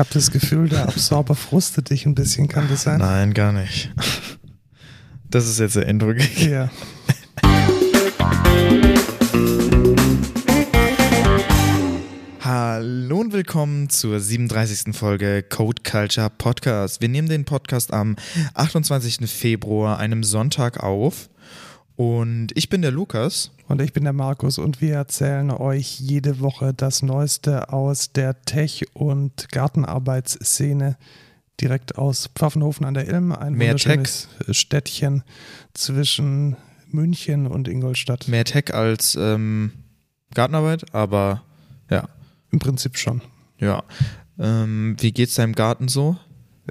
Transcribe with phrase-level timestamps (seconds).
[0.00, 3.00] habe das Gefühl, der Absorber frustet dich ein bisschen, kann das sein?
[3.00, 3.92] Nein, gar nicht.
[5.28, 6.12] Das ist jetzt der Intro.
[6.38, 6.70] Ja.
[12.40, 14.96] Hallo und willkommen zur 37.
[14.96, 17.02] Folge Code Culture Podcast.
[17.02, 18.16] Wir nehmen den Podcast am
[18.54, 19.30] 28.
[19.30, 21.28] Februar, einem Sonntag auf.
[22.00, 23.50] Und ich bin der Lukas.
[23.68, 28.40] Und ich bin der Markus und wir erzählen euch jede Woche das Neueste aus der
[28.40, 30.96] Tech- und Gartenarbeitsszene
[31.60, 35.24] direkt aus Pfaffenhofen an der Ilm, ein Mehr wunderschönes Städtchen
[35.74, 36.56] zwischen
[36.88, 38.28] München und Ingolstadt.
[38.28, 39.72] Mehr Tech als ähm,
[40.32, 41.42] Gartenarbeit, aber
[41.90, 42.08] ja,
[42.50, 43.20] Im Prinzip schon.
[43.58, 43.84] ja.
[44.38, 46.16] Ähm, wie geht's deinem Garten so?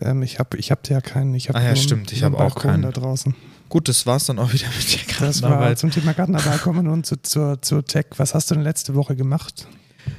[0.01, 1.35] Ähm, ich habe ich hab ja keinen.
[1.35, 2.81] Ich hab Ah ja, stimmt, ich nur hab einen auch keinen.
[2.81, 3.35] da draußen.
[3.69, 5.79] Gut, das war's dann auch wieder mit der Das war Gartenarbeit.
[5.79, 6.61] zum Thema Gartenarbeit.
[6.61, 8.07] Kommen wir nun zu, zur, zur Tech.
[8.17, 9.67] Was hast du denn letzte Woche gemacht?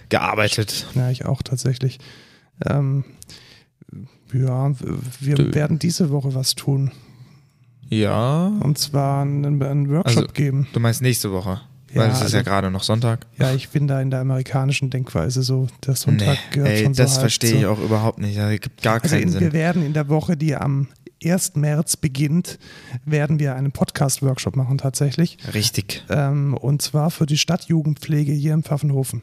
[0.09, 0.86] Gearbeitet.
[0.95, 1.98] Ja, ich auch tatsächlich.
[2.64, 3.04] Ähm,
[4.32, 4.71] ja,
[5.21, 6.93] wir Du- werden diese Woche was tun.
[7.88, 8.46] Ja.
[8.60, 10.68] Und zwar einen, einen Workshop Also- geben.
[10.73, 11.60] Du meinst nächste Woche?
[11.93, 13.26] Ja, Weil es ist also- ja gerade noch Sonntag.
[13.37, 15.66] Ja, ich bin da in der amerikanischen Denkweise so.
[15.84, 18.38] Der Sonntag Nee, gehört ey, schon so das verstehe ich auch überhaupt nicht.
[18.38, 19.40] Das gibt gar Also keinen in, Sinn.
[19.40, 20.87] wir werden in der Woche, die am
[21.23, 21.57] 1.
[21.57, 22.59] März beginnt,
[23.04, 25.38] werden wir einen Podcast-Workshop machen tatsächlich.
[25.52, 26.04] Richtig.
[26.09, 29.23] Ähm, und zwar für die Stadtjugendpflege hier in Pfaffenhofen.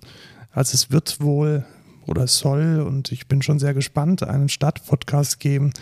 [0.52, 1.66] Also es wird wohl
[2.08, 5.74] oder soll, und ich bin schon sehr gespannt, einen Stadtpodcast geben.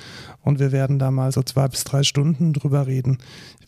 [0.42, 3.20] Und wir werden da mal so zwei bis drei Stunden drüber reden,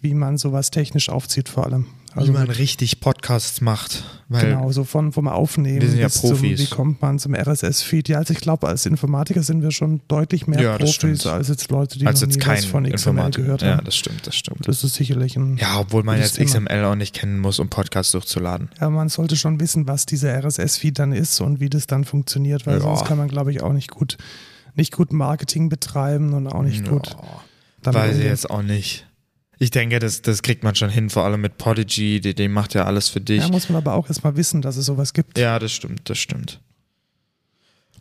[0.01, 1.85] wie man sowas technisch aufzieht vor allem.
[2.17, 4.03] Also wie man richtig Podcasts macht.
[4.29, 6.59] Weil Genau, so von, vom Aufnehmen Wir sind ja bis zum, Profis.
[6.59, 8.09] wie kommt man zum RSS-Feed.
[8.09, 11.25] Ja, also ich glaube, als Informatiker sind wir schon deutlich mehr Ja, Profis stimmt.
[11.27, 13.85] als jetzt Leute, die als noch jetzt nie was von XML gehört Ja, haben.
[13.85, 14.67] das stimmt, das stimmt.
[14.67, 15.57] Das ist sicherlich ein...
[15.57, 16.37] Ja, obwohl man jetzt.
[16.39, 18.69] XML auch nicht kennen muss, um Podcasts durchzuladen.
[18.81, 22.65] Ja, man sollte schon wissen, was dieser RSS-Feed dann ist und wie das dann funktioniert,
[22.67, 22.81] weil Ja.
[22.81, 24.17] sonst kann man, glaube ich, auch nicht gut,
[24.75, 27.07] nicht gut Marketing betreiben und auch nicht gut.
[27.11, 27.17] Ja,
[27.81, 29.06] damit weiß ich jetzt auch nicht.
[29.59, 32.73] Ich denke, das, das kriegt man schon hin, vor allem mit Podigy, die, die macht
[32.75, 33.41] ja alles für dich.
[33.41, 35.37] Ja, muss man aber auch erstmal wissen, dass es sowas gibt.
[35.37, 36.59] Ja, das stimmt, das stimmt.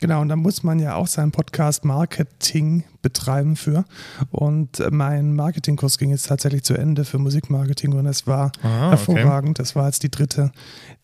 [0.00, 3.84] Genau, und da muss man ja auch seinen Podcast Marketing betreiben für.
[4.30, 8.90] Und mein Marketingkurs ging jetzt tatsächlich zu Ende für Musikmarketing und es war Ah, okay.
[8.90, 9.58] hervorragend.
[9.58, 10.52] Das war jetzt die dritte,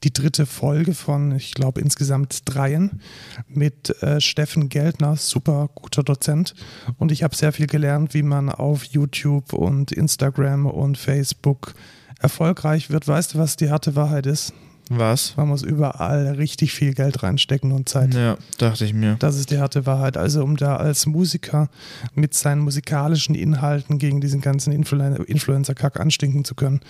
[0.04, 3.00] die dritte Folge von, ich glaube, insgesamt dreien
[3.48, 6.54] mit äh, Steffen Geldner, super guter Dozent.
[6.98, 11.74] Und ich habe sehr viel gelernt, wie man auf YouTube und Instagram und Facebook
[12.20, 13.08] erfolgreich wird.
[13.08, 14.52] Weißt du, was die harte Wahrheit ist?
[14.98, 15.36] Was?
[15.36, 18.14] Man muss überall richtig viel Geld reinstecken und Zeit.
[18.14, 19.16] Ja, dachte ich mir.
[19.18, 20.16] Das ist die harte Wahrheit.
[20.16, 21.68] Also um da als Musiker
[22.14, 26.80] mit seinen musikalischen Inhalten gegen diesen ganzen Influen Influencer-Kack anstinken zu können,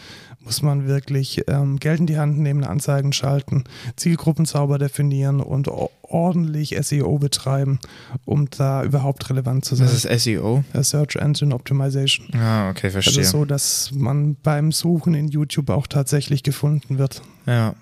[0.40, 3.64] muss man wirklich ähm, Geld in die Hand nehmen, Anzeigen schalten,
[3.96, 5.68] Zielgruppen sauber definieren und
[6.02, 7.78] ordentlich SEO betreiben,
[8.24, 9.86] um da überhaupt relevant zu sein.
[9.86, 10.64] Das ist SEO.
[10.80, 12.28] Search Engine Optimization.
[12.34, 13.24] Ah, okay, Also verstehe.
[13.24, 17.22] so, dass man beim Suchen in YouTube auch tatsächlich gefunden wird.
[17.46, 17.74] Ja.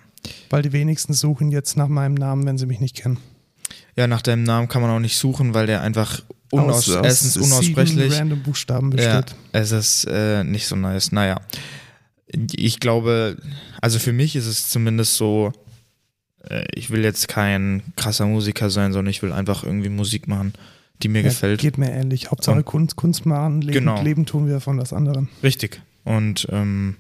[0.51, 3.19] Weil die wenigsten suchen jetzt nach meinem Namen, wenn sie mich nicht kennen.
[3.97, 6.23] ja, nach deinem Namen kann man auch nicht suchen, weil der einfach
[6.53, 8.13] unaus erstens sieben unaussprechlich.
[8.19, 9.37] random Buchstaben Ja, besteht.
[9.53, 11.13] es ist äh, nicht so nice.
[11.13, 11.41] Naja,
[12.53, 13.37] ich glaube,
[13.81, 15.53] also für mich ist es zumindest so,
[16.49, 20.53] äh, ich will jetzt kein krasser Musiker sein, sondern ich will einfach irgendwie Musik machen,
[21.03, 21.61] die mir Ja, gefällt.
[21.61, 22.31] Geht mir ähnlich.
[22.31, 24.03] Hauptsache Und- Kunst, Kunst machen, leben, Genau.
[24.03, 25.29] leben tun wir von was anderem.
[25.43, 25.81] Richtig.
[26.05, 26.97] Und ähm,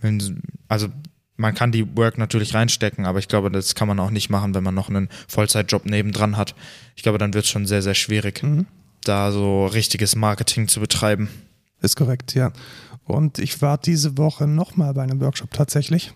[0.00, 0.88] wenn, also
[1.36, 4.54] man kann die Work natürlich reinstecken, aber ich glaube, das kann man auch nicht machen,
[4.54, 6.54] wenn man noch einen Vollzeitjob nebendran hat.
[6.96, 8.66] Ich glaube, dann wird es schon sehr, sehr schwierig, Mhm.
[9.04, 11.28] da so richtiges Marketing zu betreiben.
[11.80, 12.52] Ist korrekt, ja.
[13.04, 16.12] Und ich war diese Woche nochmal bei einem Workshop tatsächlich.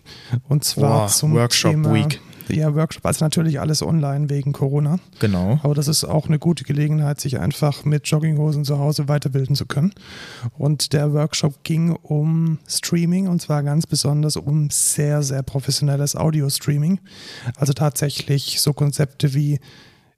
[0.47, 2.19] Und zwar Boah, zum Workshop Thema, Week.
[2.49, 3.05] Ja, Workshop.
[3.05, 4.99] Also natürlich alles online wegen Corona.
[5.19, 5.59] Genau.
[5.63, 9.65] Aber das ist auch eine gute Gelegenheit, sich einfach mit Jogginghosen zu Hause weiterbilden zu
[9.65, 9.93] können.
[10.57, 16.99] Und der Workshop ging um Streaming und zwar ganz besonders um sehr, sehr professionelles Audio-Streaming.
[17.57, 19.59] Also tatsächlich so Konzepte wie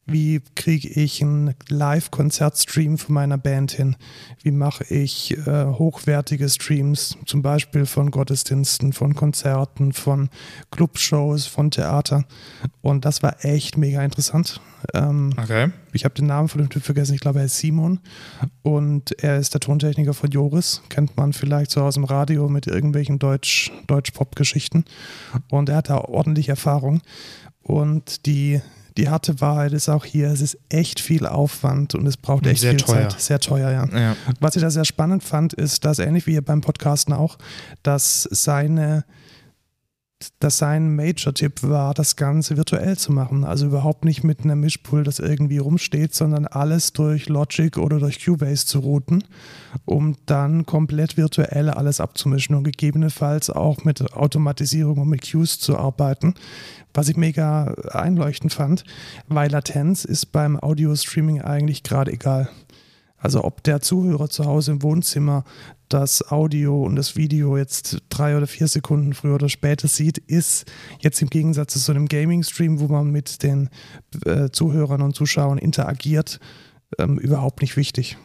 [0.07, 3.95] wie kriege ich einen Live-Konzertstream von meiner Band hin?
[4.41, 10.29] Wie mache ich äh, hochwertige Streams, zum Beispiel von Gottesdiensten, von Konzerten, von
[10.71, 12.25] Clubshows, von Theater?
[12.81, 14.59] Und das war echt mega interessant.
[14.93, 15.69] Ähm, Okay.
[15.93, 17.99] ich habe den Namen von dem Typ vergessen, ich glaube, er ist Simon.
[18.63, 20.81] Und er ist der Tontechniker von Joris.
[20.89, 24.83] Kennt man vielleicht so aus dem Radio mit irgendwelchen Deutsch- Deutsch-Pop-Geschichten.
[25.51, 27.01] und er hat da ordentlich Erfahrung.
[27.61, 28.59] Und die,
[28.97, 32.61] die harte Wahrheit ist auch hier, es ist echt viel Aufwand und es braucht echt
[32.61, 33.09] Sehr viel teuer.
[33.09, 33.21] Zeit.
[33.21, 33.99] Sehr teuer, ja.
[33.99, 34.15] Ja.
[34.39, 37.37] Was ich da sehr spannend fand, ist, dass ähnlich wie hier beim Podcasten auch,
[37.83, 39.05] dass seine
[40.39, 43.43] dass sein Major-Tipp war, das Ganze virtuell zu machen.
[43.43, 48.23] Also überhaupt nicht mit einem Mischpult, das irgendwie rumsteht, sondern alles durch Logic oder durch
[48.23, 49.23] Cubase zu routen,
[49.85, 55.77] um dann komplett virtuell alles abzumischen und gegebenenfalls auch mit Automatisierung und mit Cues zu
[55.77, 56.35] arbeiten.
[56.93, 58.83] Was ich mega einleuchtend fand,
[59.27, 62.49] weil Latenz ist beim Audio-Streaming eigentlich gerade egal.
[63.21, 65.45] Also ob der Zuhörer zu Hause im Wohnzimmer
[65.89, 70.69] das Audio und das Video jetzt drei oder vier Sekunden früher oder später sieht, ist
[70.99, 73.69] jetzt im Gegensatz zu so einem Gaming-Stream, wo man mit den
[74.25, 76.39] äh, Zuhörern und Zuschauern interagiert,
[76.97, 78.17] ähm, überhaupt nicht wichtig.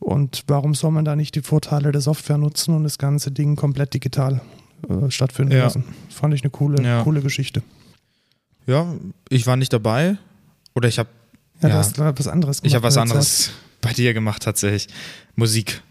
[0.00, 3.56] Und warum soll man da nicht die Vorteile der Software nutzen und das ganze Ding
[3.56, 4.42] komplett digital
[4.88, 5.64] äh, stattfinden ja.
[5.64, 5.84] lassen?
[6.10, 7.02] Fand ich eine coole, ja.
[7.02, 7.62] coole Geschichte.
[8.66, 8.86] Ja,
[9.30, 10.18] ich war nicht dabei.
[10.74, 11.08] Oder ich habe.
[11.62, 12.68] Ja, ja, du hast was anderes gemacht.
[12.68, 13.52] Ich habe was anderes
[13.84, 14.88] bei dir gemacht, tatsächlich.
[15.36, 15.82] Musik.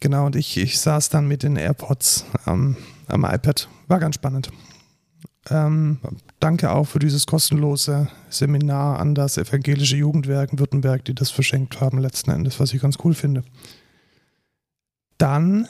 [0.00, 2.76] Genau, und ich, ich saß dann mit den AirPods am,
[3.06, 3.68] am iPad.
[3.86, 4.50] War ganz spannend.
[5.50, 5.98] Ähm,
[6.40, 11.80] danke auch für dieses kostenlose Seminar an das Evangelische Jugendwerk in Württemberg, die das verschenkt
[11.80, 13.44] haben letzten Endes, was ich ganz cool finde.
[15.18, 15.68] Dann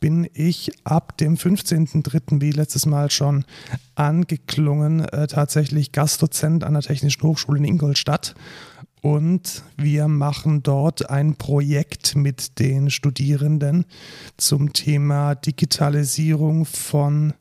[0.00, 2.40] bin ich ab dem 15.03.
[2.40, 3.44] wie letztes Mal schon
[3.96, 8.34] angeklungen, äh, tatsächlich Gastdozent an der Technischen Hochschule in Ingolstadt
[9.08, 13.86] und wir machen dort ein Projekt mit den Studierenden
[14.36, 17.32] zum Thema Digitalisierung von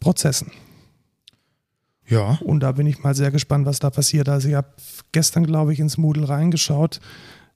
[0.00, 0.50] Prozessen.
[2.08, 2.40] Ja.
[2.42, 4.28] Und da bin ich mal sehr gespannt, was da passiert.
[4.28, 4.66] Also ich habe
[5.12, 6.98] gestern, glaube ich, ins Moodle reingeschaut.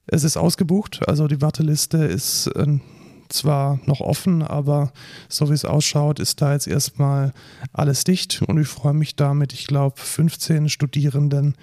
[0.07, 2.79] Es ist ausgebucht, also die Warteliste ist äh,
[3.27, 4.93] zwar noch offen, aber
[5.27, 7.33] so wie es ausschaut, ist da jetzt erstmal
[7.73, 11.55] alles dicht und ich freue mich damit, ich glaube, 15 Studierenden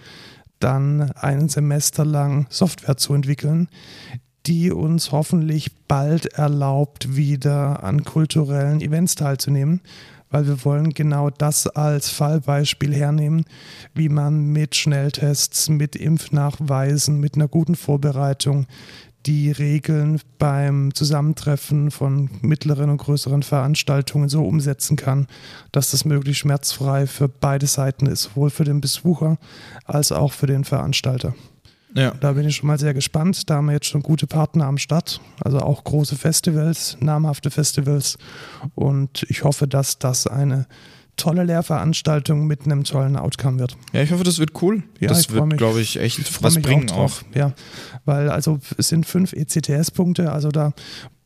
[0.59, 3.69] dann ein Semester lang Software zu entwickeln,
[4.47, 9.81] die uns hoffentlich bald erlaubt, wieder an kulturellen Events teilzunehmen,
[10.31, 13.45] weil wir wollen genau das als Fallbeispiel hernehmen,
[13.95, 18.67] wie man mit Schnelltests, mit Impfnachweisen, mit einer guten Vorbereitung
[19.27, 25.27] die Regeln beim Zusammentreffen von mittleren und größeren Veranstaltungen so umsetzen kann,
[25.73, 29.39] dass das möglichst schmerzfrei für beide Seiten ist, sowohl für den Besucher
[29.85, 31.35] als auch für den Veranstalter.
[31.95, 32.13] Ja.
[32.21, 33.49] Da bin ich schon mal sehr gespannt.
[33.49, 38.19] Da haben wir jetzt schon gute Partner am Start, also auch große Festivals, namhafte Festivals.
[38.75, 40.67] Und ich hoffe, dass das eine
[41.17, 43.77] tolle Lehrveranstaltung mit einem tollen Outcome wird.
[43.93, 44.83] Ja, ich hoffe, das wird cool.
[45.01, 47.23] Ja, das wird, glaube ich, echt was bringen auch, auch.
[47.35, 47.55] Ja,
[48.07, 50.73] weil also es sind fünf ECTS-Punkte, also da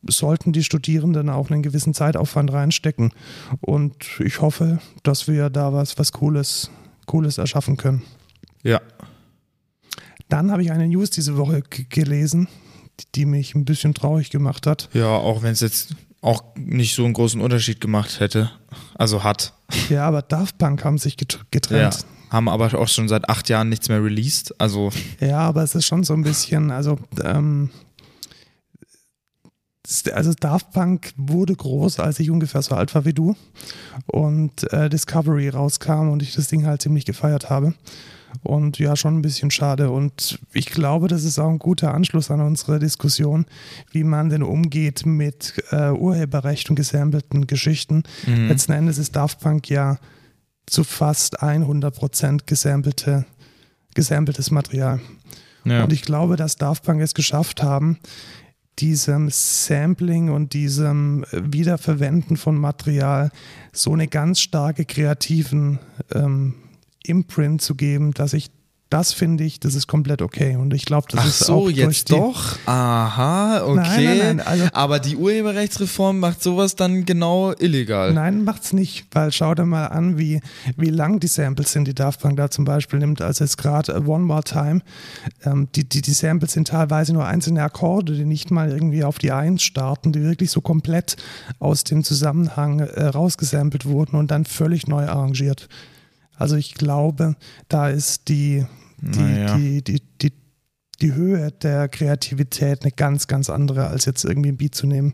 [0.08, 3.12] sollten die Studierenden auch einen gewissen Zeitaufwand reinstecken.
[3.60, 6.70] Und ich hoffe, dass wir da was, was Cooles,
[7.06, 8.02] Cooles erschaffen können.
[8.62, 8.80] Ja.
[10.28, 12.48] Dann habe ich eine News diese Woche gelesen,
[13.14, 14.88] die mich ein bisschen traurig gemacht hat.
[14.92, 18.50] Ja, auch wenn es jetzt auch nicht so einen großen Unterschied gemacht hätte.
[18.94, 19.54] Also hat.
[19.88, 21.94] Ja, aber Daft Punk haben sich getrennt.
[21.94, 24.54] Ja, haben aber auch schon seit acht Jahren nichts mehr released.
[24.58, 24.90] Also.
[25.20, 27.70] Ja, aber es ist schon so ein bisschen, also, ähm,
[30.12, 33.34] also Daft Punk wurde groß, als ich ungefähr so alt war wie du
[34.06, 37.74] und äh, Discovery rauskam und ich das Ding halt ziemlich gefeiert habe.
[38.44, 39.90] Und ja, schon ein bisschen schade.
[39.90, 43.44] Und ich glaube, das ist auch ein guter Anschluss an unsere Diskussion,
[43.90, 48.04] wie man denn umgeht mit äh, Urheberrecht und gesampelten Geschichten.
[48.26, 48.46] Mhm.
[48.46, 49.98] Letzten Endes ist Daft Punk ja
[50.70, 53.26] zu fast 100% gesampelte,
[53.94, 55.00] gesampeltes Material.
[55.64, 55.84] Ja.
[55.84, 57.98] Und ich glaube, dass Daft Punk es geschafft haben,
[58.78, 63.30] diesem Sampling und diesem Wiederverwenden von Material
[63.72, 65.78] so eine ganz starke kreativen
[66.14, 66.54] ähm,
[67.04, 68.50] Imprint zu geben, dass ich
[68.90, 70.56] das finde ich, das ist komplett okay.
[70.56, 71.70] Und ich glaube, das Ach ist so, auch.
[71.70, 72.58] jetzt doch?
[72.66, 73.76] Aha, okay.
[73.76, 78.12] Nein, nein, nein, also, Aber die Urheberrechtsreform macht sowas dann genau illegal.
[78.12, 80.40] Nein, macht's nicht, weil schau dir mal an, wie,
[80.76, 83.22] wie lang die Samples sind, die Daft Punk da zum Beispiel nimmt.
[83.22, 84.82] Also jetzt gerade One More Time.
[85.44, 89.18] Ähm, die, die, die Samples sind teilweise nur einzelne Akkorde, die nicht mal irgendwie auf
[89.18, 91.16] die Eins starten, die wirklich so komplett
[91.60, 95.68] aus dem Zusammenhang äh, rausgesampelt wurden und dann völlig neu arrangiert.
[96.40, 97.36] Also ich glaube,
[97.68, 98.64] da ist die,
[99.00, 99.56] naja.
[99.56, 100.32] die, die, die,
[101.00, 105.12] die Höhe der Kreativität eine ganz, ganz andere, als jetzt irgendwie ein Beat zu nehmen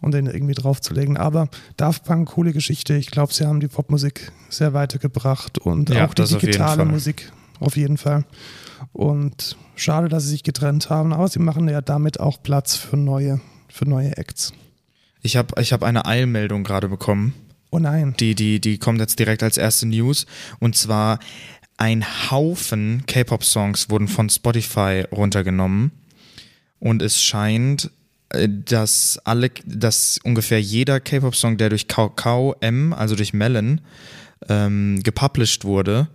[0.00, 1.16] und den irgendwie draufzulegen.
[1.16, 2.94] Aber Daft Punk, coole Geschichte.
[2.94, 7.32] Ich glaube, sie haben die Popmusik sehr weitergebracht und ja, auch die digitale auf Musik
[7.60, 8.24] auf jeden Fall.
[8.92, 12.96] Und schade, dass sie sich getrennt haben, aber sie machen ja damit auch Platz für
[12.96, 14.52] neue, für neue Acts.
[15.22, 17.34] Ich habe ich hab eine Eilmeldung gerade bekommen.
[17.70, 18.14] Oh nein.
[18.18, 20.26] Die, die, die kommt jetzt direkt als erste News.
[20.58, 21.20] Und zwar
[21.80, 25.92] ein Haufen K-Pop-Songs wurden von Spotify runtergenommen.
[26.78, 27.90] Und es scheint
[28.30, 33.80] äh, dass alle, dass ungefähr jeder K-Pop-Song, der durch Kakao M, also durch Melon,
[34.48, 36.08] ähm, gepublished wurde,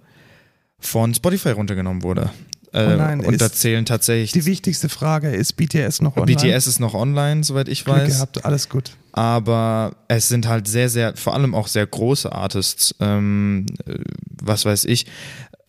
[0.79, 2.29] von Spotify runtergenommen wurde.
[2.71, 4.33] Äh, Oh nein, und da zählen tatsächlich.
[4.33, 6.35] Die wichtigste Frage ist BTS noch online?
[6.35, 8.13] BTS ist noch online, soweit ich Glück weiß.
[8.13, 8.91] gehabt, alles gut.
[9.13, 12.93] aber es sind halt sehr, sehr, vor allem auch sehr große Artists.
[12.99, 13.95] Ähm, äh,
[14.41, 15.05] was weiß ich.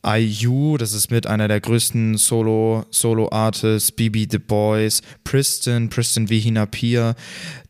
[0.07, 6.67] IU, das ist mit einer der größten Solo, Solo-Artists, BB The Boys, Priston, Priston Vihina
[6.67, 7.15] Pia,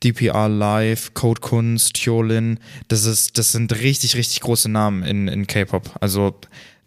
[0.05, 2.59] DPR Live, Code Kunst, Hyolin.
[2.89, 5.97] Das das sind richtig, richtig große Namen in, in K-Pop.
[6.01, 6.35] Also,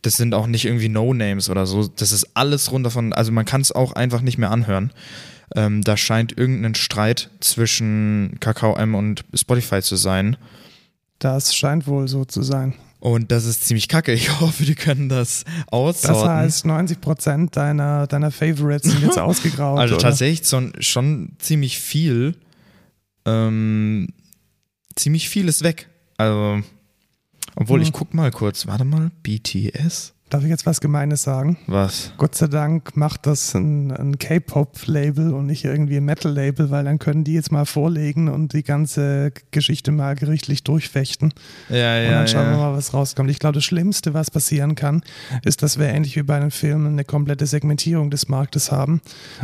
[0.02, 1.88] das sind auch nicht irgendwie No-Names oder so.
[1.88, 4.92] Das ist alles runter von, also man kann es auch einfach nicht mehr anhören.
[5.56, 10.38] Ähm, da scheint irgendein Streit zwischen Kakao M und Spotify zu sein.
[11.18, 12.76] Das scheint wohl so zu sein.
[13.02, 14.12] Und das ist ziemlich kacke.
[14.12, 16.30] Ich hoffe, die können das Das aussorten.
[16.30, 19.80] heißt, 90% deiner, deiner Favorites sind jetzt ausgegraut.
[19.80, 20.04] also oder?
[20.04, 22.36] tatsächlich schon, schon ziemlich viel.
[23.26, 24.08] Ähm,
[24.96, 25.90] ziemlich viel ist weg.
[26.18, 26.62] Also,
[27.56, 27.84] obwohl Hm.
[27.88, 28.68] ich guck mal kurz.
[28.68, 30.14] Warte mal, BTS?
[30.30, 31.58] Darf ich jetzt was Gemeines sagen?
[31.66, 32.14] Was?
[32.18, 37.00] Gott sei Dank macht das ein, ein K-Pop-Label und nicht irgendwie ein Metal-Label, weil dann
[37.00, 41.34] können die jetzt mal vorlegen und die ganze Geschichte mal gerichtlich durchfechten.
[41.70, 42.58] Ja, und ja, dann schauen wir ja.
[42.58, 43.32] mal, was rauskommt.
[43.32, 45.02] Ich glaube, das Schlimmste, was passieren kann,
[45.44, 49.02] ist, dass wir ähnlich wie bei den Filmen eine komplette Segmentierung des Marktes haben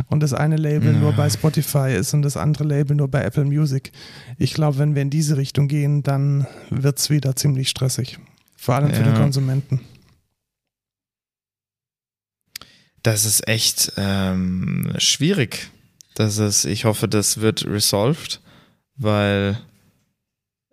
[0.08, 1.00] und das eine Label Ja.
[1.00, 3.90] nur bei Spotify ist und das andere Label nur bei Apple Music.
[4.38, 8.20] Ich glaube, wenn wir in diese Richtung gehen, dann wird es wieder ziemlich stressig.
[8.56, 9.10] Vor allem für Ja.
[9.10, 9.80] den Konsumenten.
[13.06, 15.70] Das ist echt ähm, schwierig.
[16.16, 18.40] Das ist, ich hoffe, das wird resolved,
[18.96, 19.62] weil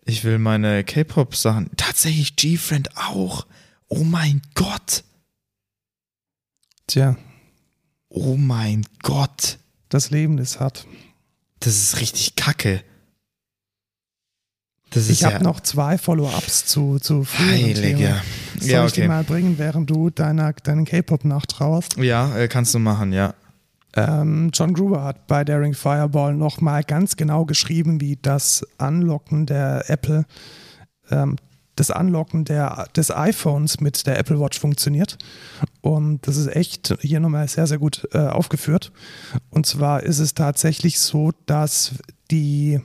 [0.03, 1.69] ich will meine K-Pop-Sachen.
[1.77, 3.45] Tatsächlich G-Friend auch.
[3.87, 5.03] Oh mein Gott.
[6.87, 7.17] Tja,
[8.09, 9.59] Oh mein Gott.
[9.89, 10.87] das Leben ist hart.
[11.59, 12.83] Das ist richtig kacke.
[14.95, 17.75] Ich habe ja noch zwei Follow-ups zu, zu früheren Themen.
[17.75, 18.21] Heilige.
[18.59, 19.07] Soll Ja, ich die okay.
[19.07, 21.97] mal bringen, während du deiner, deinen K-Pop nachtrauerst?
[21.97, 23.33] Ja, äh, kannst du machen, ja.
[23.95, 29.87] Ähm, John Gruber hat bei Daring Fireball nochmal ganz genau geschrieben, wie das Anlocken der
[29.87, 30.25] Apple,
[31.11, 31.35] ähm,
[31.75, 35.17] das Anlocken der, des iPhones mit der Apple Watch funktioniert.
[35.81, 38.91] Und das ist echt hier nochmal sehr, sehr gut äh, aufgeführt.
[39.49, 41.93] Und zwar ist es tatsächlich so, dass
[42.31, 42.79] die,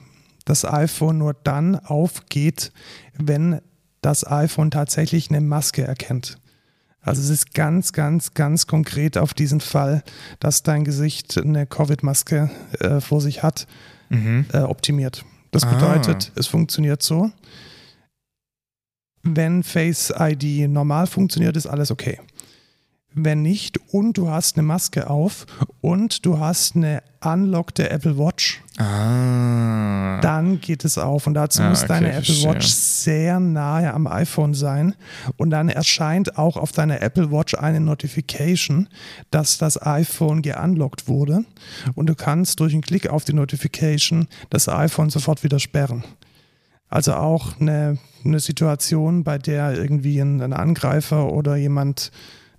[0.48, 2.72] das iPhone nur dann aufgeht,
[3.16, 3.60] wenn
[4.00, 6.38] das iPhone tatsächlich eine Maske erkennt.
[7.00, 10.02] Also es ist ganz, ganz, ganz konkret auf diesen Fall,
[10.40, 12.50] dass dein Gesicht eine Covid-Maske
[12.80, 13.66] äh, vor sich hat,
[14.10, 14.46] Mhm.
[14.52, 15.24] äh, optimiert.
[15.50, 15.74] Das Ah.
[15.74, 17.30] bedeutet, es funktioniert so,
[19.22, 22.18] wenn Face ID normal funktioniert, ist alles okay.
[23.14, 25.46] Wenn nicht und du hast eine Maske auf
[25.80, 29.67] und du hast eine unlockte Apple Watch, Ah.
[30.20, 31.26] Dann geht es auf.
[31.26, 32.34] Und dazu Ah, muss okay, deine Apple.
[32.44, 34.94] Watch sehr nahe am iPhone sein.
[35.36, 38.88] Und dann erscheint auch auf deiner Apple Watch eine Notification,
[39.30, 41.44] dass das iPhone geunlockt wurde.
[41.94, 46.04] Und du kannst durch einen Klick auf die Notification das iPhone sofort wieder sperren.
[46.90, 52.10] Also auch eine, eine Situation, bei der irgendwie ein, ein Angreifer oder jemand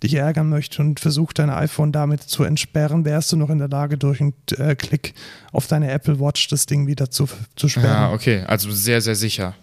[0.04, 3.68] dich ärgern möchte und versucht, dein iPhone damit zu entsperren, wärst du noch in der
[3.68, 5.14] Lage, durch einen äh, Klick
[5.52, 8.14] auf deine Apple Watch das Ding wieder zu, zu Ja, sperren.
[8.14, 8.44] okay.
[8.48, 9.56] Also sehr, sehr sicher.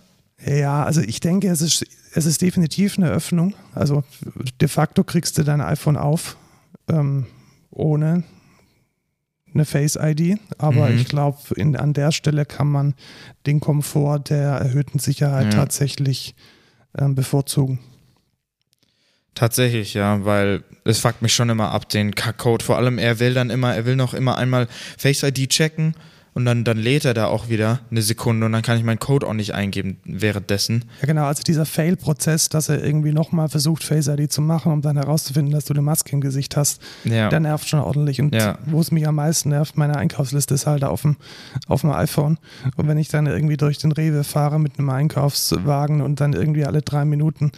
[0.44, 3.54] Ja, also ich denke, es ist, es ist definitiv eine Öffnung.
[3.74, 4.04] Also
[4.60, 6.36] de facto kriegst du dein iPhone auf
[6.88, 7.26] ähm,
[7.70, 8.22] ohne
[9.54, 10.96] eine Face-ID, aber Mhm.
[10.96, 11.38] ich glaube,
[11.78, 12.94] an der Stelle kann man
[13.46, 15.60] den Komfort der erhöhten Sicherheit Ja.
[15.60, 16.34] tatsächlich
[16.98, 17.78] ähm, bevorzugen.
[19.36, 22.64] Tatsächlich, ja, weil es fuckt mich schon immer ab, den Kack-Code.
[22.64, 24.66] Vor allem, er will dann immer, er will noch immer einmal
[24.96, 25.94] Face ID checken
[26.36, 28.98] und dann, dann lädt er da auch wieder eine Sekunde und dann kann ich meinen
[28.98, 30.84] Code auch nicht eingeben währenddessen.
[31.00, 34.82] Ja, genau, also dieser Fail-Prozess, dass er irgendwie nochmal versucht, Face ID zu machen, um
[34.82, 37.30] dann herauszufinden, dass du eine Maske im Gesicht hast, Ja.
[37.30, 38.20] der nervt schon ordentlich.
[38.20, 38.58] Und Ja.
[38.66, 41.16] wo es mich am meisten nervt, meine Einkaufsliste ist halt auf dem,
[41.68, 42.36] auf dem iPhone.
[42.76, 46.66] Und wenn ich dann irgendwie durch den Rewe fahre mit einem Einkaufswagen und dann irgendwie
[46.66, 47.50] alle drei Minuten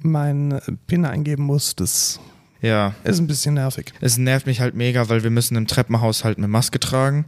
[0.00, 2.20] meinen PIN eingeben muss, das
[2.60, 2.92] ja.
[3.02, 3.94] ist ein bisschen nervig.
[4.02, 7.24] Es nervt mich halt mega, weil wir müssen im Treppenhaus halt eine Maske tragen.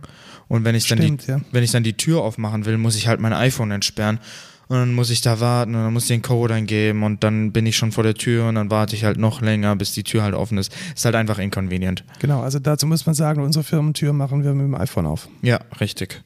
[0.49, 1.41] Und wenn ich dann Stimmt, die, ja.
[1.53, 4.19] wenn ich dann die Tür aufmachen will, muss ich halt mein iPhone entsperren.
[4.69, 7.53] Und dann muss ich da warten und dann muss ich den Code eingeben und dann
[7.53, 10.05] bin ich schon vor der Tür und dann warte ich halt noch länger, bis die
[10.05, 10.75] Tür halt offen ist.
[10.95, 12.05] Ist halt einfach inconvenient.
[12.19, 15.29] Genau, also dazu muss man sagen, unsere Firmentür machen wir mit dem iPhone auf.
[15.41, 16.23] Ja, richtig.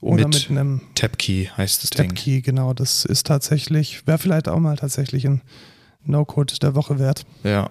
[0.00, 2.08] Oder Mit mit, einem Tab-Key heißt das Ding.
[2.08, 2.72] Tab-Key, genau.
[2.72, 5.42] Das ist tatsächlich, wäre vielleicht auch mal tatsächlich ein
[6.04, 7.26] No-Code der Woche wert.
[7.44, 7.68] Ja.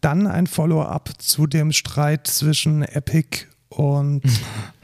[0.00, 4.22] Dann ein Follow-up zu dem Streit zwischen Epic und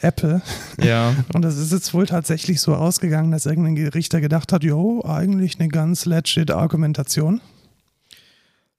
[0.00, 0.42] Apple.
[0.82, 1.14] Ja.
[1.34, 5.58] Und es ist jetzt wohl tatsächlich so ausgegangen, dass irgendein Richter gedacht hat, jo, eigentlich
[5.58, 7.40] eine ganz legit Argumentation.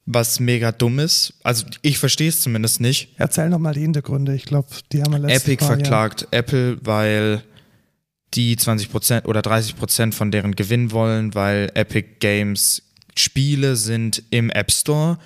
[0.05, 1.35] Was mega dumm ist.
[1.43, 3.13] Also ich verstehe es zumindest nicht.
[3.17, 4.33] Erzähl noch mal die Hintergründe.
[4.33, 7.43] Ich glaube, die haben wir letztes Epic Mal, verklagt Apple, weil
[8.33, 12.81] die 20% oder 30% von deren Gewinn wollen, weil Epic Games
[13.15, 15.17] Spiele sind im App Store.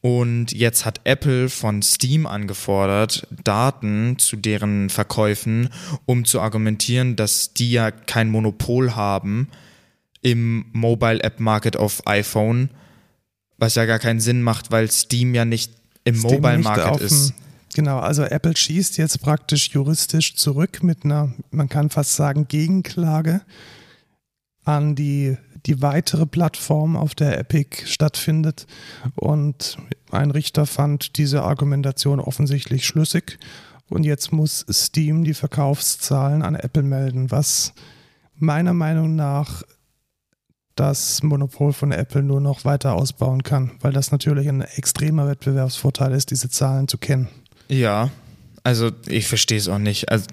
[0.00, 5.70] Und jetzt hat Apple von Steam angefordert, Daten zu deren Verkäufen,
[6.06, 9.48] um zu argumentieren, dass die ja kein Monopol haben
[10.22, 12.70] im Mobile App Market auf iPhone,
[13.56, 15.72] was ja gar keinen Sinn macht, weil Steam ja nicht
[16.04, 17.34] im Steam Mobile Market ist.
[17.74, 23.42] Genau, also Apple schießt jetzt praktisch juristisch zurück mit einer, man kann fast sagen, Gegenklage
[24.64, 25.36] an die,
[25.66, 28.66] die weitere Plattform, auf der Epic stattfindet.
[29.14, 29.78] Und
[30.10, 33.38] ein Richter fand diese Argumentation offensichtlich schlüssig.
[33.88, 37.72] Und jetzt muss Steam die Verkaufszahlen an Apple melden, was
[38.36, 39.62] meiner Meinung nach
[40.76, 46.12] das Monopol von Apple nur noch weiter ausbauen kann, weil das natürlich ein extremer Wettbewerbsvorteil
[46.12, 47.28] ist, diese Zahlen zu kennen.
[47.68, 48.10] Ja,
[48.62, 50.10] also ich verstehe es auch nicht.
[50.10, 50.26] Also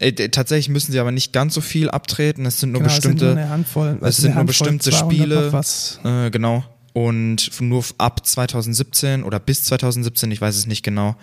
[0.00, 2.46] äh, tatsächlich müssen sie aber nicht ganz so viel abtreten.
[2.46, 5.62] Es sind nur Genau, es sind bestimmte, nur Handvoll, es sind nur bestimmte 200 Spiele.
[6.04, 6.64] äh, genau.
[6.92, 11.16] Und nur ab 2017 oder bis 2017, ich weiß es nicht genau.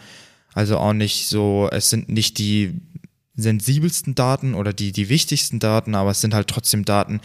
[0.53, 2.79] Also auch nicht so, es sind nicht die
[3.35, 7.19] sensibelsten Daten oder die, die wichtigsten Daten, aber es sind halt trotzdem Daten,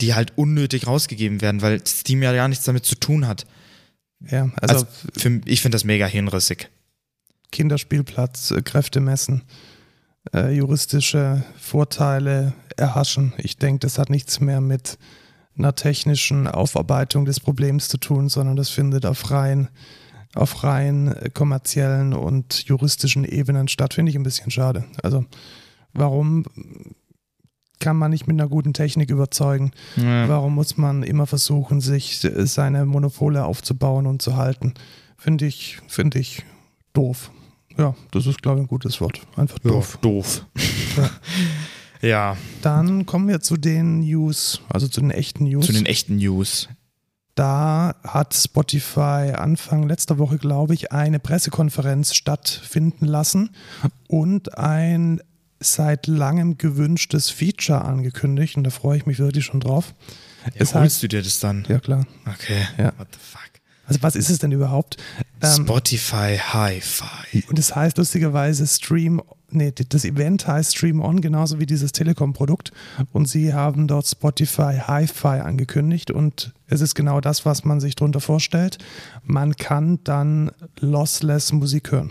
[0.00, 3.46] die halt unnötig rausgegeben werden, weil Steam ja gar nichts damit zu tun hat.
[4.30, 4.86] Ja, also, Also,
[5.16, 6.68] für, ich finde das mega hirnrissig.
[7.50, 9.42] Kinderspielplatz, äh, Kräfte messen,
[10.34, 13.32] äh, juristische Vorteile erhaschen.
[13.38, 14.98] Ich denke, das hat nichts mehr mit
[15.58, 19.68] einer technischen Aufarbeitung des Problems zu tun, sondern das findet auf rein,
[20.34, 23.94] auf rein kommerziellen und juristischen Ebenen statt.
[23.94, 24.84] Finde ich ein bisschen schade.
[25.02, 25.24] Also
[25.92, 26.44] warum
[27.78, 29.70] kann man nicht mit einer guten Technik überzeugen?
[29.96, 30.28] Ja.
[30.28, 34.74] Warum muss man immer versuchen, sich seine Monopole aufzubauen und zu halten?
[35.16, 36.44] Finde ich, finde ich
[36.92, 37.30] doof.
[37.78, 39.20] Ja, das ist, glaube ich, ein gutes Wort.
[39.36, 39.98] Einfach doof.
[40.00, 40.44] Doof.
[42.02, 45.66] ja, Dann kommen wir zu den News, also zu den echten News.
[45.66, 46.68] zu den echten News.
[47.34, 53.50] da hat Spotify Anfang letzter Woche, glaube ich, eine Pressekonferenz stattfinden lassen
[54.08, 55.20] und ein
[55.60, 58.56] seit langem gewünschtes Feature angekündigt.
[58.56, 59.94] Und da freue ich mich wirklich schon drauf.
[60.44, 61.66] Ja, Es holst du dir das dann?
[61.68, 62.06] Ja, klar.
[62.26, 62.66] Okay.
[62.78, 62.92] Ja.
[62.98, 63.45] What the fuck?
[63.86, 64.96] Also, was ist es denn überhaupt?
[65.40, 67.44] Ähm, Spotify Hi-Fi.
[67.48, 72.72] Und das heißt lustigerweise Stream, nee, das Event heißt Stream On, genauso wie dieses Telekom-Produkt.
[73.12, 77.94] Und sie haben dort Spotify Hi-Fi angekündigt und es ist genau das, was man sich
[77.94, 78.78] darunter vorstellt.
[79.22, 82.10] Man kann dann lossless Musik hören.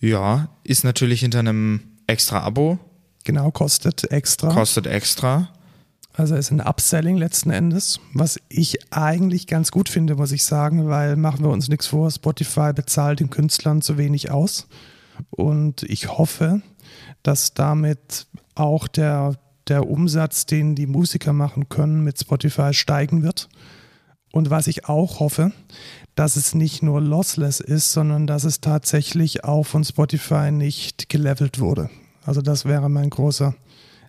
[0.00, 2.78] Ja, ist natürlich hinter einem extra Abo,
[3.24, 4.52] Genau, kostet extra.
[4.52, 5.48] kostet extra.
[6.14, 10.88] Also ist ein Upselling letzten Endes, was ich eigentlich ganz gut finde, muss ich sagen,
[10.88, 14.68] weil machen wir uns nichts vor, Spotify bezahlt den Künstlern zu wenig aus.
[15.30, 16.60] Und ich hoffe,
[17.22, 19.36] dass damit auch der,
[19.68, 23.48] der Umsatz, den die Musiker machen können, mit Spotify steigen wird.
[24.32, 25.52] Und was ich auch hoffe,
[26.14, 31.58] dass es nicht nur lossless ist, sondern dass es tatsächlich auch von Spotify nicht gelevelt
[31.58, 31.88] wurde.
[32.24, 33.54] Also das wäre mein großer.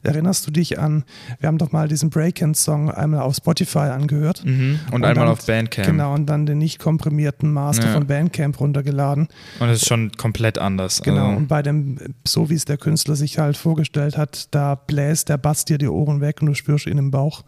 [0.04, 1.04] Erinnerst du dich an,
[1.40, 4.44] wir haben doch mal diesen Breakend-Song einmal auf Spotify angehört.
[4.46, 4.80] Mhm.
[4.88, 5.88] Und, Und einmal dann- auf Bandcamp.
[5.88, 7.94] Genau, und dann den nicht komprimierten Master Ja.
[7.94, 9.28] von Bandcamp runtergeladen.
[9.60, 11.02] Und das ist schon komplett anders.
[11.04, 14.76] Genau, Also, und bei dem, so wie es der Künstler sich halt vorgestellt hat, da
[14.76, 17.44] bläst der Bass dir die Ohren weg und du spürst ihn im Bauch.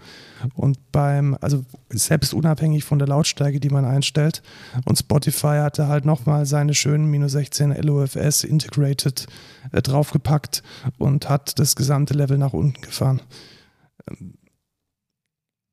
[0.54, 4.41] Und beim, also selbst unabhängig von der Lautstärke, die man einstellt.
[4.86, 9.28] Und Spotify hatte halt nochmal seine schönen minus 16 LOFS integrated
[9.71, 10.63] äh, draufgepackt
[10.98, 13.21] und hat das gesamte Level nach unten gefahren.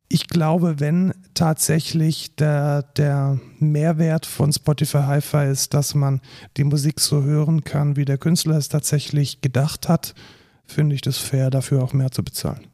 [0.09, 6.21] Ich glaube, wenn tatsächlich der, der Mehrwert von Spotify Hi-Fi ist, dass man
[6.59, 10.15] die Musik so hören kann, wie der Künstler es tatsächlich gedacht hat,
[10.67, 12.72] finde ich das fair, dafür auch mehr zu bezahlen.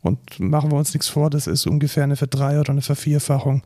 [0.00, 3.62] Und machen wir uns nichts vor, das ist ungefähr eine Verdrei- oder eine Vervierfachung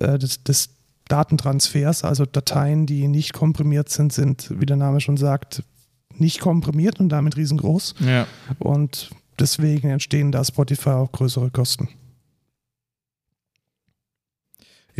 [0.00, 0.70] äh, des, des
[1.08, 2.04] Datentransfers.
[2.04, 5.62] Also Dateien, die nicht komprimiert sind, sind, wie der Name schon sagt,
[6.14, 7.94] nicht komprimiert und damit riesengroß.
[8.00, 8.26] ja.
[8.58, 11.88] Und deswegen entstehen da Spotify auch größere Kosten.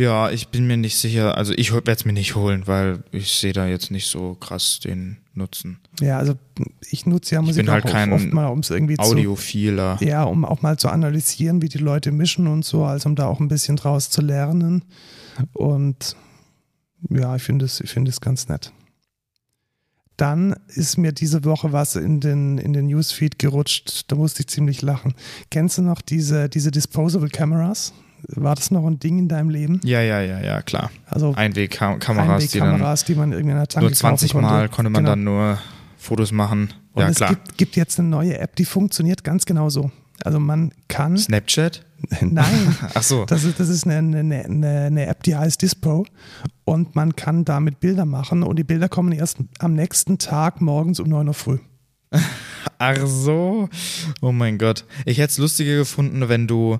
[0.01, 1.37] Ja, ich bin mir nicht sicher.
[1.37, 4.79] Also ich werde es mir nicht holen, weil ich sehe da jetzt nicht so krass
[4.79, 5.79] den Nutzen.
[5.99, 6.33] Ja, also
[6.89, 9.97] ich nutze ja Musik bin halt auch kein oft mal, um es irgendwie zu Audiophiler.
[10.01, 13.27] Ja, um auch mal zu analysieren, wie die Leute mischen und so, also um da
[13.27, 14.83] auch ein bisschen draus zu lernen.
[15.53, 16.15] Und
[17.09, 18.73] ja, ich finde es, ich es ganz nett.
[20.17, 24.05] dann ist mir diese Woche was in den, in den Newsfeed gerutscht.
[24.07, 25.13] Da musste ich ziemlich lachen.
[25.49, 27.93] Kennst du noch diese, diese Disposable Cameras?
[28.27, 29.79] War das noch ein Ding in deinem Leben?
[29.83, 30.91] Ja, ja, ja, ja, klar.
[31.07, 34.89] Also Einwegkameras, die, dann die man irgendwie in der Tanke nur 20 kaufen Mal konnte
[34.89, 35.11] man Genau.
[35.11, 35.57] dann nur
[35.97, 36.73] Fotos machen.
[36.93, 37.29] Und Ja, es klar.
[37.29, 39.91] gibt, gibt jetzt eine neue App, die funktioniert ganz genau so.
[40.23, 41.83] Also man kann, Snapchat?
[42.21, 43.25] nein, Ach so.
[43.25, 46.05] das ist, das ist eine, eine, eine, eine App, die heißt Dispo
[46.63, 50.99] und man kann damit Bilder machen und die Bilder kommen erst am nächsten Tag morgens
[50.99, 51.57] um 9 Uhr früh.
[52.77, 53.69] Ach so.
[54.21, 54.85] Oh mein Gott.
[55.05, 56.79] Ich hätte es lustiger gefunden, wenn du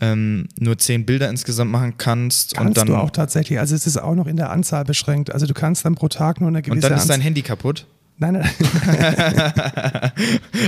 [0.00, 3.86] ähm, nur zehn Bilder insgesamt machen kannst Kannst und dann, du auch tatsächlich, also es
[3.86, 5.32] ist auch noch in der Anzahl beschränkt.
[5.32, 7.20] Also du kannst dann pro Tag nur eine gewisse und dann ist dein.
[7.20, 7.86] Handy kaputt.
[8.18, 8.50] Nein, nein,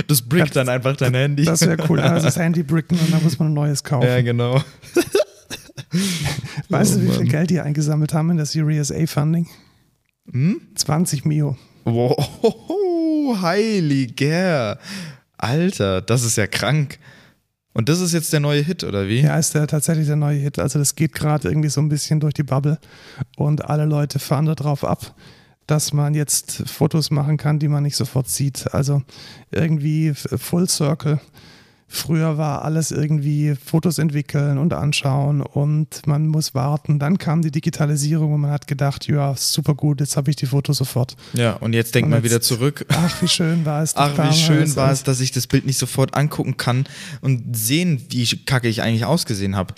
[0.07, 1.45] Das brickt dann einfach dein Handy.
[1.45, 1.99] das wäre cool.
[1.99, 4.07] Also das Handy bricken und dann muss man ein neues kaufen.
[4.07, 4.61] ja, genau.
[6.69, 7.27] weißt oh du, wie viel.
[7.27, 9.47] Geld die eingesammelt haben in das Series A Funding?
[10.31, 10.61] Hm?
[10.75, 11.55] 20 Mio.
[11.85, 12.15] Wow,
[13.41, 14.79] heiliger.
[15.37, 16.99] Alter, das ist ja krank.
[17.73, 19.19] Und das ist jetzt der neue Hit, oder wie?
[19.19, 20.59] Ja, ist der tatsächlich der neue Hit.
[20.59, 22.79] Also das geht gerade irgendwie so ein bisschen durch die Bubble
[23.35, 25.13] und alle Leute fahren da drauf ab,
[25.67, 28.73] dass man jetzt Fotos machen kann, die man nicht sofort sieht.
[28.73, 29.01] Also
[29.51, 31.19] irgendwie Full Circle.
[31.95, 36.99] Früher war alles irgendwie Fotos entwickeln und anschauen und man muss warten.
[36.99, 40.45] Dann kam die Digitalisierung und man hat gedacht, ja, super gut, jetzt habe ich die
[40.45, 41.15] Fotos sofort.
[41.33, 42.85] Ja, und jetzt denk Und mal jetzt- wieder zurück.
[42.89, 43.93] Ach, wie schön war es.
[43.95, 46.85] Ach, wie schön war es, dass ich das Bild nicht sofort angucken kann
[47.21, 49.73] und sehen, wie kacke ich eigentlich ausgesehen habe.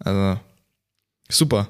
[0.00, 0.40] Also,
[1.30, 1.68] super.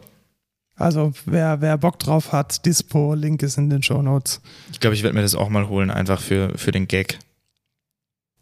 [0.76, 4.40] Also wer, wer Bock drauf hat, Dispo, Link ist in den Show Notes.
[4.72, 7.18] Ich glaube, ich werde mir das auch mal holen, einfach für, für den Gag.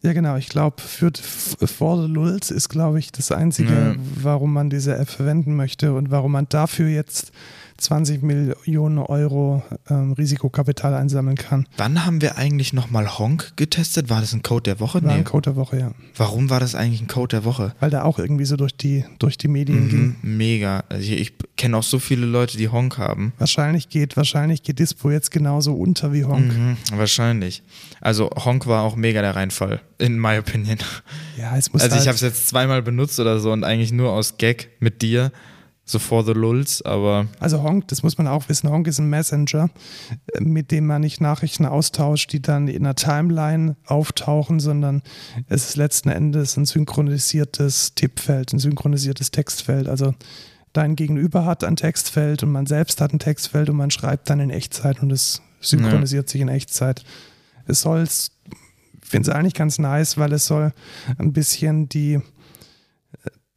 [0.02, 0.36] Ja, genau.
[0.36, 1.12] Ich glaube, für
[1.64, 3.94] For the Lulz ist, glaube ich, das Einzige, Ja.
[4.20, 7.30] warum man diese App verwenden möchte und warum man dafür jetzt
[7.82, 11.66] 20 Millionen Euro ähm, Risikokapital einsammeln kann.
[11.76, 14.08] Wann haben wir eigentlich nochmal Honk getestet?
[14.08, 15.02] War das ein Code der Woche?
[15.02, 15.18] War Nee.
[15.18, 15.90] ein Code der Woche, ja.
[16.16, 17.74] Warum war das eigentlich ein Code der Woche?
[17.80, 20.16] Weil der auch irgendwie so durch die, durch die Medien ging.
[20.22, 20.84] Mhm, mega.
[20.88, 23.32] Also ich, ich kenne auch so viele Leute, die Honk haben.
[23.38, 26.56] Wahrscheinlich geht, wahrscheinlich geht Dispo jetzt genauso unter wie Honk.
[26.56, 27.62] Mhm, wahrscheinlich.
[28.00, 30.78] Also Honk war auch mega der Reinfall, in my opinion.
[31.38, 33.92] Ja, es muss Also halt, ich habe es jetzt zweimal benutzt oder so und eigentlich
[33.92, 35.32] nur aus Gag mit dir,
[35.84, 39.10] so for the lulz, aber Also Honk, das muss man auch wissen, Honk ist ein
[39.10, 39.68] Messenger,
[40.32, 45.02] äh, mit dem man nicht Nachrichten austauscht, die dann in einer Timeline auftauchen, sondern
[45.48, 49.88] es ist letzten Endes ein synchronisiertes Tippfeld, ein synchronisiertes Textfeld.
[49.88, 50.14] Also
[50.72, 54.40] dein Gegenüber hat ein Textfeld und man selbst hat ein Textfeld und man schreibt dann
[54.40, 57.04] in Echtzeit und es synchronisiert sich in Echtzeit.
[57.66, 58.30] Es soll, ich
[59.02, 60.72] finde es eigentlich ganz nice, weil es soll
[61.18, 62.20] ein bisschen die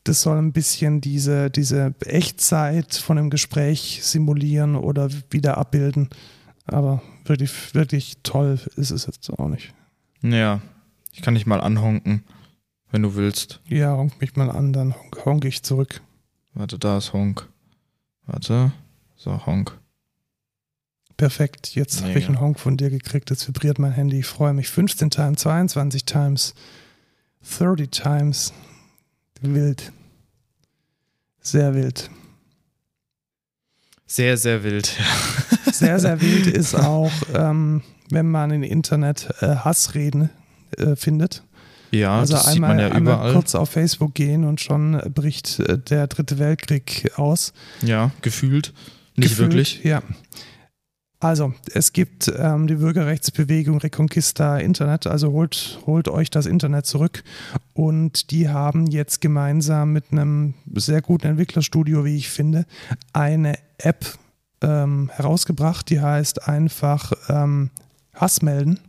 [0.06, 6.10] das soll ein bisschen diese, diese Echtzeit von einem Gespräch simulieren oder wieder abbilden.
[6.68, 9.74] Aber wirklich, wirklich toll ist es jetzt auch nicht.
[10.22, 10.62] ja,
[11.12, 12.24] ich kann dich mal anhonken,
[12.92, 13.62] wenn du willst.
[13.68, 16.02] Ja, honk mich mal an, dann honk, honk ich zurück.
[16.54, 17.50] Warte, da ist Honk.
[18.26, 18.72] Warte,
[19.16, 19.78] so Honk.
[21.18, 23.30] Perfekt, jetzt habe ich einen Honk von dir gekriegt.
[23.30, 24.20] Jetzt vibriert mein Handy.
[24.20, 24.70] Ich freue mich.
[24.70, 26.54] 15 Times, 22 Times,
[27.58, 28.54] 30 Times.
[29.54, 29.92] Wild.
[31.42, 32.10] Sehr wild.
[34.08, 34.96] Sehr, sehr wild.
[35.72, 40.30] Sehr, sehr wild ist auch, ähm, wenn man im Internet äh, Hassreden
[40.78, 41.44] äh, findet.
[41.92, 43.34] Ja, also das einmal, sieht man ja einmal überall.
[43.34, 47.52] kurz auf Facebook gehen und schon bricht äh, der dritte Weltkrieg aus.
[47.82, 48.74] Ja, gefühlt.
[49.18, 49.84] Nicht Gefühlt, wirklich.
[49.84, 50.02] Ja.
[51.26, 57.24] Also, es gibt ähm, die Bürgerrechtsbewegung Reconquista Internet, also holt, holt euch das Internet zurück.
[57.74, 62.68] Und die haben jetzt gemeinsam mit einem sehr guten Entwicklerstudio, wie ich finde,
[63.12, 64.06] eine App
[64.62, 67.72] ähm, herausgebracht, die heißt einfach ähm,
[68.14, 68.80] Hass melden.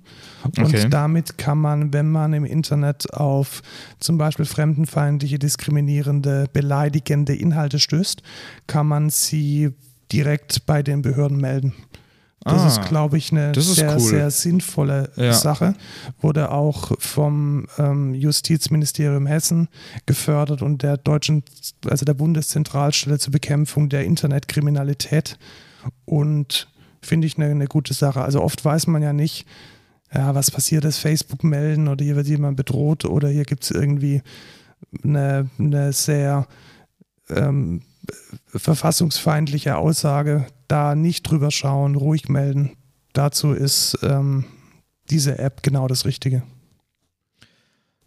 [0.45, 0.91] Und Okay.
[0.91, 3.63] damit kann man, wenn man im Internet auf
[3.99, 8.23] zum Beispiel fremdenfeindliche, diskriminierende, beleidigende Inhalte stößt,
[8.67, 9.71] kann man sie
[10.13, 11.73] direkt bei den Behörden melden.
[12.47, 14.01] Das Ah, ist, glaube ich, eine sehr, cool.
[14.01, 15.33] sehr sinnvolle Ja.
[15.33, 15.75] Sache.
[16.21, 19.69] Wurde auch vom ähm, Justizministerium Hessen
[20.07, 21.43] gefördert und der deutschen,
[21.89, 25.39] also der Bundeszentralstelle zur Bekämpfung der Internetkriminalität.
[26.05, 26.69] Und
[27.03, 28.23] finde ich eine, eine gute Sache.
[28.23, 29.47] Also oft weiß man ja nicht,
[30.15, 33.73] ja, was passiert ist, Facebook melden oder hier wird jemand bedroht oder hier gibt es
[33.73, 34.23] irgendwie
[35.03, 36.47] eine, eine sehr
[37.29, 37.83] ähm,
[38.59, 42.73] verfassungsfeindliche Aussage, da nicht drüber schauen, ruhig melden.
[43.13, 44.45] Dazu ist ähm,
[45.11, 46.43] diese App genau das Richtige.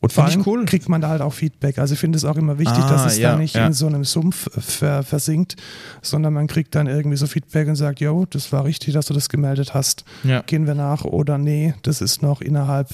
[0.02, 0.66] Und vor allem cool.
[0.66, 1.78] kriegt man da halt auch Feedback.
[1.78, 3.68] Also ich finde es auch immer wichtig, Ah, dass es ja, da nicht ja.
[3.68, 5.58] in so einem Sumpf ver versinkt,
[6.02, 9.14] sondern man kriegt dann irgendwie so Feedback und sagt, jo, das war richtig, dass du
[9.14, 10.06] das gemeldet hast.
[10.24, 10.42] Ja.
[10.44, 12.88] Gehen wir nach oder nee, das ist noch innerhalb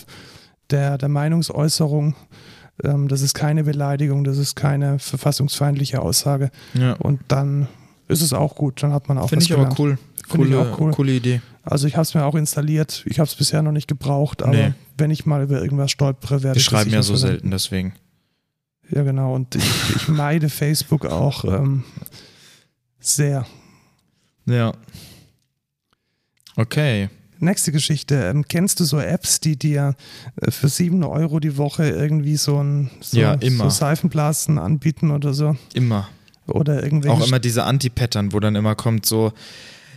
[0.72, 2.16] der, der Meinungsäußerung.
[2.84, 6.52] Ähm, das ist keine Beleidigung, das ist keine verfassungsfeindliche Aussage.
[6.74, 6.94] ja.
[6.94, 7.68] Und dann
[8.08, 9.80] ist es auch gut, dann hat man auch Finde was ich aber gelernt.
[9.80, 9.98] cool.
[10.28, 10.92] Finde ich Coole, auch cool.
[10.92, 11.42] coole Idee.
[11.64, 13.04] Also ich habe es mir auch installiert.
[13.08, 14.74] Ich habe es bisher noch nicht gebraucht, aber Nee.
[14.98, 17.32] wenn ich mal über irgendwas stolpere, werde Wir ich das schreiben ja so verwenden.
[17.34, 17.94] selten, deswegen.
[18.92, 19.34] Ja, genau.
[19.34, 21.84] Und ich, ich meide Facebook auch ähm,
[23.00, 23.46] sehr.
[24.46, 24.74] Ja.
[26.56, 27.10] Okay.
[27.40, 28.16] Nächste Geschichte.
[28.16, 29.96] Ähm, kennst du so Apps, die dir
[30.42, 35.34] äh, für 7 Euro die Woche irgendwie so ein so, Ja, so Seifenblasen anbieten oder
[35.34, 35.56] so?
[35.74, 36.10] Immer.
[36.48, 39.34] Oder irgendwelche Auch immer diese Anti-Pattern, wo dann immer kommt so,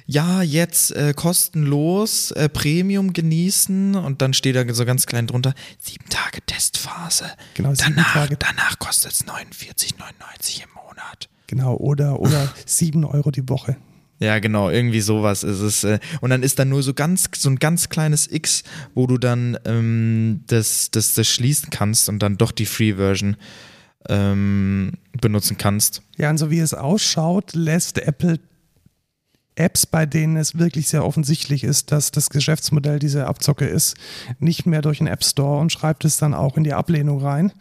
[0.07, 5.55] ja, jetzt äh, kostenlos äh, Premium genießen und dann steht da so ganz klein drunter,
[5.79, 7.27] sieben Tage Testphase.
[7.55, 8.37] Genau, sieben danach Tage.
[8.39, 11.29] danach kostet es 49,99 im Monat.
[11.47, 13.77] Genau, oder, oder 7 Euro die Woche.
[14.21, 15.85] Ja, genau, irgendwie sowas ist es.
[15.85, 19.17] Äh, und dann ist da nur so ganz, so ein ganz kleines X, wo du
[19.17, 23.37] dann ähm, das, das, das schließen kannst und dann doch die Free-Version
[24.09, 26.03] ähm, benutzen kannst.
[26.17, 28.41] Ja, und so wie es ausschaut, lässt Apple
[29.55, 33.97] Apps, bei denen es wirklich sehr offensichtlich ist, dass das Geschäftsmodell diese Abzocke ist,
[34.39, 37.53] nicht mehr durch den App Store und schreibt es dann auch in die Ablehnung rein.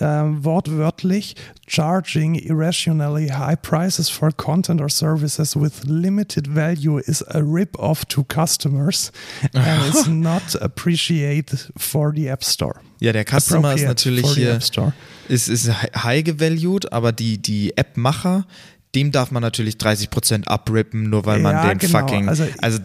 [0.00, 7.40] Ähm, wortwörtlich, charging irrationally high prices for content or services with limited value is a
[7.40, 9.12] rip-off to customers
[9.54, 12.80] and is not appreciated for the App Store.
[13.00, 14.92] Ja, der Customer ist natürlich hier, Store.
[15.28, 18.46] ist, ist high gevalued, aber die, die App-Macher,
[18.94, 21.98] dem darf man natürlich 30% abrippen, nur weil man Ja, den genau.
[22.00, 22.28] fucking.
[22.28, 22.78] Also- also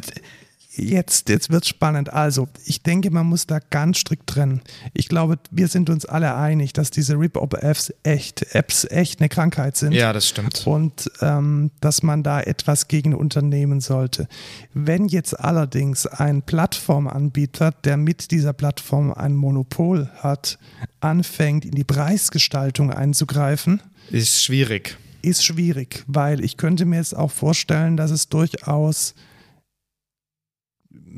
[0.79, 2.13] Jetzt, jetzt wird spannend.
[2.13, 4.61] Also, ich denke, man muss da ganz strikt trennen.
[4.93, 9.77] Ich glaube, wir sind uns alle einig, dass diese Rip-Off-Apps echt, Apps echt eine Krankheit
[9.77, 9.91] sind.
[9.93, 10.65] ja, das stimmt.
[10.65, 14.27] Und ähm, dass man da etwas gegen unternehmen sollte.
[14.73, 20.57] Wenn jetzt allerdings ein Plattformanbieter, der mit dieser Plattform ein Monopol hat,
[21.01, 24.97] anfängt, in die Preisgestaltung einzugreifen, Ist schwierig.
[25.21, 29.13] ist schwierig, weil ich könnte mir jetzt auch vorstellen, dass es durchaus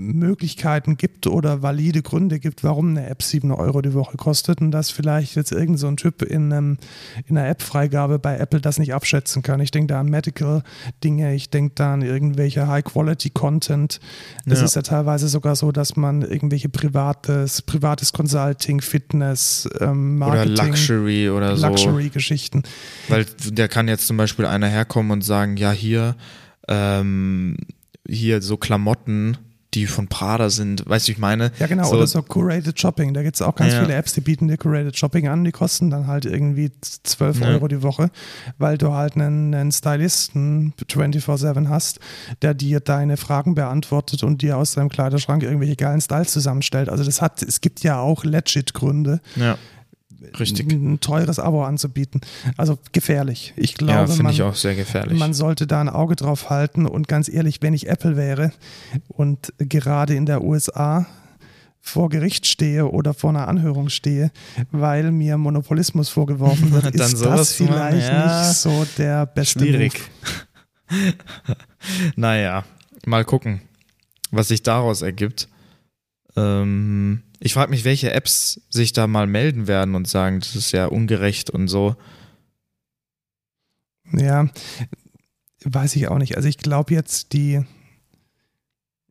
[0.02, 4.72] Möglichkeiten gibt oder valide Gründe gibt, warum eine App 7 Euro die Woche kostet und
[4.72, 6.78] dass vielleicht jetzt irgend so ein Typ in, einem,
[7.28, 9.60] in einer App-Freigabe bei Apple das nicht abschätzen kann.
[9.62, 14.00] Ich denke da an Medical-Dinge, ich denke da an irgendwelche High-Quality-Content.
[14.46, 14.66] Es Ja.
[14.66, 20.56] ist ja teilweise sogar so, dass man irgendwelche privates, privates Consulting, Fitness, ähm, Oder Marketing,
[20.68, 21.68] Luxury oder so.
[21.68, 22.64] Luxury-Geschichten.
[23.08, 26.16] Weil der kann jetzt zum Beispiel einer herkommen und sagen, ja, hier,
[26.68, 27.58] ähm,
[28.08, 29.38] hier so Klamotten,
[29.74, 31.52] die von Prada sind, weißt du, ich meine?
[31.60, 33.14] Ja, genau, so, oder so Curated Shopping.
[33.14, 33.82] Da gibt es auch ganz Ja.
[33.82, 35.44] viele Apps, die bieten dir Curated Shopping an.
[35.46, 36.72] Die kosten dann halt irgendwie
[37.04, 37.48] 12 Ja.
[37.48, 38.12] Euro die Woche,
[38.58, 42.00] weil du halt einen, einen Stylisten 24-7 hast,
[42.42, 46.90] der dir deine Fragen beantwortet und dir aus deinem Kleiderschrank irgendwelche geilen Styles zusammenstellt.
[46.90, 49.58] Also das hat, es gibt ja auch legit Gründe, Ja,
[50.40, 50.72] richtig.
[50.72, 52.22] ein teures Abo anzubieten.
[52.58, 53.54] Also gefährlich.
[53.56, 55.18] Ich Ja, glaube, finde man, ich auch sehr gefährlich.
[55.20, 58.52] man sollte da ein Auge drauf halten und ganz ehrlich, wenn ich Apple wäre
[59.10, 61.06] und gerade in der USA
[61.84, 64.32] vor Gericht stehe oder vor einer Anhörung stehe,
[64.72, 68.48] weil mir Monopolismus vorgeworfen wird, Dann ist das vielleicht ja.
[68.48, 69.94] nicht so der beste Schwierig.
[70.92, 71.14] Move.
[72.16, 72.64] naja,
[73.06, 73.62] mal gucken,
[74.30, 75.48] was sich daraus ergibt.
[76.36, 80.72] Ähm, ich frage mich, welche Apps sich da mal melden werden und sagen, das ist
[80.72, 81.96] ja ungerecht und so.
[84.14, 84.48] Ja,
[85.64, 86.36] weiß ich auch nicht.
[86.36, 87.64] Also ich glaube jetzt, die,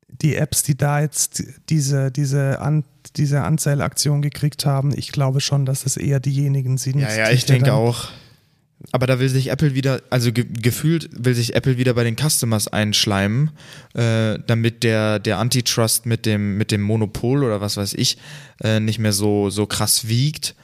[0.09, 2.85] die Apps, die da jetzt diese, diese, An,
[3.17, 7.01] diese Anzählaktion gekriegt haben, ich glaube schon, dass es eher diejenigen sind.
[7.01, 8.11] Ja, ja, ich denke auch.
[8.93, 12.17] Aber da will sich Apple wieder, also ge gefühlt will sich Apple wieder bei den
[12.17, 13.51] Customers einschleimen,
[13.95, 18.17] äh, damit der, der Antitrust mit dem, mit dem Monopol oder was weiß ich
[18.63, 20.55] äh, nicht mehr so, so krass wiegt.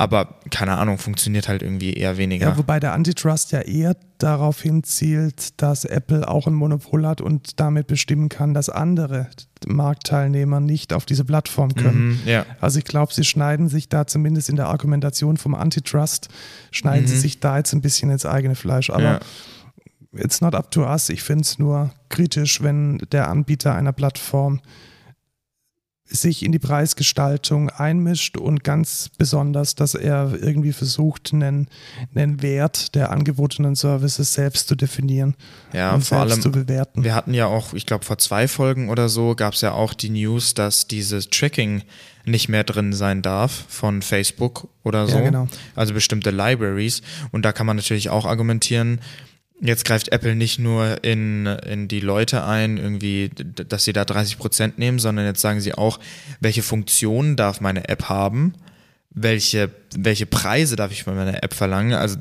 [0.00, 2.50] Aber keine Ahnung, funktioniert halt irgendwie eher weniger.
[2.50, 7.58] Ja, wobei der Antitrust ja eher darauf hinzielt, dass Apple auch ein Monopol hat und
[7.58, 9.26] damit bestimmen kann, dass andere
[9.66, 12.10] Marktteilnehmer nicht auf diese Plattform können.
[12.10, 12.46] mhm, ja.
[12.60, 16.28] Also ich glaube, sie schneiden sich da zumindest in der Argumentation vom Antitrust,
[16.70, 17.20] schneiden sie Mhm.
[17.20, 18.90] sich da jetzt ein bisschen ins eigene Fleisch.
[18.90, 19.20] Aber ja.
[20.12, 21.08] it's not up to us.
[21.08, 24.60] Ich finde es nur kritisch, wenn der Anbieter einer Plattform
[26.10, 31.68] sich in die Preisgestaltung einmischt und ganz besonders, dass er irgendwie versucht, einen,
[32.14, 35.34] einen Wert der angebotenen Services selbst zu definieren
[35.72, 37.04] Ja, und vor selbst allem, zu bewerten.
[37.04, 39.94] wir hatten ja auch, ich glaube, vor zwei Folgen oder so gab es ja auch
[39.94, 41.82] die News, dass dieses Tracking
[42.24, 45.16] nicht mehr drin sein darf von Facebook oder so.
[45.16, 45.48] Ja, genau.
[45.74, 47.00] Also bestimmte Libraries.
[47.32, 49.00] Und da kann man natürlich auch argumentieren,
[49.60, 53.30] jetzt greift Apple nicht nur in, in die Leute ein, irgendwie,
[53.68, 55.98] dass sie da 30 Prozent nehmen, sondern jetzt sagen sie auch,
[56.40, 58.54] welche Funktionen darf meine App haben,
[59.10, 61.94] welche, welche Preise darf ich von meiner App verlangen.
[61.94, 62.18] Also,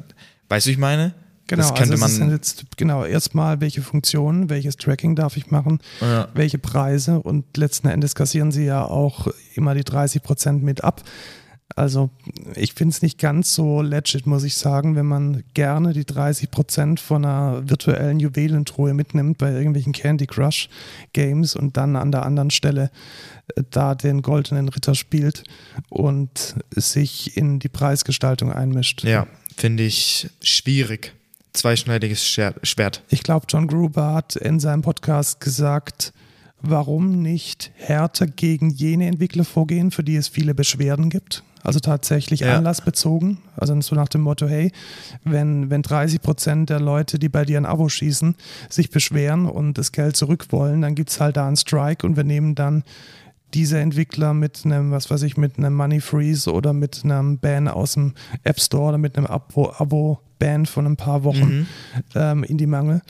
[0.49, 1.13] weißt du, wie ich meine?
[1.47, 2.09] Genau, das könnte also man.
[2.11, 6.27] sind jetzt genau erstmal, welche Funktionen, welches Tracking darf ich machen, Ja.
[6.33, 11.03] welche Preise und letzten Endes kassieren sie ja auch immer die 30 Prozent mit ab.
[11.75, 12.09] Also
[12.55, 16.49] ich finde es nicht ganz so legit, muss ich sagen, wenn man gerne die 30
[16.49, 20.69] Prozent von einer virtuellen Juwelentruhe mitnimmt bei irgendwelchen Candy Crush
[21.13, 22.89] Games und dann an der anderen Stelle
[23.55, 25.43] äh, da den goldenen Ritter spielt
[25.89, 29.03] und sich in die Preisgestaltung einmischt.
[29.03, 31.13] Ja, finde ich schwierig.
[31.53, 33.03] Zweischneidiges Schwert.
[33.09, 36.13] Ich glaube, John Gruber hat in seinem Podcast gesagt,
[36.61, 41.43] warum nicht härter gegen jene Entwickler vorgehen, für die es viele Beschwerden gibt.
[41.67, 42.55] Also tatsächlich Ja.
[42.57, 43.39] anlassbezogen.
[43.57, 44.71] Also so nach dem Motto, hey,
[45.25, 48.35] wenn, wenn 30 Prozent der Leute, die bei dir ein Abo schießen,
[48.69, 52.15] sich beschweren und das Geld zurück wollen, dann gibt es halt da einen Strike und
[52.15, 52.83] wir nehmen dann
[53.53, 57.67] diese Entwickler mit einem, was weiß ich, mit einem Money Freeze oder mit einem Ban
[57.67, 61.67] aus dem App Store oder mit einem Abo- Abo-Ban von ein paar Wochen
[62.15, 63.01] ähm, in die Mangel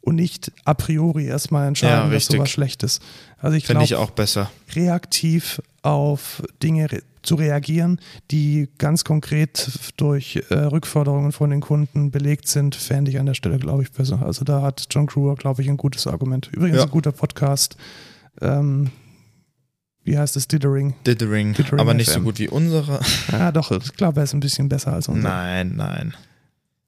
[0.00, 2.36] und nicht a priori erstmal Ja, entscheiden, dass richtig.
[2.36, 3.02] sowas schlecht ist.
[3.38, 4.50] Also ich Finde ich glaube, auch besser.
[4.74, 6.88] reaktiv auf Dinge
[7.26, 13.18] zu reagieren, die ganz konkret durch äh, Rückforderungen von den Kunden belegt sind, fände ich
[13.18, 14.22] an der Stelle, glaube ich, besser.
[14.24, 16.48] Also da hat John Kruger, glaube ich, ein gutes Argument.
[16.52, 16.84] Übrigens Ja.
[16.84, 17.76] ein guter Podcast.
[18.40, 18.90] Ähm,
[20.04, 20.46] wie heißt es?
[20.46, 20.94] Dithering.
[21.06, 22.24] Dithering, Dithering aber nicht so FM.
[22.24, 23.00] gut wie unsere.
[23.32, 25.28] Ja, doch, ich glaube, er ist ein bisschen besser als unser.
[25.28, 26.14] Nein, nein.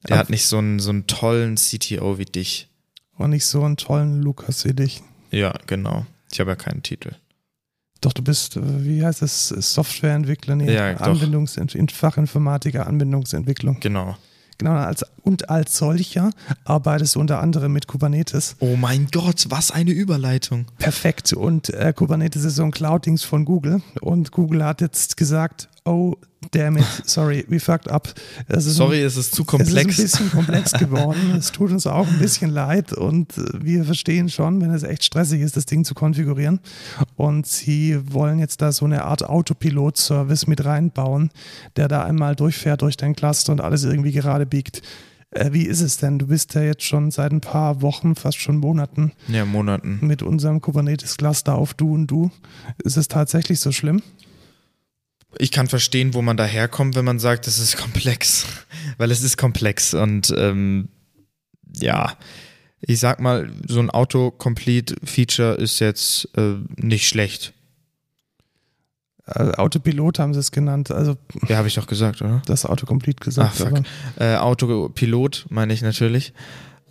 [0.05, 2.68] Der Aber- hat nicht so einen, so einen tollen CTO wie dich.
[3.16, 5.03] Und nicht so einen tollen Lukas wie dich.
[5.33, 6.07] Ja, genau.
[6.31, 7.11] Ich habe ja keinen Titel.
[8.00, 10.96] Doch, du bist, äh, wie heißt es, Softwareentwickler, nee, Ja.
[10.96, 13.78] Anwendungsent in Fachinformatiker, Anwendungsentwicklung.
[13.80, 14.16] Genau.
[14.58, 16.30] Genau, als, und als solcher
[16.64, 18.56] arbeitest du unter anderem mit Kubernetes.
[18.58, 20.66] Oh mein Gott, was eine Überleitung.
[20.78, 21.32] Perfekt.
[21.32, 23.82] Und äh, Kubernetes ist so ein Cloud-Dings von Google.
[24.00, 26.14] Und Google hat jetzt gesagt, oh,
[26.53, 28.09] damn it, sorry, we fucked up.
[28.46, 29.98] Es Sorry, es ist zu Es komplex.
[29.98, 31.35] ist ein bisschen komplex geworden.
[31.37, 35.05] es tut uns auch ein bisschen leid und äh, wir verstehen schon, wenn es echt
[35.05, 36.61] stressig ist, das Ding zu konfigurieren.
[37.16, 41.31] Und sie wollen jetzt da so eine Art Autopilot-Service mit reinbauen,
[41.77, 44.83] der da einmal durchfährt durch dein Cluster und alles irgendwie gerade biegt.
[45.31, 46.18] Äh, wie ist es denn?
[46.18, 49.98] Du bist ja jetzt schon seit ein paar Wochen, fast schon Monaten ja, Monaten.
[50.01, 52.31] mit unserem Kubernetes-Cluster auf Du und Du.
[52.83, 54.03] Ist es tatsächlich so schlimm?
[55.36, 58.46] Ich kann verstehen, wo man da herkommt, wenn man sagt, es ist komplex.
[58.98, 60.88] Weil es ist komplex und ähm,
[61.76, 62.14] ja,
[62.80, 67.52] ich sag mal, so ein Autocomplete-Feature ist jetzt äh, nicht schlecht.
[69.26, 71.16] Äh, Autopilot haben sie es genannt, also
[71.48, 72.40] Ja, habe ich doch gesagt, oder?
[72.46, 73.60] das Autocomplete gesagt.
[73.60, 73.82] Ah, fuck.
[74.18, 76.32] Äh, Autopilot meine ich natürlich.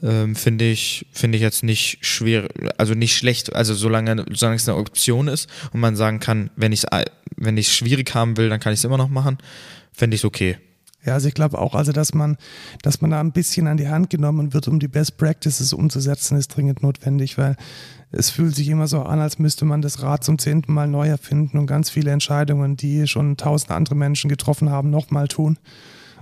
[0.04, 4.70] Ähm, finde ich, finde ich jetzt nicht schwer, also nicht schlecht, also solange, solange es
[4.70, 7.06] eine Option ist und man sagen kann, wenn ich es
[7.36, 9.40] wenn schwierig haben will, dann kann ich es immer noch machen,
[9.92, 10.58] fände ich es okay.
[11.04, 12.38] Ja, also ich glaube auch, also dass man,
[12.82, 16.38] dass man da ein bisschen an die Hand genommen wird, um die Best Practices umzusetzen,
[16.38, 17.56] ist dringend notwendig, weil
[18.12, 21.08] es fühlt sich immer so an, als müsste man das Rad zum zehnten Mal neu
[21.08, 25.58] erfinden und ganz viele Entscheidungen, die schon tausend andere Menschen getroffen haben, nochmal tun.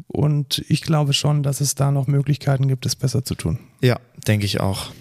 [0.08, 3.60] Und ich glaube schon, dass es da noch Möglichkeiten gibt, es besser zu tun.
[3.82, 4.92] Ja, denke ich auch.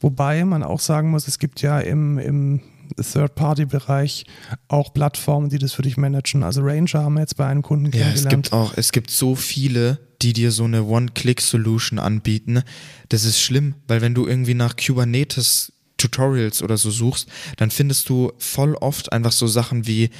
[0.00, 2.60] Wobei man auch sagen muss, es gibt ja im, im
[2.96, 4.24] Third-Party-Bereich
[4.68, 6.42] auch Plattformen, die das für dich managen.
[6.42, 8.44] Also Ranger haben wir jetzt bei einem Kunden Ja, es kennengelernt.
[8.44, 12.62] gibt auch, es gibt so viele, die dir so eine One-Click-Solution anbieten.
[13.08, 18.08] Das ist schlimm, weil wenn du irgendwie nach Kubernetes Tutorials oder so suchst, dann findest
[18.08, 20.10] du voll oft einfach so Sachen wie,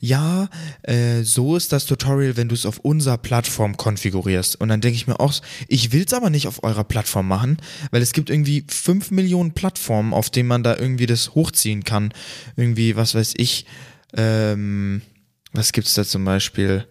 [0.00, 0.48] ja,
[0.82, 4.60] äh, so ist das Tutorial, wenn du es auf unserer Plattform konfigurierst.
[4.60, 5.32] Und dann denke ich mir auch,
[5.68, 7.56] ich will es aber nicht auf eurer Plattform machen,
[7.90, 12.12] weil es gibt irgendwie fünf Millionen Plattformen, auf denen man da irgendwie das hochziehen kann.
[12.56, 13.66] Irgendwie, was weiß ich,
[14.14, 15.02] ähm,
[15.52, 16.86] was gibt's da zum Beispiel?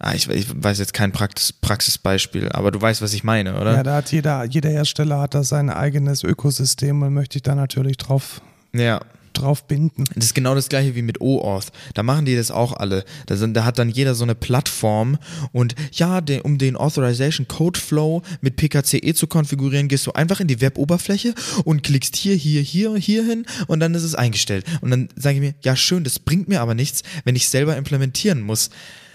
[0.00, 3.74] Ah, ich, ich weiß jetzt kein Praxis, Praxisbeispiel, aber du weißt, was ich meine, oder?
[3.74, 7.56] Ja, da hat jeder, jeder Hersteller hat da sein eigenes Ökosystem und möchte ich da
[7.56, 8.40] natürlich drauf,
[8.72, 9.00] Ja,
[9.32, 10.04] drauf binden.
[10.14, 11.66] Das ist genau das gleiche wie mit OAuth.
[11.94, 13.04] Da machen die das auch alle.
[13.26, 15.18] Da, sind, da hat dann jeder so eine Plattform
[15.52, 20.40] und ja, den, um den Authorization Code Flow mit PKCE zu konfigurieren, gehst du einfach
[20.40, 24.64] in die Web-Oberfläche und klickst hier, hier, hier, hier hin und dann ist es eingestellt.
[24.80, 27.76] Und dann sage ich mir, ja schön, das bringt mir aber nichts, wenn ich selber
[27.76, 28.70] implementieren muss.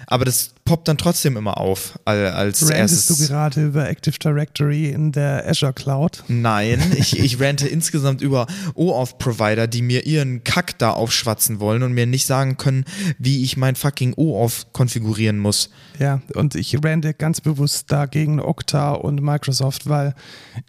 [0.07, 3.05] Aber das poppt dann trotzdem immer auf als Rantest erstes.
[3.07, 6.23] du gerade über Active Directory in der Azure Cloud?
[6.27, 11.93] Nein, ich, ich rante insgesamt über OAuth-Provider, die mir ihren Kack da aufschwatzen wollen und
[11.93, 12.85] mir nicht sagen können,
[13.17, 15.69] wie ich mein fucking OAuth konfigurieren muss.
[15.99, 20.15] Ja, und ich rante ganz bewusst dagegen Okta und Microsoft, weil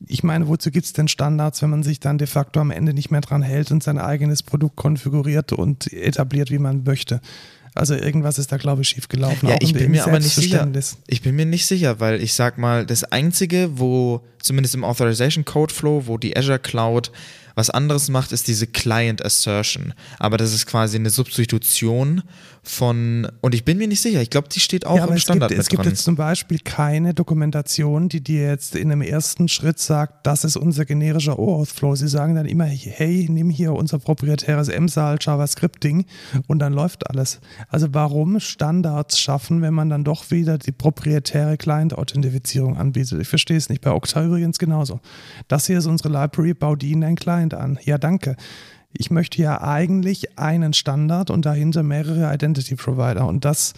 [0.07, 2.95] ich meine, wozu gibt es denn Standards, wenn man sich dann de facto am Ende
[2.95, 7.21] nicht mehr dran hält und sein eigenes Produkt konfiguriert und etabliert, wie man möchte?
[7.75, 9.49] Also irgendwas ist da, glaube ich, schief gelaufen.
[9.49, 10.69] Ja, ich bin mir aber nicht sicher.
[11.09, 15.45] Ich bin mir nicht sicher, weil ich sag mal, das einzige, wo zumindest im Authorization
[15.45, 17.11] Code Flow, wo die Azure Cloud
[17.57, 19.95] was anderes macht, ist diese Client Assertion.
[20.19, 22.23] Aber das ist quasi eine Substitution
[22.65, 25.23] von, und ich bin mir nicht sicher, ich glaube, die steht auch ja, im es
[25.23, 25.93] Standard gibt, es mit gibt dran.
[25.93, 30.57] jetzt zum Beispiel keine Dokumentation, die dir jetzt in einem ersten Schritt sagt, das ist
[30.57, 31.95] unser generischer OAuth-Flow.
[31.95, 36.07] Sie sagen dann immer, hey, nimm hier unser proprietäres MSAL JavaScript-Ding
[36.47, 37.41] und dann läuft alles.
[37.69, 43.21] Also warum Standards schaffen, wenn man dann doch wieder die proprietäre Client-Authentifizierung anbietet?
[43.21, 43.83] Ich verstehe es nicht.
[43.83, 45.01] Bei Okta übrigens genauso.
[45.49, 47.79] Das hier ist unsere Library, bau die in dein Client an.
[47.85, 48.37] Ja, danke.
[48.97, 53.27] Ich möchte ja eigentlich einen Standard und dahinter mehrere Identity Provider.
[53.27, 53.75] Und das,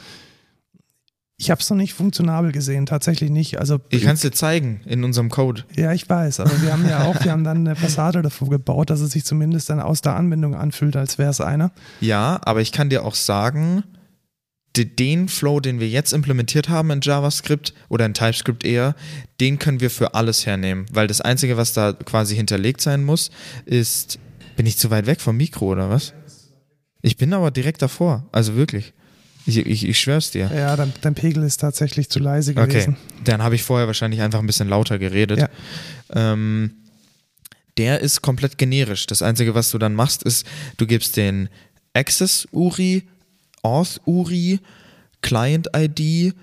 [1.38, 3.58] ich habe es noch nicht funktionabel gesehen, tatsächlich nicht.
[3.58, 5.64] Also Ich kann es dir zeigen in unserem Code.
[5.74, 8.90] ja, ich weiß, aber wir haben ja auch, wir haben dann eine Fassade davor gebaut,
[8.90, 11.72] dass es sich zumindest dann aus der Anwendung anfühlt, als wäre es einer.
[12.00, 13.84] Ja, aber ich kann dir auch sagen,
[14.76, 18.94] de- den Flow, den wir jetzt implementiert haben in JavaScript oder in TypeScript eher,
[19.40, 23.30] den können wir für alles hernehmen, weil das Einzige, was da quasi hinterlegt sein muss,
[23.64, 24.18] ist,
[24.56, 26.14] bin ich zu weit weg vom Mikro oder was?
[27.02, 28.92] Ich bin aber direkt davor, also wirklich.
[29.46, 30.50] Ich, ich, ich schwör's dir.
[30.52, 32.96] Ja, dein, dein Pegel ist tatsächlich zu leise Okay, gewesen.
[33.22, 35.38] dann habe ich vorher wahrscheinlich einfach ein bisschen lauter geredet.
[35.38, 35.48] Ja.
[36.12, 36.72] Ähm,
[37.76, 39.06] der ist komplett generisch.
[39.06, 40.46] Das Einzige, was du dann machst, ist,
[40.78, 41.48] du gibst den
[41.92, 43.04] Access-URI,
[43.62, 44.58] Auth-URI,
[45.22, 46.34] Client-ID,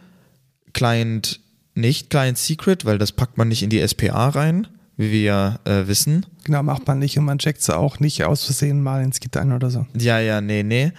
[0.74, 1.42] Client
[1.76, 5.88] nicht Client-Secret, weil das packt man nicht in die SPA rein, wie wir ja äh,
[5.88, 6.26] wissen.
[6.44, 9.38] Genau, macht man nicht und man checkt es auch nicht aus Versehen mal ins Git
[9.38, 9.86] ein oder so.
[9.98, 10.92] Ja, ja, nee, nee.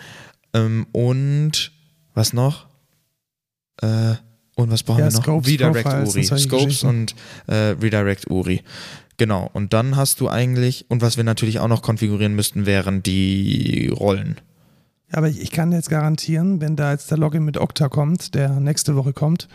[0.53, 1.73] Ähm, und
[2.15, 2.67] was noch?
[3.81, 4.15] Äh,
[4.57, 5.23] und was brauchen Ja, wir noch?
[5.23, 6.39] Scopes, Redirect Profiles URI.
[6.41, 7.15] Scopes und
[7.47, 8.63] äh, Redirect URI.
[9.17, 9.49] Genau.
[9.53, 13.89] Und dann hast du eigentlich, und was wir natürlich auch noch konfigurieren müssten, wären die
[13.89, 14.41] Rollen.
[15.13, 18.61] Aber ich, ich kann jetzt garantieren, wenn da jetzt der Login mit Okta kommt, der
[18.61, 19.49] nächste Woche kommt,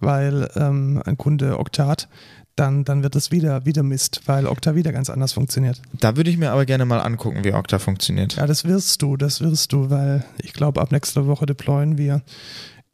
[0.00, 2.08] weil ähm, ein Kunde Okta hat,
[2.56, 5.80] dann, dann wird es wieder, wieder Mist, weil Okta wieder ganz anders funktioniert.
[6.00, 8.36] Da würde ich mir aber gerne mal angucken, wie Okta funktioniert.
[8.36, 12.22] Ja, das wirst du, das wirst du, weil ich glaube, ab nächster Woche deployen wir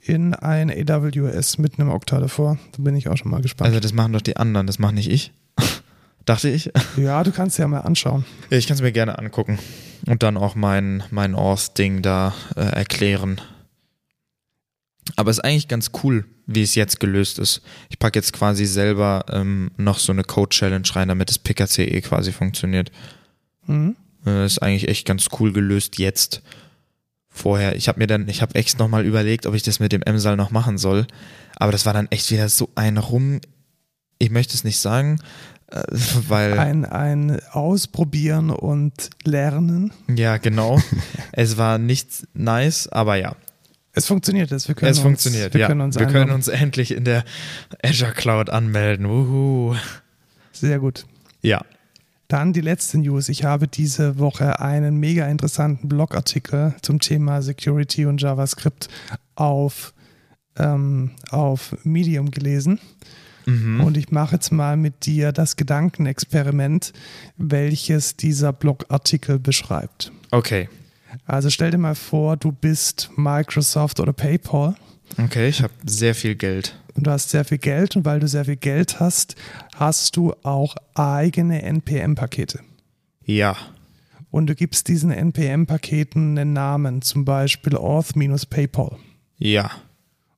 [0.01, 2.59] in ein AWS mit einem Okta davor.
[2.77, 3.69] Da bin ich auch schon mal gespannt.
[3.69, 5.33] Also das machen doch die anderen, das mache nicht ich.
[6.25, 6.71] Dachte ich.
[6.97, 8.25] ja, du kannst ja mal anschauen.
[8.51, 9.59] Ich kann es mir gerne angucken.
[10.07, 13.41] Und dann auch mein, mein Auth-Ding da äh, erklären.
[15.15, 16.25] Aber es ist eigentlich ganz cool,
[16.55, 17.63] wie es jetzt gelöst ist.
[17.89, 22.33] Ich packe jetzt quasi selber ähm, noch so eine Code-Challenge rein, damit das PKCE quasi
[22.33, 22.91] funktioniert.
[23.67, 23.97] Mhm.
[24.27, 26.43] Äh, ist eigentlich echt ganz cool gelöst jetzt.
[27.29, 30.03] Vorher, ich habe mir dann, ich habe echt nochmal überlegt, ob ich das mit dem
[30.07, 31.07] MSAL noch machen soll.
[31.57, 33.41] Aber das war dann echt wieder so ein Rum.
[34.19, 35.19] Ich möchte es nicht sagen,
[35.69, 35.83] äh,
[36.29, 36.59] weil.
[36.59, 39.93] Ein, ein Ausprobieren und Lernen.
[40.15, 40.81] Ja, genau.
[41.33, 43.35] es war nicht nice, aber ja,
[43.95, 44.69] Es funktioniert jetzt.
[44.69, 45.55] Wir können es uns, funktioniert.
[45.55, 45.67] Wir ja.
[45.67, 47.25] können uns wir können uns endlich in der
[47.83, 49.09] Azure Cloud anmelden.
[49.09, 49.77] Wuhu.
[50.53, 51.07] Sehr gut.
[51.43, 51.63] Ja.
[52.29, 53.29] Dann die letzte News.
[53.29, 58.89] Ich habe diese Woche einen mega interessanten Blogartikel zum Thema Security und JavaScript
[59.35, 59.93] auf,
[60.57, 62.79] ähm, auf Medium gelesen.
[63.45, 63.83] Mhm.
[63.83, 66.95] Und ich mache jetzt mal mit dir das Gedankenexperiment,
[67.37, 70.13] welches dieser Blogartikel beschreibt.
[70.31, 70.71] Okay.
[71.27, 74.75] Also stell dir mal vor, du bist Microsoft oder PayPal
[75.19, 76.75] Okay, ich habe sehr viel Geld.
[76.95, 79.37] und du hast sehr viel Geld und weil du sehr viel Geld hast,
[79.77, 82.61] hast du auch eigene NPM-Pakete.
[83.25, 83.57] Ja.
[84.31, 88.97] Und du gibst diesen NPM-Paketen einen Namen, zum Beispiel auth-paypal
[89.39, 89.71] Ja.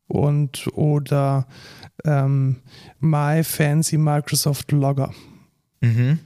[0.08, 1.46] und oder
[2.04, 2.56] ähm,
[2.98, 5.12] My Fancy Microsoft Logger.
[5.80, 6.18] Mhm.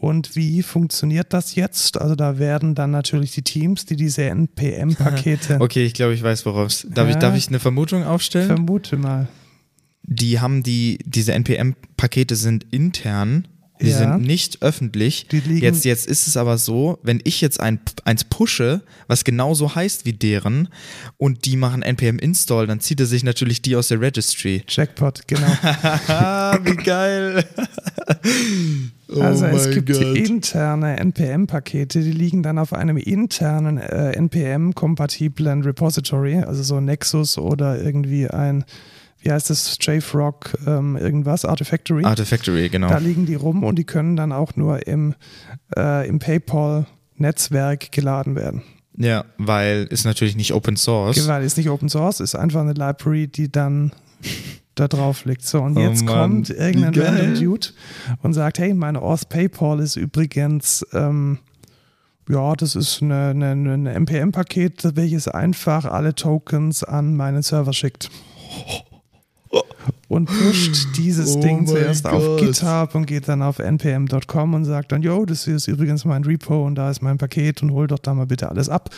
[0.00, 2.00] Und wie funktioniert das jetzt?
[2.00, 6.46] Also da werden dann natürlich die Teams, die diese NPM-Pakete, Okay, ich glaube, ich weiß,
[6.46, 6.86] worauf es.
[6.88, 7.20] Darf, ich, Ja.
[7.20, 8.46] darf ich eine Vermutung aufstellen?
[8.46, 9.26] vermute mal.
[10.04, 13.48] die haben die, diese NPM-Pakete sind intern
[13.80, 13.98] Die Ja.
[13.98, 15.26] sind nicht öffentlich.
[15.32, 20.04] Jetzt, jetzt ist es aber so, wenn ich jetzt ein, eins pushe, was genauso heißt
[20.04, 20.68] wie deren,
[21.16, 24.64] und die machen npm install, dann zieht er sich natürlich die aus der Registry.
[24.68, 25.46] Jackpot, genau.
[26.64, 27.44] Wie geil.
[29.10, 30.02] Oh Also es gibt Gott.
[30.18, 37.82] interne NPM-Pakete, die liegen dann auf einem internen äh, NPM-kompatiblen Repository, also so Nexus oder
[37.82, 38.66] irgendwie ein,
[39.28, 42.02] wie heißt das, JFrog, ähm, irgendwas, Artifactory.
[42.02, 42.88] Artifactory, genau.
[42.88, 45.14] Da liegen die rum und die können dann auch nur im,
[45.76, 48.62] äh, im PayPal-Netzwerk geladen werden.
[48.96, 51.28] Ja, weil ist natürlich nicht Open Source.
[51.28, 53.92] Weil ist nicht Open Source, ist einfach eine Library, die dann
[54.74, 55.44] da drauf liegt.
[55.44, 57.68] So, und Oh jetzt Mann, kommt irgendein random Dude
[58.22, 61.38] und sagt, hey, meine Auth PayPal ist übrigens, ähm,
[62.30, 68.08] ja, das ist eine, eine, eine NPM-Paket, welches einfach alle Tokens an meinen Server schickt.
[70.08, 72.40] Und pusht dieses Oh Ding zuerst auf Gott.
[72.40, 76.24] GitHub und geht dann auf npm.com und sagt dann, yo, das hier ist übrigens mein
[76.24, 78.90] Repo und da ist mein Paket und hol doch da mal bitte alles ab.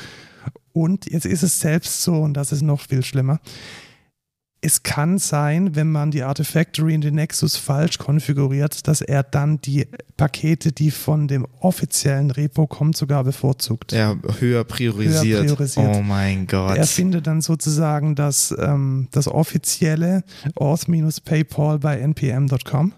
[0.72, 3.40] Und jetzt ist es selbst so, und das ist noch viel schlimmer.
[4.62, 9.60] Es kann sein, wenn man die Artifactory in den Nexus falsch konfiguriert, dass er dann
[9.62, 9.86] die
[10.18, 13.92] Pakete, die von dem offiziellen Repo kommen, sogar bevorzugt.
[13.92, 15.24] Ja, höher priorisiert.
[15.24, 15.96] Höher priorisiert.
[15.96, 16.76] Oh mein Gott.
[16.76, 20.24] Er findet dann sozusagen das, ähm, das offizielle
[20.56, 22.92] auth-paypal bei npm.com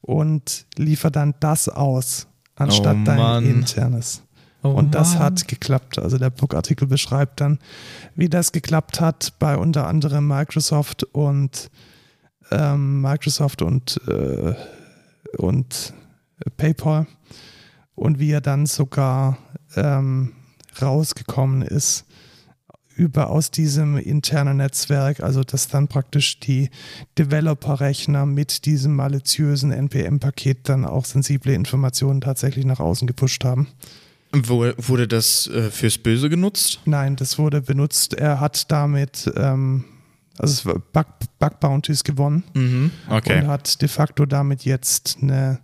[0.00, 4.23] und liefert dann das aus, anstatt Oh dein internes.
[4.64, 5.98] Oh Und das hat geklappt.
[5.98, 7.58] Also der Blogartikel beschreibt dann,
[8.16, 11.70] wie das geklappt hat bei unter anderem Microsoft und
[12.50, 14.54] ähm, Microsoft und, äh,
[15.36, 15.92] und
[16.56, 17.06] PayPal
[17.94, 19.36] und wie er dann sogar
[19.76, 20.32] ähm,
[20.80, 22.06] rausgekommen ist
[22.96, 26.70] über aus diesem internen Netzwerk, also dass dann praktisch die
[27.18, 33.68] Developer-Rechner mit diesem maliziösen NPM-Paket dann auch sensible Informationen tatsächlich nach außen gepusht haben.
[34.34, 36.80] Wo, wurde das äh, fürs Böse genutzt?
[36.84, 38.14] Nein, das wurde benutzt.
[38.14, 39.84] Er hat damit ähm,
[40.38, 41.06] also es war Bug,
[41.38, 42.90] Bug Bounties gewonnen Mhm.
[43.06, 43.46] und Okay.
[43.46, 45.60] hat de facto damit jetzt eine,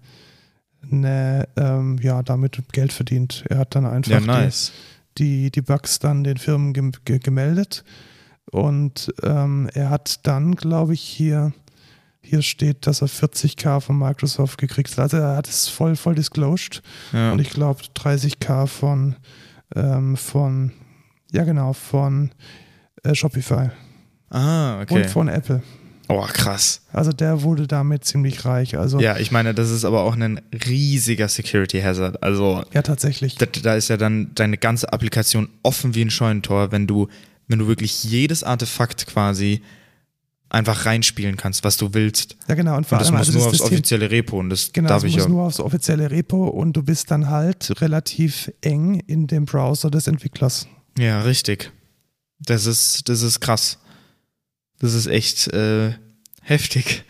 [0.90, 3.44] eine ähm, ja, damit Geld verdient.
[3.48, 4.72] Er hat dann einfach Ja, nice.
[5.18, 7.84] die, die, die Bugs dann den Firmen gem ge gemeldet
[8.52, 11.52] und ähm, er hat dann, glaube ich, hier
[12.22, 14.98] hier steht, dass er 40k von Microsoft gekriegt hat.
[14.98, 16.82] Also er hat es voll, voll disclosed.
[17.12, 17.32] Ja.
[17.32, 19.16] Und ich glaube 30k von,
[19.74, 20.72] ähm, von,
[21.32, 22.30] ja genau, von
[23.02, 23.70] äh, Shopify
[24.30, 24.94] ah, okay.
[24.94, 25.62] und von Apple.
[26.08, 26.82] Oh, krass.
[26.92, 28.76] Also der wurde damit ziemlich reich.
[28.76, 32.22] Also ja, Ja, ich meine, das ist aber auch ein riesiger Security Hazard.
[32.22, 33.36] Also tatsächlich.
[33.36, 37.06] da, da ist ja dann deine ganze Applikation offen wie ein Scheunentor, wenn du,
[37.46, 39.62] wenn du wirklich jedes Artefakt quasi
[40.50, 42.36] einfach reinspielen kannst, was du willst.
[42.48, 42.76] Ja genau.
[42.76, 44.72] Und vor Und das allem, muss also nur aufs das Thema- offizielle Repo und das
[44.72, 45.28] Genau, darf es ich muss ja.
[45.30, 50.06] nur aufs offizielle Repo und du bist dann halt relativ eng in dem Browser des
[50.06, 50.66] Entwicklers.
[50.98, 51.72] Ja, richtig.
[52.40, 53.78] Das ist, das ist krass.
[54.80, 55.92] Das ist echt äh,
[56.42, 57.04] heftig.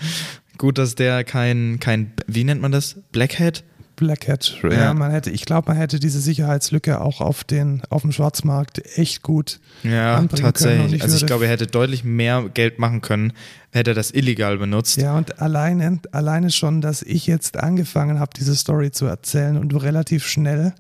[0.58, 2.96] Gut, dass der kein, kein, wie nennt man das?
[3.12, 3.64] Blackhead?
[4.00, 4.56] Black Hat.
[4.64, 4.94] Ja, Ja.
[4.94, 9.22] man hätte, ich glaube, man hätte diese Sicherheitslücke auch auf den, auf dem Schwarzmarkt echt
[9.22, 9.60] gut.
[9.84, 10.84] Ja, anbringen können tatsächlich.
[10.86, 13.32] und ich also ich glaube, er hätte deutlich mehr Geld machen können,
[13.70, 14.96] hätte er das illegal benutzt.
[14.96, 19.68] Ja, und alleine, alleine schon, dass ich jetzt angefangen habe, diese Story zu erzählen und
[19.68, 20.74] du relativ schnell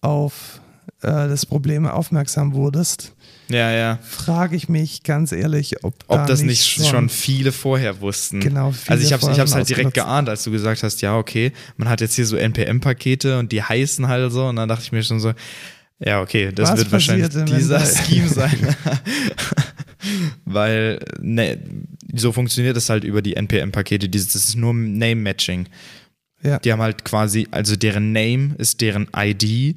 [0.00, 0.60] auf
[1.02, 3.14] äh, das Problem aufmerksam wurdest,
[3.52, 3.98] Ja, ja.
[4.02, 8.40] frage ich mich ganz ehrlich, ob, Ob da das nicht schon, schon viele vorher wussten.
[8.40, 11.52] Genau, viele also ich habe schon halt direkt geahnt, als du gesagt hast, ja, okay,
[11.76, 14.92] man hat jetzt hier so NPM-Pakete und die heißen halt so und dann dachte ich
[14.92, 15.32] mir schon so,
[15.98, 18.76] ja, okay, das Was wird wahrscheinlich dieser Scheme sein.
[20.44, 21.58] Weil, ne,
[22.14, 25.68] so funktioniert es halt über die NPM-Pakete, das ist nur Name-Matching.
[26.42, 26.58] Ja.
[26.58, 29.76] Die haben halt quasi, also deren Name ist deren ID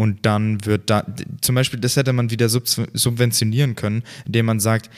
[0.00, 1.04] und dann wird da,
[1.42, 4.88] zum Beispiel, das hätte man wieder sub subventionieren können, indem man sagt,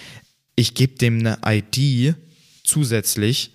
[0.55, 2.14] ich gebe dem eine ID
[2.62, 3.53] zusätzlich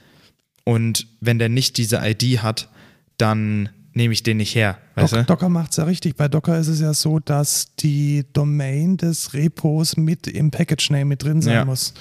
[0.66, 2.68] und wenn der nicht diese ID hat,
[3.16, 4.78] dann nehme ich den nicht her.
[4.96, 5.24] Weißt du?
[5.24, 6.18] Docker macht es ja richtig.
[6.18, 11.06] Bei Docker ist es ja so, dass die Domain des Repos mit im Package Name
[11.06, 11.66] mit drin sein Ja.
[11.66, 11.94] muss,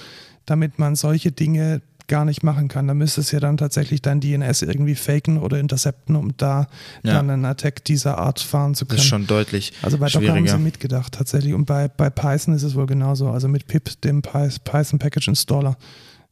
[0.44, 2.86] damit man solche Dinge gar nicht machen kann.
[2.86, 6.66] Da müsste es ja dann tatsächlich dein DNS irgendwie faken oder intercepten, um da
[7.02, 7.14] Ja.
[7.14, 8.98] dann einen Attack dieser Art fahren zu Das können.
[9.00, 11.52] ist schon deutlich also bei Docker haben sie mitgedacht tatsächlich.
[11.54, 13.28] Und bei, bei Python ist es wohl genauso.
[13.30, 15.76] Also mit pip, dem Py- Python Package Installer,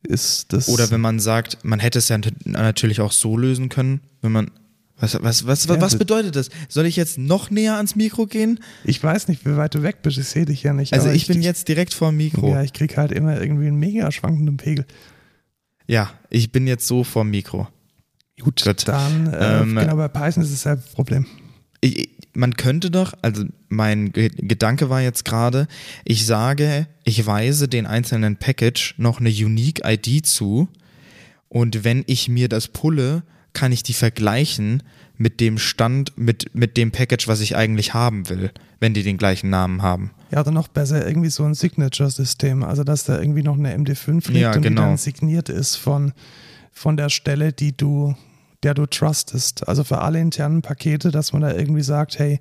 [0.06, 0.68] ist das.
[0.68, 4.50] Oder wenn man sagt, man hätte es ja natürlich auch so lösen können, wenn man.
[5.00, 6.50] Was, was, was, was das- bedeutet das?
[6.68, 8.60] Soll ich jetzt noch näher ans Mikro gehen?
[8.84, 10.18] ich weiß nicht, wie weit du weg bist.
[10.18, 10.92] Ich sehe dich ja nicht.
[10.92, 12.50] Also aber ich bin jetzt direkt vor dem Mikro.
[12.50, 14.86] Ja, ich krieg halt immer irgendwie einen mega schwankenden Pegel.
[15.86, 17.68] Ja, ich bin jetzt so vor dem Mikro.
[18.40, 18.88] Gut, Gut.
[18.88, 21.26] dann, äh, Ähm, genau, bei Python ist es dasselbe Problem.
[21.80, 25.68] Ich, man könnte doch, also mein Ge Gedanke war jetzt gerade,
[26.04, 30.68] ich sage, ich weise den einzelnen Package noch eine Unique ID zu
[31.48, 33.22] und wenn ich mir das pulle,
[33.52, 34.82] kann ich die vergleichen
[35.16, 38.50] mit dem Stand, mit, mit dem Package, was ich eigentlich haben will,
[38.80, 40.10] wenn die den gleichen Namen haben.
[40.32, 44.12] Ja, oder noch besser, irgendwie so ein Signature-System, also dass da irgendwie noch eine MD5
[44.30, 44.82] liegt Ja, und die genau.
[44.82, 46.12] dann signiert ist von,
[46.72, 48.14] von der Stelle, die du,
[48.64, 49.68] der du trustest.
[49.68, 52.40] Also für alle internen Pakete, dass man da irgendwie sagt, hey,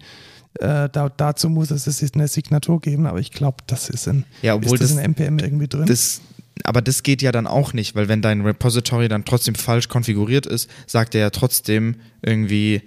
[0.59, 4.55] äh, da, dazu muss es eine Signatur geben, aber ich glaube, das ist in, Ja,
[4.55, 5.85] obwohl ist das, das- in NPM irgendwie drin.
[5.85, 6.21] Das,
[6.63, 10.45] aber das geht ja dann auch nicht, weil wenn dein Repository dann trotzdem falsch konfiguriert
[10.45, 12.83] ist, sagt er ja trotzdem irgendwie,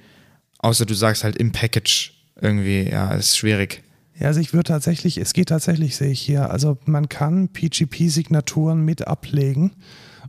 [0.59, 3.83] außer du sagst halt im Package irgendwie, ja, ist schwierig.
[4.19, 6.51] Ja, also ich würde tatsächlich, es geht tatsächlich, sehe ich hier.
[6.51, 9.73] Also man kann PGP-Signaturen mit ablegen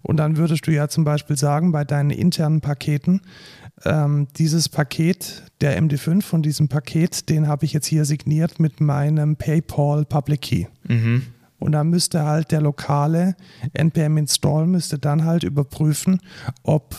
[0.01, 3.21] und dann würdest du ja zum Beispiel sagen, bei deinen internen Paketen,
[3.85, 8.81] ähm, dieses Paket, der MD5 von diesem Paket, den habe ich jetzt hier signiert mit
[8.81, 10.65] meinem PayPal Public Key.
[10.87, 11.23] Mhm.
[11.59, 13.35] Und dann müsste halt der lokale
[13.73, 16.19] NPM Install müsste dann halt überprüfen,
[16.63, 16.95] ob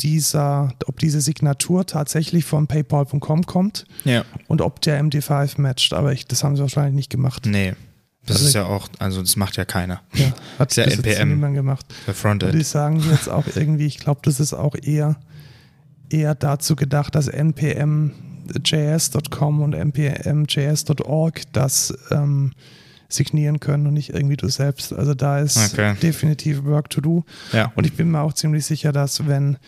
[0.00, 4.24] dieser, ob diese Signatur tatsächlich von paypal.com kommt Ja.
[4.46, 5.92] und ob der MD5 matcht.
[5.94, 7.46] Aber ich, das haben sie wahrscheinlich nicht gemacht.
[7.46, 7.74] Nee.
[8.26, 10.02] Das Also ist ja auch, also das macht ja keiner.
[10.14, 11.28] Ja, hat Ist ja NPM.
[11.30, 11.86] niemand gemacht.
[12.06, 12.54] Der Frontend.
[12.54, 15.16] die sagen jetzt auch irgendwie, ich glaube, das ist auch eher,
[16.10, 17.28] eher dazu gedacht, dass
[18.52, 22.52] npm.js.com und npm.js.org das ähm,
[23.08, 24.92] signieren können und nicht irgendwie du selbst.
[24.92, 25.94] Also da ist Okay.
[26.02, 27.24] definitiv Work to do.
[27.52, 27.72] Ja.
[27.74, 29.58] Und ich bin mir auch ziemlich sicher, dass wenn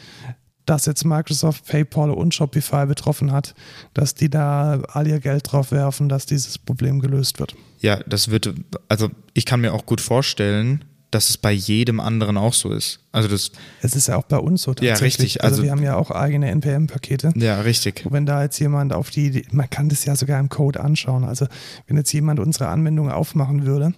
[0.67, 3.55] das jetzt Microsoft, PayPal und Shopify betroffen hat,
[3.95, 7.55] dass die da all ihr Geld drauf werfen, dass dieses Problem gelöst wird.
[7.81, 8.53] Ja, das wird,
[8.89, 13.01] also ich kann mir auch gut vorstellen, dass es bei jedem anderen auch so ist.
[13.13, 13.51] Also das,
[13.81, 15.25] Es ist ja auch bei uns so Ja, tatsächlich.
[15.27, 15.43] richtig.
[15.45, 17.33] Also, Also- wir haben ja auch eigene NPM-Pakete.
[17.37, 18.05] ja, richtig.
[18.11, 21.25] Wenn da jetzt jemand auf die, man kann das ja sogar im Code anschauen.
[21.25, 21.47] Also
[21.87, 23.95] wenn jetzt jemand unsere Anwendung aufmachen würde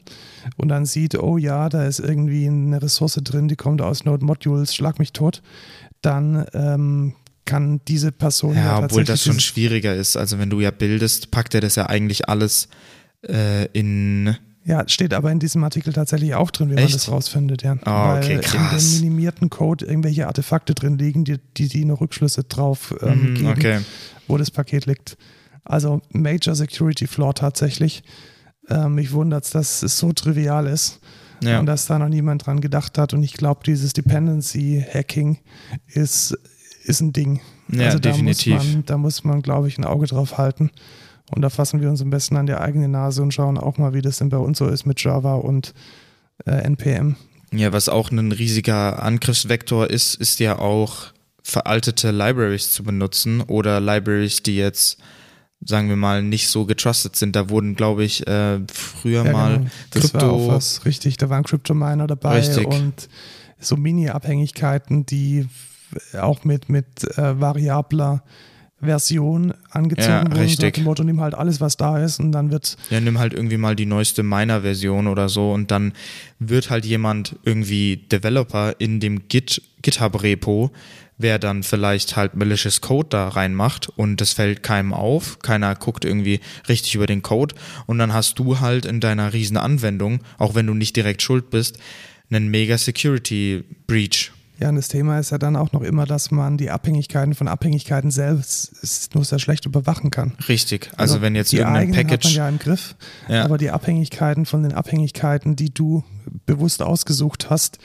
[0.57, 4.25] und dann sieht, oh ja, da ist irgendwie eine Ressource drin, die kommt aus Node
[4.25, 5.43] Modules, schlag mich tot,
[6.03, 10.17] dann ähm, kann diese Person ja, Ja, obwohl das schon schwieriger ist.
[10.17, 12.69] Also wenn du ja bildest, packt er das ja eigentlich alles
[13.29, 14.37] äh, in,
[14.71, 16.95] Ja, steht aber in diesem Artikel tatsächlich auch drin, wie man Echt?
[16.95, 17.77] das rausfindet, ja.
[17.85, 18.85] Ah, okay, Weil krass.
[18.85, 23.31] in dem minimierten Code irgendwelche Artefakte drin liegen, die, die, die noch Rückschlüsse drauf ähm,
[23.31, 23.49] Mhm, geben.
[23.51, 23.79] okay.
[24.29, 25.17] wo das Paket liegt.
[25.65, 28.03] Also Major Security Flaw tatsächlich.
[28.69, 31.01] Ähm, mich wundert es, dass es so trivial ist
[31.43, 31.59] Ja.
[31.59, 33.13] und dass da noch niemand dran gedacht hat.
[33.13, 35.39] Und ich glaube, dieses Dependency Hacking
[35.89, 36.39] ist,
[36.85, 37.41] ist ein Ding.
[37.73, 38.55] Ja, also da definitiv.
[38.55, 40.71] muss man, da muss man, glaube ich, ein Auge drauf halten.
[41.31, 43.95] Und da fassen wir uns am besten an die eigene Nase und schauen auch mal,
[43.95, 45.75] wie das denn bei uns so ist mit Java und
[46.47, 47.17] äh, NPM.
[47.53, 51.13] Ja, was auch ein riesiger Angriffsvektor ist, ist ja auch
[51.43, 54.99] veraltete Libraries zu benutzen oder Libraries, die jetzt,
[55.65, 57.35] sagen wir mal, nicht so getrustet sind.
[57.35, 59.71] Da wurden, glaube ich, äh, früher Ja, mal genau.
[59.91, 61.17] Das war auch was, richtig.
[61.17, 62.67] Da waren Crypto-Miner dabei Richtig.
[62.67, 63.09] und
[63.59, 65.49] so Mini-Abhängigkeiten, die
[66.19, 68.23] auch mit, mit äh, variabler
[68.81, 70.33] Version angezogen Ja, wurden.
[70.33, 70.77] Richtig.
[70.79, 73.57] nach Motto, nimm halt alles, was da ist und dann wird Ja, nimm halt irgendwie
[73.57, 75.93] mal die neueste Miner-Version oder so und dann
[76.39, 80.71] wird halt jemand irgendwie Developer in dem Git, GitHub-Repo,
[81.19, 86.05] wer dann vielleicht halt malicious Code da reinmacht und das fällt keinem auf, keiner guckt
[86.05, 87.55] irgendwie richtig über den Code
[87.87, 91.51] und dann hast du halt in deiner riesen Anwendung, auch wenn du nicht direkt schuld
[91.51, 91.79] bist,
[92.31, 94.33] einen mega Security Breach.
[94.61, 97.49] Ja, und das Thema ist ja dann auch noch immer, dass man die Abhängigkeiten von
[97.49, 100.35] Abhängigkeiten selbst nur sehr schlecht überwachen kann.
[100.49, 100.91] Richtig.
[100.97, 102.25] Also, wenn jetzt die irgendein eigenen Package.
[102.27, 102.95] hat man ja im Griff,
[103.29, 103.45] Ja.
[103.45, 106.05] aber die Abhängigkeiten von den Abhängigkeiten, die du
[106.45, 107.79] bewusst ausgesucht hast,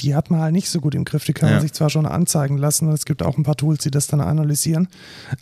[0.00, 1.24] die hat man halt nicht so gut im Griff.
[1.24, 1.56] Die kann Ja.
[1.56, 4.06] man sich zwar schon anzeigen lassen und es gibt auch ein paar Tools, die das
[4.06, 4.88] dann analysieren,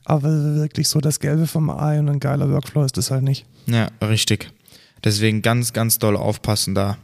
[0.04, 3.46] aber wirklich so das Gelbe vom Ei und ein geiler Workflow ist das halt nicht.
[3.66, 4.50] ja, richtig.
[5.04, 6.98] Deswegen ganz, ganz doll aufpassen da.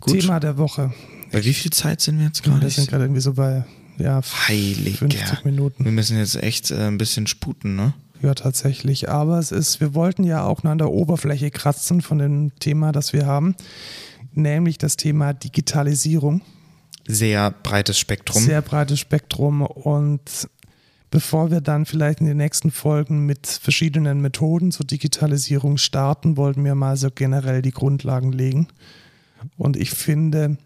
[0.00, 0.20] Gut.
[0.20, 0.92] Thema der Woche.
[1.32, 2.70] Bei wie viel Zeit sind wir jetzt Wir gerade?
[2.70, 3.64] sind gerade irgendwie so bei
[3.98, 4.98] ja, Heiliger.
[4.98, 5.84] 50 Minuten.
[5.84, 7.94] Wir müssen jetzt echt äh, ein bisschen sputen, ne?
[8.22, 9.08] Ja, tatsächlich.
[9.08, 12.92] Aber es ist, wir wollten ja auch nur an der Oberfläche kratzen von dem Thema,
[12.92, 13.54] das wir haben,
[14.32, 16.42] nämlich das Thema Digitalisierung.
[17.06, 18.42] Sehr breites Spektrum.
[18.42, 19.62] Sehr breites Spektrum.
[19.62, 20.48] Und
[21.10, 26.64] bevor wir dann vielleicht in den nächsten Folgen mit verschiedenen Methoden zur Digitalisierung starten, wollten
[26.64, 28.68] wir mal so generell die Grundlagen legen.
[29.56, 30.58] Und ich finde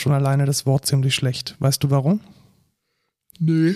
[0.00, 1.56] schon alleine das Wort ziemlich schlecht.
[1.60, 2.20] Weißt du warum?
[3.38, 3.74] Nö.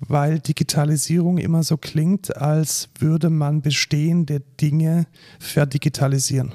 [0.00, 5.06] weil Digitalisierung immer so klingt, als würde man bestehende Dinge
[5.38, 6.52] verdigitalisieren.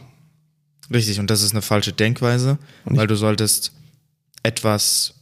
[0.93, 3.72] Richtig, und das ist eine falsche Denkweise, weil du solltest
[4.43, 5.14] etwas,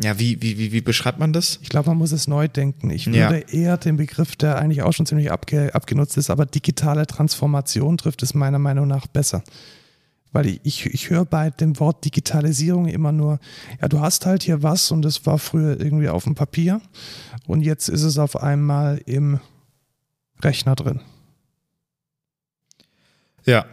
[0.00, 1.58] ja, wie, wie, wie, wie beschreibt man das?
[1.62, 2.90] Ich glaube, man muss es neu denken.
[2.90, 3.30] Ich Ja.
[3.30, 7.98] würde eher den Begriff, der eigentlich auch schon ziemlich abge, abgenutzt ist, aber digitale Transformation
[7.98, 9.42] trifft es meiner Meinung nach besser.
[10.32, 13.40] Weil ich, ich, ich höre bei dem Wort Digitalisierung immer nur,
[13.80, 16.80] ja, du hast halt hier was und es war früher irgendwie auf dem Papier
[17.46, 19.40] und jetzt ist es auf einmal im
[20.42, 21.00] Rechner drin.
[23.44, 23.66] Ja.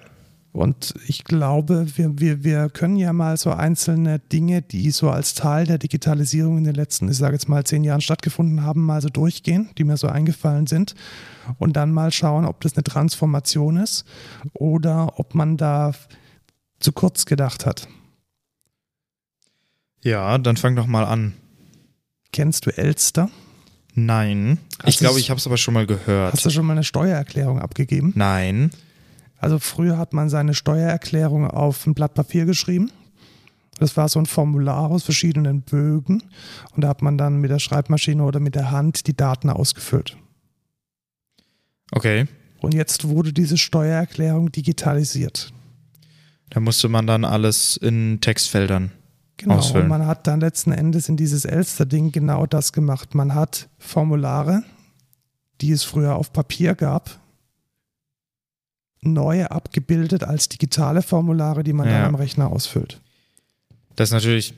[0.53, 5.35] Und ich glaube, wir, wir, wir können ja mal so einzelne Dinge, die so als
[5.35, 8.99] Teil der Digitalisierung in den letzten, ich sage jetzt mal, zehn Jahren stattgefunden haben, mal
[8.99, 10.95] so durchgehen, die mir so eingefallen sind.
[11.59, 14.03] Und dann mal schauen, ob das eine Transformation ist
[14.53, 15.91] oder ob man da
[16.79, 17.87] zu kurz gedacht hat.
[20.03, 21.33] Ja, dann fang doch mal an.
[22.31, 23.29] Kennst du Elster?
[23.93, 24.59] Nein.
[24.79, 26.33] Hast ich glaube, ich habe es aber schon mal gehört.
[26.33, 28.13] Hast du schon mal eine Steuererklärung abgegeben?
[28.15, 28.69] Nein.
[29.39, 32.91] Also früher hat man seine Steuererklärung auf ein Blatt Papier geschrieben.
[33.79, 36.23] Das war so ein Formular aus verschiedenen Bögen
[36.71, 40.17] und da hat man dann mit der Schreibmaschine oder mit der Hand die Daten ausgefüllt.
[41.91, 42.27] Okay.
[42.59, 45.53] Und jetzt wurde diese Steuererklärung digitalisiert.
[46.49, 48.91] Da musste man dann alles in Textfeldern.
[49.37, 49.55] Genau.
[49.57, 49.83] Ausfüllen.
[49.83, 53.13] Und man hat dann letzten Endes in dieses Elster-Ding genau das gemacht.
[53.13, 54.63] Man hat Formulare,
[55.61, 57.19] die es früher auf Papier gab,
[59.01, 61.99] neu abgebildet als digitale Formulare, die man Ja.
[61.99, 62.99] dann am Rechner ausfüllt.
[63.95, 64.53] Das ist natürlich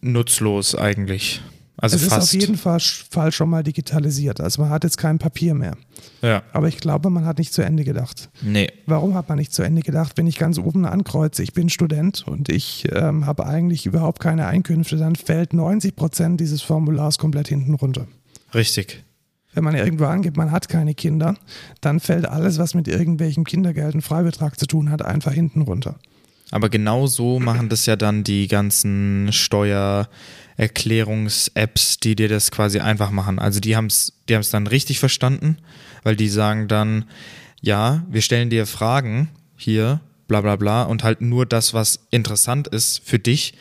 [0.00, 1.40] nutzlos eigentlich.
[1.76, 2.34] Also es fast.
[2.34, 4.40] ist auf jeden Fall, Fall schon mal digitalisiert.
[4.40, 5.76] Also man hat jetzt kein Papier mehr.
[6.22, 6.42] ja.
[6.52, 8.30] Aber ich glaube, man hat nicht zu Ende gedacht.
[8.42, 8.70] Nee.
[8.86, 10.12] Warum hat man nicht zu Ende gedacht?
[10.16, 14.46] Wenn ich ganz oben ankreuze, ich bin Student und ich ähm, habe eigentlich überhaupt keine
[14.46, 18.06] Einkünfte, dann fällt 90 Prozent dieses Formulars komplett hinten runter.
[18.54, 19.02] Richtig.
[19.52, 21.36] Wenn man irgendwo angibt, man hat keine Kinder,
[21.80, 25.96] dann fällt alles, was mit irgendwelchem Kindergeld und Freibetrag zu tun hat, einfach hinten runter.
[26.50, 29.32] Aber genau so machen das ja dann die ganzen
[30.56, 33.38] Steuererklärungs-Apps, die dir das quasi einfach machen.
[33.38, 35.58] Also die haben es die haben's dann richtig verstanden,
[36.02, 37.04] weil die sagen dann,
[37.60, 42.68] ja, wir stellen dir Fragen hier, bla bla bla, und halt nur das, was interessant
[42.68, 43.54] ist für dich.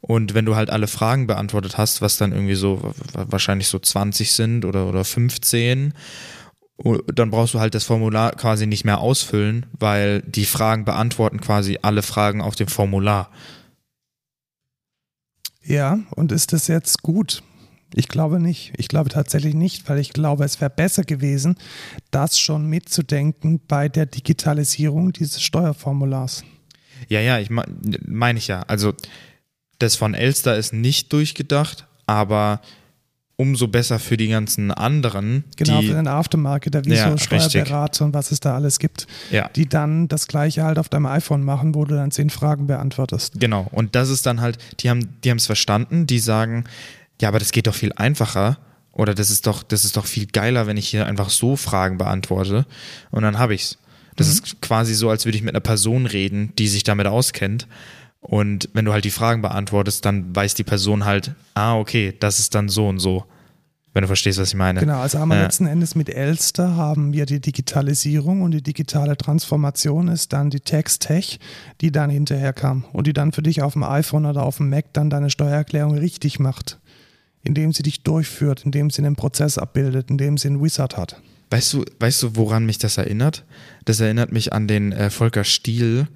[0.00, 2.82] Und wenn du halt alle Fragen beantwortet hast, was dann irgendwie so
[3.12, 5.92] wa- wahrscheinlich so 20 sind oder, oder 15,
[6.76, 11.40] o- dann brauchst du halt das Formular quasi nicht mehr ausfüllen, weil die Fragen beantworten
[11.40, 13.30] quasi alle Fragen auf dem Formular.
[15.68, 17.42] Ja, und ist das jetzt gut?
[17.94, 18.72] Ich glaube nicht.
[18.78, 21.56] Ich glaube tatsächlich nicht, weil ich glaube, es wäre besser gewesen,
[22.10, 26.42] das schon mitzudenken bei der Digitalisierung dieses Steuerformulars.
[27.08, 27.70] Ja, ja, ich meine
[28.06, 28.62] mein ich ja.
[28.62, 28.94] Also
[29.78, 32.62] das von Elster ist nicht durchgedacht, aber
[33.40, 37.16] umso besser für die ganzen anderen, Genau, die für den Aftermarket, wie Ja, so.
[37.16, 41.06] Steuerberater und was es da alles gibt, ja, die dann das gleiche halt auf deinem
[41.06, 43.40] iPhone machen, wo du dann zehn Fragen beantwortest.
[43.40, 43.68] genau.
[43.70, 46.64] Und das ist dann halt, die haben, die haben es verstanden, die sagen,
[47.20, 48.58] ja, aber das geht doch viel einfacher.
[48.92, 51.98] Oder das ist doch, das ist doch viel geiler, wenn ich hier einfach so Fragen
[51.98, 52.66] beantworte.
[53.12, 53.78] Und dann habe ich's.
[54.16, 57.68] Das ist quasi so, als würde ich mit einer Person reden, die sich damit auskennt.
[58.20, 62.38] Und wenn du halt die Fragen beantwortest, dann weiß die Person halt, ah, okay, das
[62.40, 63.24] ist dann so und so.
[63.94, 64.80] Wenn du verstehst, was ich meine.
[64.80, 65.44] Genau, also haben wir Ja.
[65.44, 70.60] letzten Endes mit Elster haben wir die Digitalisierung und die digitale Transformation ist dann die
[70.60, 71.38] Text-Tech,
[71.80, 74.68] die dann hinterher kam und die dann für dich auf dem iPhone oder auf dem
[74.68, 76.78] Mac dann deine Steuererklärung richtig macht,
[77.42, 81.20] indem sie dich durchführt, indem sie einen Prozess abbildet, indem sie einen Wizard hat.
[81.50, 83.44] Weißt du, weißt du, woran mich das erinnert?
[83.86, 86.08] Das erinnert mich an den äh, Volker Stiel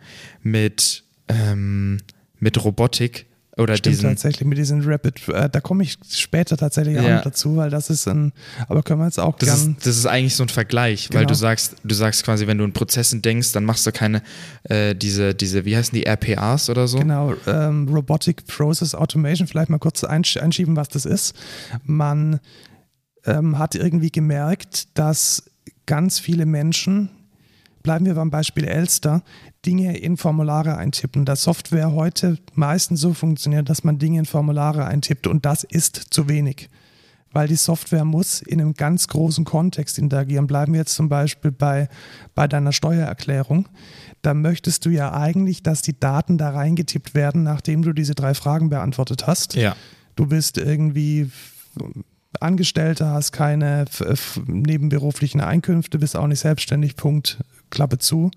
[0.43, 1.99] mit, ähm,
[2.39, 3.27] mit Robotik
[3.59, 4.09] oder Stimmt diesen.
[4.09, 7.91] tatsächlich mit diesen Rapid, äh, da komme ich später tatsächlich auch noch dazu, weil das
[7.91, 8.33] ist ein,
[8.67, 11.21] aber können wir jetzt auch Das gern, ist, das ist eigentlich so ein Vergleich, weil
[11.21, 11.29] Genau.
[11.29, 14.23] du sagst, du sagst quasi, wenn du in Prozessen denkst, dann machst du keine,
[14.65, 16.99] äh, diese, diese, wie heißen die, RPAs oder so?
[16.99, 21.35] Genau, ähm, Robotic Process Automation, vielleicht mal kurz einsch einschieben, was das ist.
[21.85, 22.41] Man
[23.27, 25.43] ähm, hat irgendwie gemerkt, dass
[25.85, 27.11] ganz viele Menschen,
[27.83, 29.23] bleiben wir beim Beispiel Elster,
[29.65, 31.25] Dinge in Formulare eintippen.
[31.25, 35.97] Da Software heute meistens so funktioniert, dass man Dinge in Formulare eintippt und das ist
[36.11, 36.69] zu wenig.
[37.35, 40.47] Weil die Software muss in einem ganz großen Kontext interagieren.
[40.47, 41.89] Bleiben wir jetzt zum Beispiel bei,
[42.35, 43.69] bei deiner Steuererklärung.
[44.21, 48.35] Da möchtest du ja eigentlich, dass die Daten da reingetippt werden, nachdem du diese drei
[48.35, 49.55] Fragen beantwortet hast.
[49.55, 49.75] Ja.
[50.15, 51.31] Du bist irgendwie
[52.41, 53.87] Angestellter, hast keine
[54.47, 57.39] nebenberuflichen Einkünfte, bist auch nicht selbstständig, Punkt,
[57.73, 58.31] Klappe zu,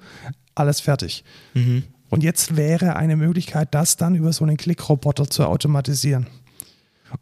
[0.55, 1.23] alles fertig.
[1.53, 1.83] Mhm.
[2.09, 6.27] Und jetzt wäre eine Möglichkeit, das dann über so einen Klickroboter zu automatisieren.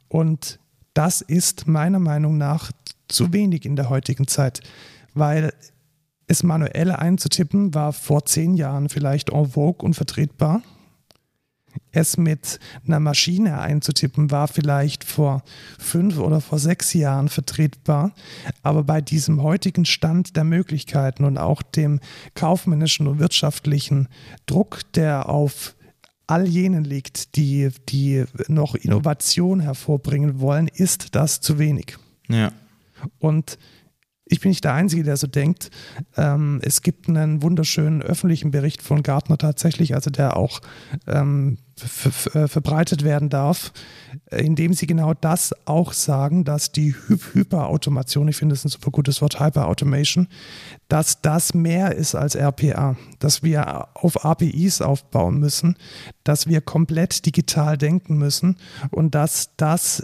[0.07, 0.59] Und
[0.93, 2.71] das ist meiner Meinung nach
[3.07, 4.61] zu wenig in der heutigen Zeit,
[5.13, 5.53] weil
[6.27, 10.61] es manuell einzutippen war vor zehn Jahren vielleicht en vogue und vertretbar.
[11.91, 15.43] Es mit einer Maschine einzutippen war vielleicht vor
[15.77, 18.13] fünf oder vor sechs Jahren vertretbar,
[18.61, 21.99] aber bei diesem heutigen Stand der Möglichkeiten und auch dem
[22.35, 24.07] kaufmännischen und wirtschaftlichen
[24.45, 25.75] Druck, der auf
[26.27, 31.97] all jenen liegt, die, die noch Innovation hervorbringen wollen, ist das zu wenig.
[32.27, 32.51] Ja.
[33.19, 33.57] Und
[34.25, 35.69] ich bin nicht der Einzige, der so denkt.
[36.15, 40.61] Ähm, es gibt einen wunderschönen öffentlichen Bericht von Gartner tatsächlich, also der auch
[41.07, 43.73] ähm, verbreitet werden darf,
[44.29, 48.69] in dem sie genau das auch sagen, dass die Hy Hyperautomation, ich finde das ein
[48.69, 50.27] super gutes Wort, Hyperautomation,
[50.87, 55.75] dass das mehr ist als RPA, dass wir auf APIs aufbauen müssen,
[56.23, 58.57] dass wir komplett digital denken müssen
[58.91, 60.03] und dass das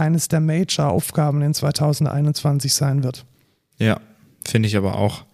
[0.00, 3.24] eines der Major-Aufgaben in 2021 sein wird.
[3.78, 4.00] Ja,
[4.46, 5.24] finde ich aber auch.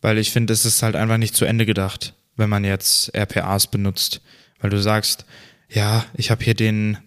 [0.00, 3.66] Weil ich finde, es ist halt einfach nicht zu Ende gedacht, wenn man jetzt RPAs
[3.66, 4.20] benutzt.
[4.60, 5.24] Weil du sagst,
[5.68, 6.98] ja, ich habe hier den,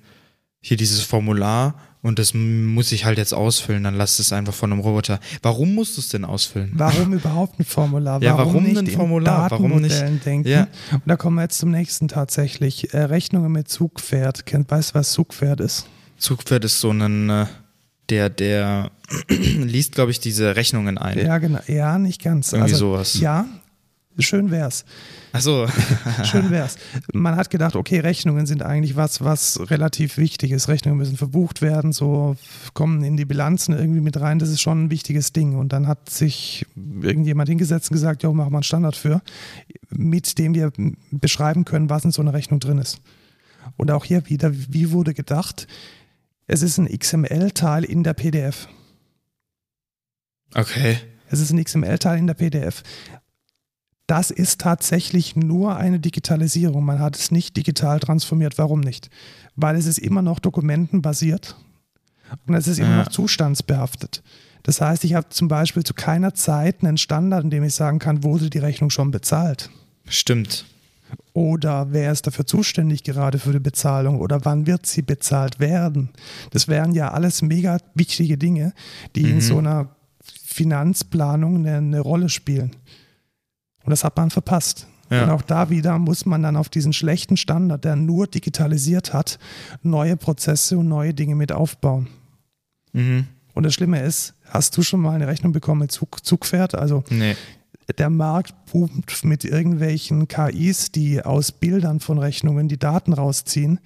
[0.61, 4.71] hier dieses Formular und das muss ich halt jetzt ausfüllen, dann lass es einfach von
[4.71, 5.19] einem Roboter.
[5.43, 6.71] Warum musst du es denn ausfüllen?
[6.73, 8.21] Warum überhaupt ein Formular?
[8.23, 9.51] Ja, warum, nicht ein Formular?
[9.51, 10.03] Warum nicht?
[10.25, 10.47] Denken?
[10.47, 10.67] Ja.
[10.91, 12.93] Und da kommen wir jetzt zum nächsten tatsächlich.
[12.93, 14.45] Äh, Rechnungen mit Zugpferd.
[14.45, 15.87] Kennt, weißt du, was Zugpferd ist?
[16.21, 17.45] Zugpferd ist so ein, äh,
[18.09, 18.91] der, der
[19.27, 21.17] liest, glaube ich, diese Rechnungen ein.
[21.17, 21.59] Ja, genau.
[21.67, 22.53] Ja, nicht ganz.
[22.53, 23.19] Irgendwie also, sowas.
[23.19, 23.47] Ja,
[24.19, 24.85] schön wär's.
[25.33, 25.67] Ach so.
[26.23, 26.77] schön wär's.
[27.11, 30.67] Man hat gedacht, okay, Rechnungen sind eigentlich was, was relativ wichtig ist.
[30.67, 32.35] Rechnungen müssen verbucht werden, so
[32.73, 34.37] kommen in die Bilanzen irgendwie mit rein.
[34.37, 35.55] Das ist schon ein wichtiges Ding.
[35.55, 36.67] Und dann hat sich
[37.01, 39.21] irgendjemand hingesetzt und gesagt, ja, machen wir einen Standard für,
[39.89, 40.71] mit dem wir
[41.09, 43.01] beschreiben können, was in so einer Rechnung drin ist.
[43.77, 45.67] Und auch hier wieder, wie wurde gedacht,
[46.47, 48.67] es ist ein XML-Teil in der PDF.
[50.53, 50.97] Okay.
[51.29, 52.83] Es ist ein XML-Teil in der PDF.
[54.07, 56.83] Das ist tatsächlich nur eine Digitalisierung.
[56.83, 58.57] Man hat es nicht digital transformiert.
[58.57, 59.09] Warum nicht?
[59.55, 61.55] Weil es ist immer noch dokumentenbasiert
[62.45, 62.97] und es ist immer Ja.
[63.03, 64.21] noch zustandsbehaftet.
[64.63, 67.99] Das heißt, ich habe zum Beispiel zu keiner Zeit einen Standard, in dem ich sagen
[67.99, 69.69] kann, wurde die Rechnung schon bezahlt?
[70.07, 70.65] Stimmt.
[71.33, 76.09] Oder wer ist dafür zuständig gerade für die Bezahlung oder wann wird sie bezahlt werden?
[76.51, 78.73] Das wären ja alles mega wichtige Dinge,
[79.15, 79.41] die in Mhm.
[79.41, 79.95] so einer
[80.45, 82.71] Finanzplanung eine, eine Rolle spielen.
[83.83, 84.87] Und das hat man verpasst.
[85.09, 85.23] Ja.
[85.23, 89.39] Und auch da wieder muss man dann auf diesen schlechten Standard, der nur digitalisiert hat,
[89.81, 92.07] neue Prozesse und neue Dinge mit aufbauen.
[92.93, 93.27] Mhm.
[93.53, 96.75] Und das Schlimme ist, hast du schon mal eine Rechnung bekommen mit Zug, Zugpferd?
[96.75, 97.35] Also Nee.
[97.99, 103.79] Der Markt boomt mit irgendwelchen KIs, die aus Bildern von Rechnungen die Daten rausziehen.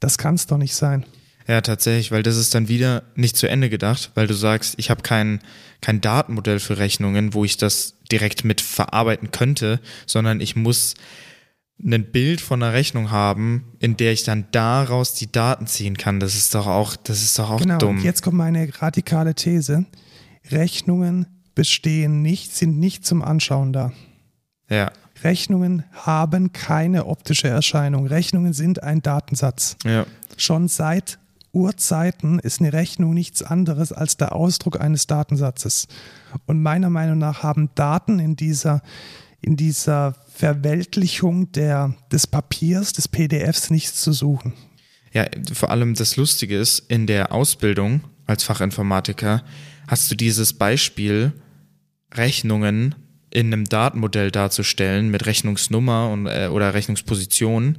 [0.00, 1.04] Das kann es doch nicht sein.
[1.48, 4.90] Ja, tatsächlich, weil das ist dann wieder nicht zu Ende gedacht, weil du sagst, ich
[4.90, 5.40] habe kein,
[5.80, 10.94] kein Datenmodell für Rechnungen, wo ich das direkt mit verarbeiten könnte, sondern ich muss
[11.84, 16.20] ein Bild von einer Rechnung haben, in der ich dann daraus die Daten ziehen kann.
[16.20, 17.98] Das ist doch auch, das ist doch auch genau, dumm.
[17.98, 19.84] und jetzt kommt meine radikale These.
[20.50, 21.26] Rechnungen
[21.56, 23.92] bestehen nicht, sind nicht zum Anschauen da.
[24.70, 24.92] ja,
[25.24, 28.06] Rechnungen haben keine optische Erscheinung.
[28.06, 29.76] Rechnungen sind ein Datensatz.
[29.84, 31.18] ja, Schon seit
[31.52, 35.88] Urzeiten ist eine Rechnung nichts anderes als der Ausdruck eines Datensatzes.
[36.44, 38.82] Und meiner Meinung nach haben Daten in dieser,
[39.40, 44.52] in dieser Verweltlichung der, des Papiers, des PDFs nichts zu suchen.
[45.12, 45.24] ja.
[45.54, 49.42] Vor allem das Lustige ist, in der Ausbildung als Fachinformatiker
[49.88, 51.32] hast du dieses Beispiel,
[52.16, 52.94] Rechnungen
[53.30, 57.78] in einem Datenmodell darzustellen mit Rechnungsnummer und, äh, oder Rechnungsposition.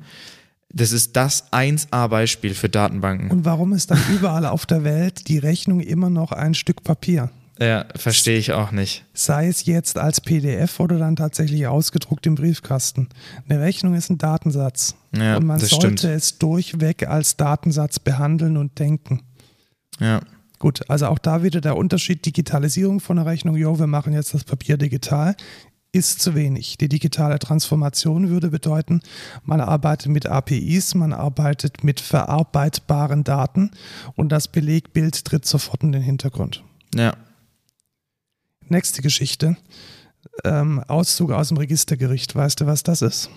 [0.69, 3.31] Das ist das 1A-Beispiel für Datenbanken.
[3.31, 7.31] Und warum ist dann überall auf der Welt die Rechnung immer noch ein Stück Papier?
[7.59, 9.03] Ja, verstehe ich auch nicht.
[9.13, 13.09] Sei es jetzt als PDF oder dann tatsächlich ausgedruckt im Briefkasten.
[13.49, 14.95] Eine Rechnung ist ein Datensatz.
[15.15, 16.03] Ja, und man sollte stimmt.
[16.03, 19.23] es durchweg als Datensatz behandeln und denken.
[19.99, 20.21] Ja,
[20.59, 23.55] Gut, also auch da wieder der Unterschied Digitalisierung von der Rechnung.
[23.55, 25.35] Jo, wir machen jetzt das Papier digital.
[25.93, 26.77] Ist zu wenig.
[26.77, 29.01] Die digitale Transformation würde bedeuten,
[29.43, 33.71] man arbeitet mit APIs, man arbeitet mit verarbeitbaren Daten
[34.15, 36.63] und das Belegbild tritt sofort in den Hintergrund.
[36.93, 37.15] ja,
[38.69, 39.55] Nächste Geschichte.
[40.43, 42.35] Ähm, Auszug aus dem Registergericht.
[42.35, 43.29] Weißt du, was das ist?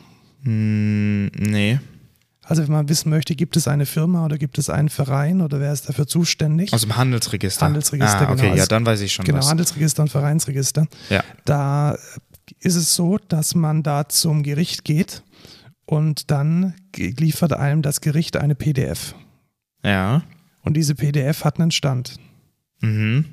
[0.42, 1.78] hm, nee.
[2.50, 5.60] Also wenn man wissen möchte, gibt es eine Firma oder gibt es einen Verein oder
[5.60, 6.72] wer ist dafür zuständig?
[6.72, 7.64] Aus dem Handelsregister.
[7.64, 8.44] Handelsregister, ah, okay, genau.
[8.48, 9.48] ja, Also- dann weiß ich schon genau, was.
[9.48, 10.88] Handelsregister und Vereinsregister.
[11.10, 11.96] Ja, Da
[12.58, 15.22] ist es so, dass man da zum Gericht geht
[15.86, 19.14] und dann liefert einem das Gericht eine PDF.
[19.84, 20.22] ja.
[20.62, 22.16] Und diese PDF hat einen Stand.
[22.82, 23.24] Mhm.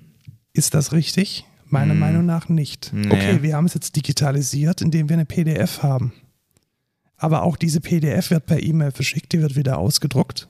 [0.54, 1.44] Ist das richtig?
[1.66, 2.00] Meiner Hm.
[2.00, 2.92] Meinung nach nicht.
[2.94, 3.08] Nee.
[3.12, 6.14] Okay, wir haben es jetzt digitalisiert, indem wir eine PDF haben.
[7.18, 10.48] Aber auch diese PDF wird per E-Mail verschickt, die wird wieder ausgedruckt.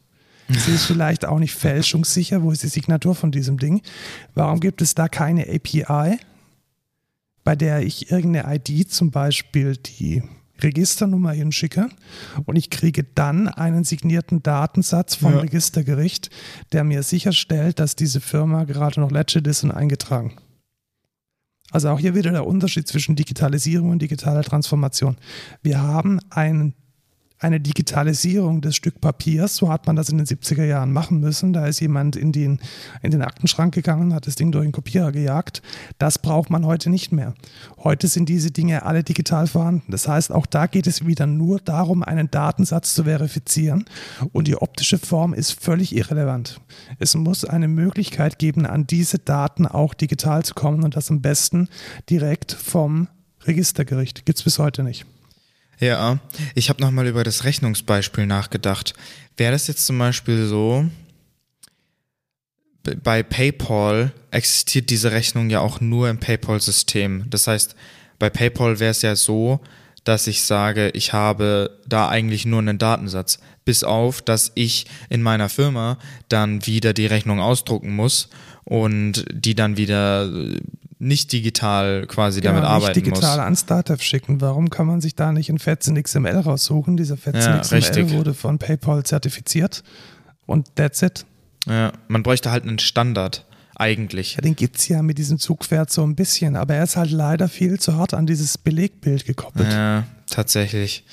[0.50, 2.42] Sie ist vielleicht auch nicht fälschungssicher.
[2.42, 3.82] Wo ist die Signatur von diesem Ding?
[4.34, 6.20] Warum gibt es da keine API,
[7.44, 10.24] bei der ich irgendeine ID, zum Beispiel die
[10.62, 11.90] Registernummer hinschicke
[12.46, 15.40] und ich kriege dann einen signierten Datensatz vom ja.
[15.40, 16.30] Registergericht,
[16.72, 20.34] der mir sicherstellt, dass diese Firma gerade noch legit ist und eingetragen.
[21.72, 25.18] Also auch hier wieder der Unterschied zwischen Digitalisierung und digitaler Transformation.
[25.62, 26.74] Wir haben einen
[27.40, 29.56] eine Digitalisierung des Stück Papiers.
[29.56, 31.54] So hat man das in den 70er Jahren machen müssen.
[31.54, 32.60] Da ist jemand in den,
[33.02, 35.62] in den Aktenschrank gegangen, hat das Ding durch den Kopierer gejagt.
[36.00, 37.36] Das braucht man heute nicht mehr.
[37.78, 39.92] Heute sind diese Dinge alle digital vorhanden.
[39.92, 43.86] Das heißt, auch da geht es wieder nur darum, einen Datensatz zu verifizieren.
[44.32, 46.60] Und die optische Form ist völlig irrelevant.
[46.98, 51.22] Es muss eine Möglichkeit geben, an diese Daten auch digital zu kommen und das am
[51.22, 51.70] besten
[52.10, 53.08] direkt vom
[53.46, 54.26] Registergericht.
[54.26, 55.06] Gibt es bis heute nicht.
[55.80, 56.20] Ja,
[56.56, 58.94] ich habe nochmal über das Rechnungsbeispiel nachgedacht.
[59.36, 60.90] Wäre das jetzt zum Beispiel so,
[63.04, 67.26] bei PayPal existiert diese Rechnung ja auch nur im PayPal-System.
[67.30, 67.76] Das heißt,
[68.18, 69.60] bei PayPal wäre es ja so,
[70.04, 75.22] dass ich sage, ich habe da eigentlich nur einen Datensatz, bis auf, dass ich in
[75.22, 76.00] meiner Firma
[76.30, 78.30] dann wieder die Rechnung ausdrucken muss
[78.64, 80.32] und die dann wieder
[81.00, 83.46] nicht digital quasi genau, damit arbeiten nicht digital muss.
[83.46, 84.42] an Startup schicken.
[84.42, 86.98] Warum kann man sich da nicht ein Fetzen XML raussuchen?
[86.98, 88.12] Dieser Fetzen ja, XML richtig.
[88.12, 89.84] wurde von PayPal zertifiziert
[90.46, 91.26] und that's it.
[91.68, 93.46] Ja, man bräuchte halt einen Standard
[93.76, 94.36] eigentlich.
[94.36, 97.12] Ja, den gibt es ja mit diesem Zugpferd so ein bisschen, aber er ist halt
[97.12, 99.72] leider viel zu hart an dieses Belegbild gekoppelt.
[99.72, 101.04] Ja, tatsächlich.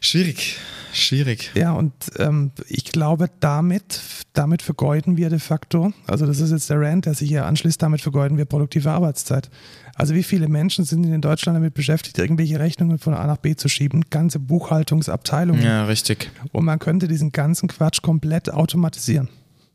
[0.00, 0.56] Schwierig.
[0.92, 1.50] Schwierig.
[1.54, 4.00] Ja, und ähm, ich glaube, damit,
[4.32, 7.80] damit vergeuden wir de facto, also das ist jetzt der Rand, der sich hier anschließt,
[7.80, 9.50] damit vergeuden wir produktive Arbeitszeit.
[9.94, 13.56] Also wie viele Menschen sind in Deutschland damit beschäftigt, irgendwelche Rechnungen von A nach B
[13.56, 15.62] zu schieben, ganze Buchhaltungsabteilungen.
[15.62, 16.30] Ja, richtig.
[16.52, 19.28] Und man könnte diesen ganzen Quatsch komplett automatisieren.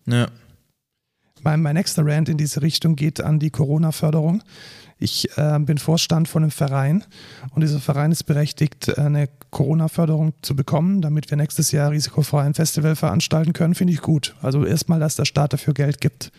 [0.05, 0.28] Ja.
[1.43, 4.41] Mein, mein nächster Rant in diese Richtung geht an die Corona-Förderung.
[5.00, 7.04] Ich äh, bin Vorstand von einem Verein
[7.52, 12.56] und dieser Verein ist berechtigt, eine Corona-Förderung zu bekommen, damit wir nächstes Jahr risikofrei ein
[12.56, 14.36] Festival veranstalten können, finde ich gut.
[14.41, 16.32] Also erstmal, dass der Staat dafür Geld gibt.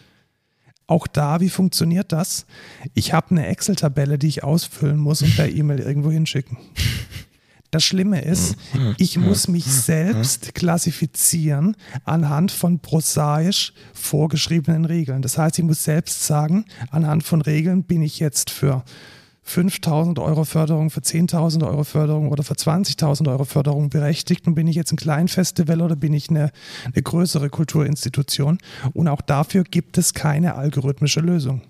[0.89, 2.47] Auch da, wie funktioniert das?
[2.95, 6.57] Ich habe eine Excel-Tabelle, die ich ausfüllen muss und per E-Mail irgendwo hinschicken.
[7.71, 8.57] Das Schlimme ist,
[8.97, 15.21] ich muss mich selbst klassifizieren anhand von prosaisch vorgeschriebenen Regeln.
[15.21, 18.85] Das heißt, ich muss selbst sagen, anhand von Regeln bin ich jetzt für
[19.49, 24.67] 5000 Euro Förderung, für 10.000 Euro Förderung oder für 20.000 Euro Förderung berechtigt und bin
[24.67, 26.53] ich jetzt ein Kleinfestival oder bin ich eine,
[26.85, 28.59] eine größere Kulturinstitution?
[28.93, 31.63] Und auch dafür gibt es keine algorithmische Lösung.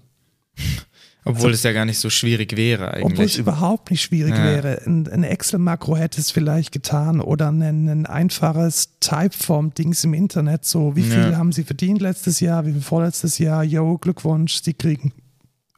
[1.28, 3.04] Obwohl also, es ja gar nicht so schwierig wäre eigentlich.
[3.04, 4.44] Obwohl es überhaupt nicht schwierig ja.
[4.44, 4.82] wäre.
[4.86, 10.64] Ein, ein Excel-Makro hätte es vielleicht getan oder ein, ein einfaches Typeform-Dings im Internet.
[10.64, 11.36] So, wie viel ja.
[11.36, 13.62] haben Sie verdient letztes Jahr, wie viel vorletztes Jahr?
[13.62, 15.12] Yo, Glückwunsch, Sie kriegen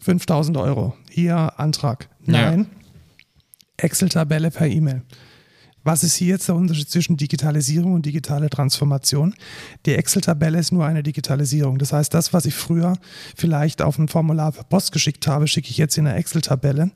[0.00, 0.94] 5000 Euro.
[1.10, 2.08] Hier Antrag.
[2.24, 2.66] Nein.
[2.70, 3.84] Ja.
[3.84, 5.02] Excel-Tabelle per E-Mail.
[5.82, 9.34] Was ist hier jetzt der Unterschied zwischen Digitalisierung und digitale Transformation?
[9.86, 11.78] Die Excel-Tabelle ist nur eine Digitalisierung.
[11.78, 12.98] Das heißt, das, was ich früher
[13.34, 16.90] vielleicht auf ein Formular per Post geschickt habe, schicke ich jetzt in eine Excel-Tabelle.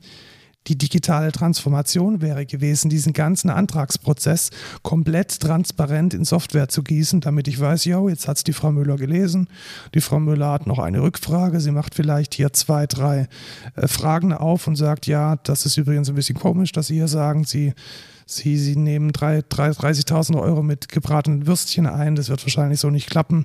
[0.67, 4.49] Die digitale Transformation wäre gewesen, diesen ganzen Antragsprozess
[4.81, 8.71] komplett transparent in Software zu gießen, damit ich weiß, yo, jetzt hat es die Frau
[8.71, 9.47] Müller gelesen.
[9.93, 11.59] Die Frau Müller hat noch eine Rückfrage.
[11.59, 13.27] Sie macht vielleicht hier zwei, drei
[13.75, 17.07] äh, Fragen auf und sagt, ja, das ist übrigens ein bisschen komisch, dass Sie hier
[17.07, 17.73] sagen, Sie
[18.25, 23.43] Sie, Sie nehmen 30.000 Euro mit gebratenen Würstchen ein, das wird wahrscheinlich so nicht klappen.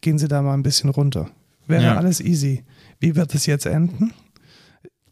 [0.00, 1.30] Gehen Sie da mal ein bisschen runter.
[1.66, 1.96] Wäre ja.
[1.96, 2.64] alles easy.
[2.98, 4.12] Wie wird es jetzt enden?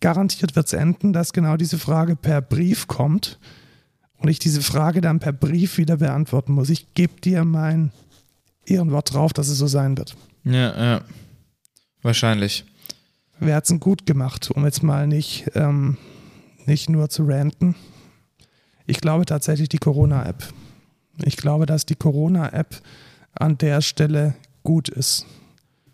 [0.00, 3.38] Garantiert wird es enden, dass genau diese Frage per Brief kommt
[4.18, 6.70] und ich diese Frage dann per Brief wieder beantworten muss.
[6.70, 7.92] Ich gebe dir mein
[8.66, 10.16] Ehrenwort drauf, dass es so sein wird.
[10.44, 11.00] Ja, ja.
[12.02, 12.64] Wahrscheinlich.
[13.38, 15.96] Wer hat es denn gut gemacht, um jetzt mal nicht, ähm,
[16.66, 17.74] nicht nur zu ranten,
[18.86, 20.44] ich glaube tatsächlich die Corona-App.
[21.24, 22.80] Ich glaube, dass die Corona-App
[23.34, 25.26] an der Stelle gut ist.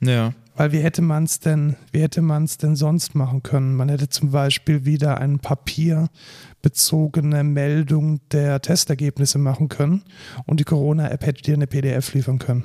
[0.00, 0.32] Ja.
[0.56, 3.76] Weil wie hätte man es denn, wie hätte man es denn sonst machen können?
[3.76, 10.02] Man hätte zum Beispiel wieder eine papierbezogene Meldung der Testergebnisse machen können
[10.46, 12.64] und die Corona-App hätte dir eine PDF liefern können.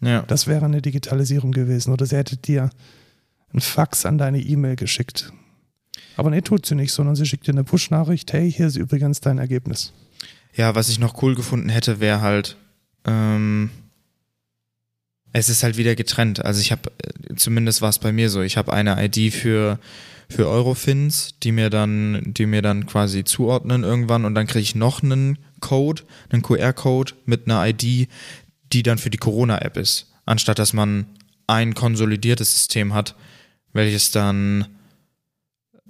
[0.00, 0.22] Ja.
[0.22, 1.92] Das wäre eine Digitalisierung gewesen.
[1.92, 2.70] Oder sie hätte dir
[3.52, 5.32] ein Fax an deine E-Mail geschickt.
[6.16, 9.20] Aber nee, tut sie nicht, sondern sie schickt dir eine Push-Nachricht, hey, hier ist übrigens
[9.20, 9.92] dein Ergebnis.
[10.54, 12.56] Ja, was ich noch cool gefunden hätte, wäre halt,
[13.04, 13.70] ähm,
[15.32, 16.44] es ist halt wieder getrennt.
[16.44, 19.80] Also ich habe, äh, zumindest war es bei mir so, ich habe eine ID für,
[20.28, 24.76] für Eurofins, die mir dann, die mir dann quasi zuordnen irgendwann und dann kriege ich
[24.76, 28.08] noch einen Code, einen QR-Code mit einer ID,
[28.72, 31.06] die dann für die Corona-App ist, anstatt dass man
[31.46, 33.16] ein konsolidiertes System hat,
[33.72, 34.66] welches dann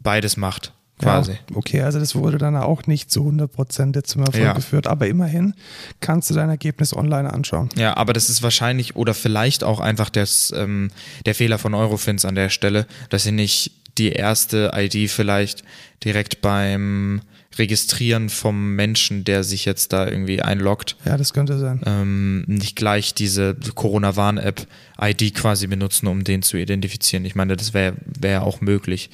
[0.04, 1.32] beides macht quasi.
[1.32, 4.52] Ja, okay, also das wurde dann auch nicht zu 100% jetzt zum Erfolg ja.
[4.52, 5.54] geführt, aber immerhin
[6.00, 7.68] kannst du dein Ergebnis online anschauen.
[7.76, 10.90] Ja, aber das ist wahrscheinlich oder vielleicht auch einfach das, ähm,
[11.26, 15.64] der Fehler von Eurofins an der Stelle, dass sie nicht die erste ID vielleicht
[16.04, 17.22] direkt beim
[17.56, 20.96] Registrieren vom Menschen, der sich jetzt da irgendwie einloggt.
[21.04, 21.80] Ja, das könnte sein.
[21.86, 24.66] Ähm, nicht gleich diese Corona-Warn-App
[25.00, 27.24] ID quasi benutzen, um den zu identifizieren.
[27.24, 29.10] Ich meine, das wäre wär auch möglich.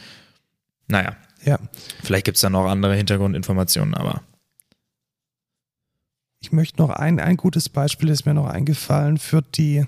[0.90, 1.58] Naja, ja.
[2.02, 4.22] Vielleicht gibt es da noch andere Hintergrundinformationen, aber.
[6.40, 9.86] Ich möchte noch ein, ein gutes Beispiel, ist mir noch eingefallen für die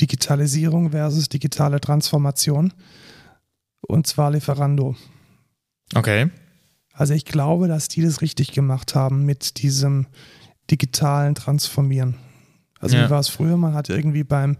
[0.00, 2.72] Digitalisierung versus digitale Transformation.
[3.80, 4.96] Und zwar Lieferando.
[5.94, 6.30] Okay.
[6.92, 10.06] Also ich glaube, dass die das richtig gemacht haben mit diesem
[10.70, 12.16] digitalen Transformieren.
[12.78, 13.06] Also ja.
[13.06, 13.56] wie war es früher?
[13.56, 14.56] Man hat irgendwie beim,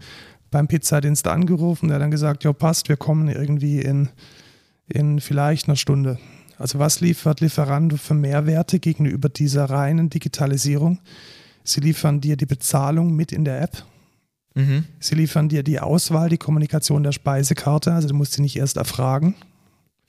[0.49, 4.09] beim Pizzadienst angerufen, der hat dann gesagt, ja passt, wir kommen irgendwie in
[4.91, 6.19] in vielleicht einer Stunde.
[6.57, 10.99] Also was liefert Lieferando für Mehrwerte gegenüber dieser reinen Digitalisierung?
[11.63, 13.83] Sie liefern dir die Bezahlung mit in der App.
[14.53, 14.85] Mhm.
[14.99, 18.77] Sie liefern dir die Auswahl, die Kommunikation der Speisekarte, also du musst sie nicht erst
[18.77, 19.35] erfragen.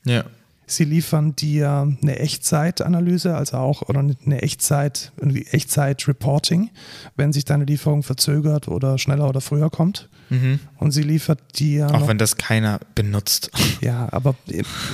[0.05, 0.24] Ja.
[0.66, 6.70] Sie liefern dir eine Echtzeitanalyse, also auch oder eine Echtzeit, Echtzeit-Reporting,
[7.16, 10.09] wenn sich deine Lieferung verzögert oder schneller oder früher kommt.
[10.33, 10.61] Mhm.
[10.78, 11.89] Und sie liefert dir.
[11.95, 13.51] Auch wenn das keiner benutzt.
[13.80, 14.37] Ja, aber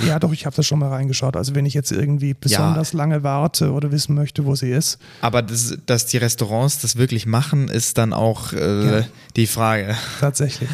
[0.07, 1.37] ja, doch, ich habe da schon mal reingeschaut.
[1.37, 2.97] Also wenn ich jetzt irgendwie besonders ja.
[2.97, 4.97] lange warte oder wissen möchte, wo sie ist.
[5.21, 9.05] Aber das, dass die Restaurants das wirklich machen, ist dann auch äh, ja.
[9.35, 9.95] die Frage.
[10.19, 10.69] Tatsächlich.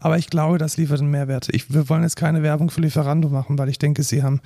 [0.00, 1.48] Aber ich glaube, das liefert einen Mehrwert.
[1.50, 4.40] Ich, wir wollen jetzt keine Werbung für Lieferando machen, weil ich denke, sie haben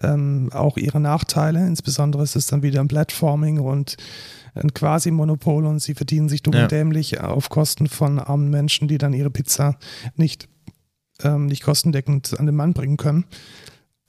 [0.00, 1.66] ähm, auch ihre Nachteile.
[1.66, 3.96] Insbesondere ist es dann wieder ein Platforming und
[4.54, 6.64] ein Quasi-Monopol und sie verdienen sich dumm ja.
[6.64, 9.78] und dämlich auf Kosten von armen Menschen, die dann ihre Pizza
[10.16, 10.48] nicht,
[11.22, 13.24] ähm, nicht kostendeckend an den Mann bringen können.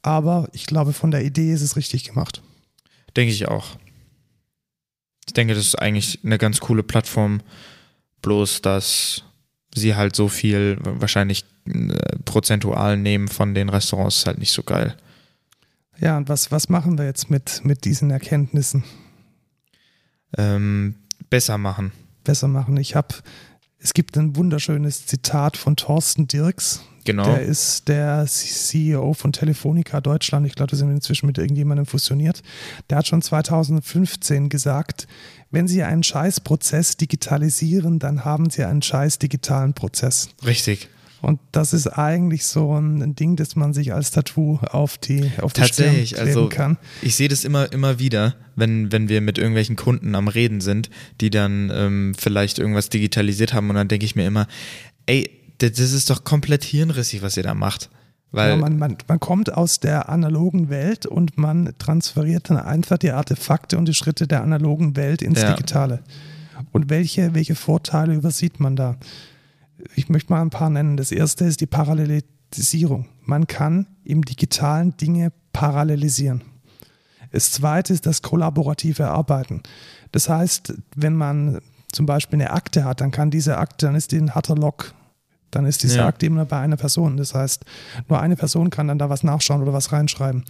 [0.01, 2.41] Aber ich glaube, von der Idee ist es richtig gemacht.
[3.15, 3.77] Denke ich auch.
[5.25, 7.41] Ich denke, das ist eigentlich eine ganz coole Plattform,
[8.21, 9.23] bloß dass
[9.73, 14.63] sie halt so viel wahrscheinlich äh, prozentual nehmen von den Restaurants, ist halt nicht so
[14.63, 14.95] geil.
[15.99, 18.83] Ja, und was, was machen wir jetzt mit, mit diesen Erkenntnissen?
[20.37, 20.95] Ähm,
[21.29, 21.91] besser machen.
[22.23, 22.77] Besser machen.
[22.77, 23.15] Ich habe,
[23.79, 26.81] es gibt ein wunderschönes Zitat von Thorsten Dirks.
[27.05, 27.25] Genau.
[27.25, 30.47] Der ist der CEO von Telefonica Deutschland.
[30.47, 32.41] Ich glaube, wir sind inzwischen mit irgendjemandem fusioniert.
[32.89, 35.07] Der hat schon 2015 gesagt,
[35.51, 40.29] wenn Sie einen Scheißprozess digitalisieren, dann haben Sie einen scheiß digitalen Prozess.
[40.45, 40.87] Richtig.
[41.23, 45.53] Und das ist eigentlich so ein Ding, das man sich als Tattoo auf die, auf
[45.53, 46.77] die Tatsächlich, Stirn kleben also kann.
[47.01, 50.89] Ich sehe das immer, immer wieder, wenn, wenn wir mit irgendwelchen Kunden am Reden sind,
[51.21, 54.47] die dann ähm, vielleicht irgendwas digitalisiert haben und dann denke ich mir immer,
[55.05, 57.89] ey, das ist doch komplett hirnrissig, was ihr da macht.
[58.33, 62.97] Weil ja, man, man, man kommt aus der analogen Welt und man transferiert dann einfach
[62.97, 65.53] die Artefakte und die Schritte der analogen Welt ins ja.
[65.53, 66.03] Digitale.
[66.73, 68.97] Und welche, welche Vorteile übersieht man da?
[69.95, 70.97] Ich möchte mal ein paar nennen.
[70.97, 73.07] Das erste ist die Parallelisierung.
[73.25, 76.43] Man kann im Digitalen Dinge parallelisieren.
[77.31, 79.63] Das zweite ist das kollaborative Arbeiten.
[80.11, 81.61] Das heißt, wenn man
[81.91, 84.93] zum Beispiel eine Akte hat, dann kann diese Akte, dann ist die ein harter Log.
[85.51, 86.07] Dann ist diese ja.
[86.07, 87.17] Akte immer bei einer Person.
[87.17, 87.65] Das heißt,
[88.07, 90.43] nur eine Person kann dann da was nachschauen oder was reinschreiben.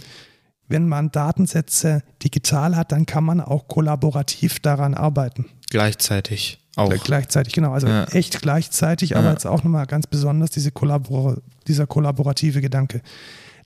[0.68, 5.46] Wenn man Datensätze digital hat, dann kann man auch kollaborativ daran arbeiten.
[5.70, 6.63] Gleichzeitig.
[6.76, 6.90] Auch.
[7.04, 7.72] Gleichzeitig, genau.
[7.72, 8.06] Also ja.
[8.06, 9.18] echt gleichzeitig, ja.
[9.18, 13.02] aber jetzt auch nochmal ganz besonders diese Kollabor dieser kollaborative Gedanke.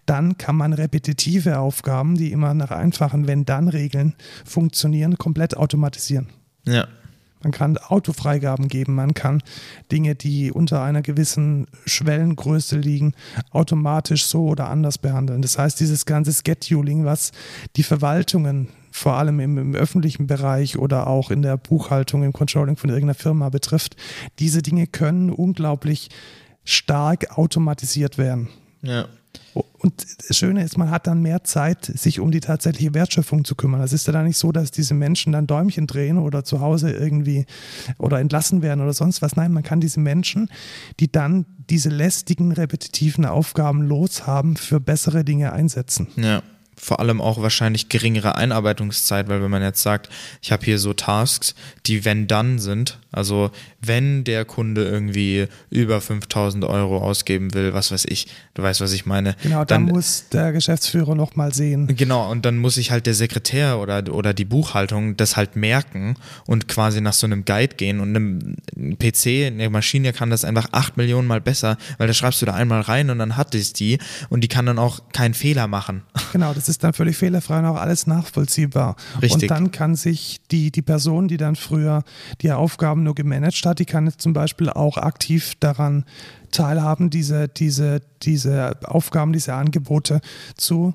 [0.05, 6.27] Dann kann man repetitive Aufgaben, die immer nach einfachen Wenn-Dann-Regeln funktionieren, komplett automatisieren.
[6.65, 6.87] Ja.
[7.43, 9.43] Man kann Autofreigaben geben, man kann
[9.91, 13.13] Dinge, die unter einer gewissen Schwellengröße liegen,
[13.51, 15.41] automatisch so oder anders behandeln.
[15.41, 17.31] Das heißt, dieses ganze Scheduling, was
[17.75, 22.77] die Verwaltungen vor allem im, im, öffentlichen Bereich oder auch in der Buchhaltung, im Controlling
[22.77, 23.95] von irgendeiner Firma betrifft,
[24.39, 26.09] diese Dinge können unglaublich
[26.63, 28.49] stark automatisiert werden.
[28.81, 29.05] Ja.
[29.53, 33.55] Und das Schöne ist, man hat dann mehr Zeit, sich um die tatsächliche Wertschöpfung zu
[33.55, 33.81] kümmern.
[33.81, 36.91] Es ist ja dann nicht so, dass diese Menschen dann Däumchen drehen oder zu Hause
[36.91, 37.45] irgendwie
[37.97, 39.35] oder entlassen werden oder sonst was.
[39.35, 40.49] Nein, man kann diese Menschen,
[40.99, 46.07] die dann diese lästigen, repetitiven Aufgaben loshaben, für bessere Dinge einsetzen.
[46.15, 46.41] Ja.
[46.77, 50.09] Vor allem auch wahrscheinlich geringere Einarbeitungszeit, weil wenn man jetzt sagt,
[50.41, 51.55] ich habe hier so Tasks,
[51.85, 57.91] die wenn dann sind, also wenn der Kunde irgendwie über 5000 Euro ausgeben will, was
[57.91, 59.35] weiß ich, du weißt, was ich meine.
[59.43, 61.87] Genau, dann, dann muss der Geschäftsführer nochmal sehen.
[61.95, 66.15] Genau, und dann muss ich halt der Sekretär oder, oder die Buchhaltung das halt merken
[66.45, 68.55] und quasi nach so einem Guide gehen und einem
[68.97, 72.53] PC, eine Maschine kann das einfach acht Millionen Mal besser, weil da schreibst du da
[72.53, 73.97] einmal rein und dann hat es die
[74.29, 76.03] und die kann dann auch keinen Fehler machen.
[76.33, 78.95] Genau, das ist dann völlig fehlerfrei und auch alles nachvollziehbar.
[79.21, 79.43] Richtig.
[79.43, 82.03] Und dann kann sich die, die Person, die dann früher
[82.41, 86.05] die Aufgaben nur gemanagt hat, die kann jetzt zum Beispiel auch aktiv daran
[86.51, 90.19] teilhaben, diese, diese, diese Aufgaben, diese Angebote
[90.55, 90.93] zu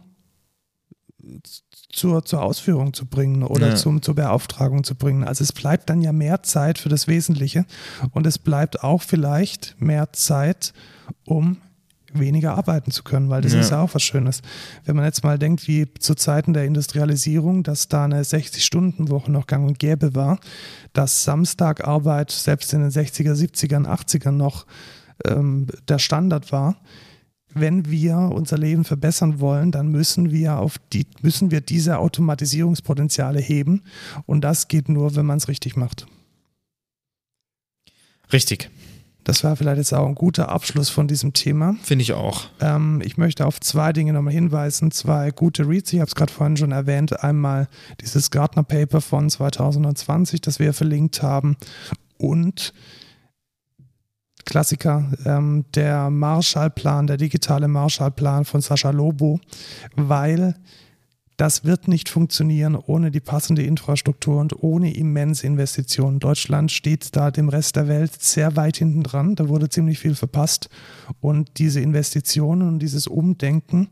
[1.92, 3.76] zur, zur Ausführung zu bringen oder ja.
[3.76, 5.24] zum, zur Beauftragung zu bringen.
[5.24, 7.64] Also es bleibt dann ja mehr Zeit für das Wesentliche
[8.10, 10.72] und es bleibt auch vielleicht mehr Zeit,
[11.24, 11.58] um
[12.18, 13.60] weniger arbeiten zu können, weil das ja.
[13.60, 14.42] ist ja auch was Schönes.
[14.84, 19.46] Wenn man jetzt mal denkt, wie zu Zeiten der Industrialisierung, dass da eine 60-Stunden-Woche noch
[19.46, 20.38] gang und gäbe war,
[20.92, 24.66] dass Samstagarbeit selbst in den 60er, 70ern, 80ern noch
[25.26, 26.76] ähm, der Standard war.
[27.54, 33.40] Wenn wir unser Leben verbessern wollen, dann müssen wir auf die, müssen wir diese Automatisierungspotenziale
[33.40, 33.82] heben.
[34.24, 36.06] Und das geht nur, wenn man es richtig macht.
[38.32, 38.70] Richtig.
[39.24, 41.76] Das war vielleicht jetzt auch ein guter Abschluss von diesem Thema.
[41.82, 42.46] Finde ich auch.
[42.60, 44.90] Ähm, ich möchte auf zwei Dinge nochmal hinweisen.
[44.90, 45.92] Zwei gute Reads.
[45.92, 47.22] Ich habe es gerade vorhin schon erwähnt.
[47.22, 47.68] Einmal
[48.00, 51.56] dieses Gartner Paper von 2020, das wir verlinkt haben.
[52.18, 52.72] Und
[54.44, 59.40] Klassiker, ähm, der Marshallplan, der digitale Marshallplan von Sascha Lobo,
[59.94, 60.56] weil
[61.42, 66.20] das wird nicht funktionieren ohne die passende Infrastruktur und ohne immense Investitionen.
[66.20, 69.34] Deutschland steht da dem Rest der Welt sehr weit hinten dran.
[69.34, 70.68] Da wurde ziemlich viel verpasst.
[71.20, 73.88] Und diese Investitionen und dieses Umdenken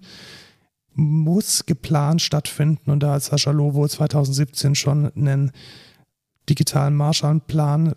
[0.95, 2.89] muss geplant stattfinden.
[2.89, 5.51] Und da hat Sascha Lobo 2017 schon einen
[6.49, 7.97] digitalen Marshallplan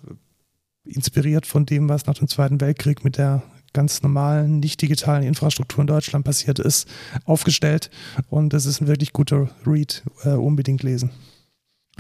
[0.84, 3.44] inspiriert von dem, was nach dem Zweiten Weltkrieg mit der
[3.74, 6.88] ganz normalen, nicht digitalen Infrastruktur in Deutschland passiert ist,
[7.26, 7.90] aufgestellt.
[8.30, 11.12] Und das ist ein wirklich guter Read, äh, unbedingt lesen.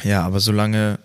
[0.04, 1.00] Ja, aber solange.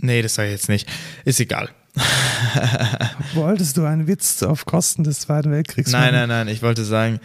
[0.00, 0.88] Nee, das sage ich jetzt nicht.
[1.24, 1.70] Ist egal.
[3.34, 6.02] Wolltest du einen Witz auf Kosten des Zweiten Weltkriegs machen?
[6.02, 6.48] Nein, nein, nein.
[6.48, 7.20] Ich wollte sagen,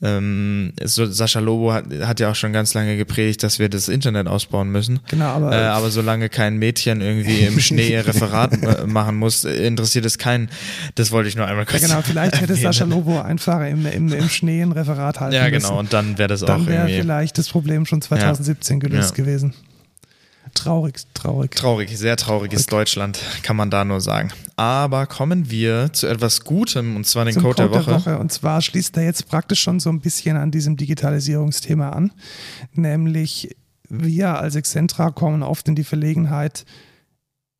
[0.00, 3.88] ähm, so Sascha Lobo hat, hat, ja auch schon ganz lange gepredigt, dass wir das
[3.88, 5.00] Internet ausbauen müssen.
[5.08, 10.04] Genau, aber, äh, aber solange kein Mädchen irgendwie im Schnee ihr Referat machen muss, interessiert
[10.04, 10.50] es keinen.
[10.94, 12.54] Das wollte ich nur einmal kurz Ja, genau, vielleicht hätte.
[12.54, 15.78] Sascha Lobo einfach im, im, im Schnee ein Referat halten Ja, genau, müssen.
[15.78, 17.00] und dann wäre das dann auch wär irgendwie.
[17.00, 18.88] vielleicht das Problem schon 2017 ja.
[18.88, 19.24] gelöst ja.
[19.24, 19.54] gewesen.
[20.54, 21.50] Traurig, traurig.
[21.54, 22.86] Traurig, sehr trauriges traurig.
[22.86, 24.30] Deutschland, kann man da nur sagen.
[24.56, 27.90] Aber kommen wir zu etwas Gutem, und zwar den Code, Code der, Woche.
[27.90, 28.18] der Woche.
[28.18, 32.12] Und zwar schließt er jetzt praktisch schon so ein bisschen an diesem Digitalisierungsthema an.
[32.72, 33.56] Nämlich
[33.88, 36.64] wir als Excentra kommen oft in die Verlegenheit,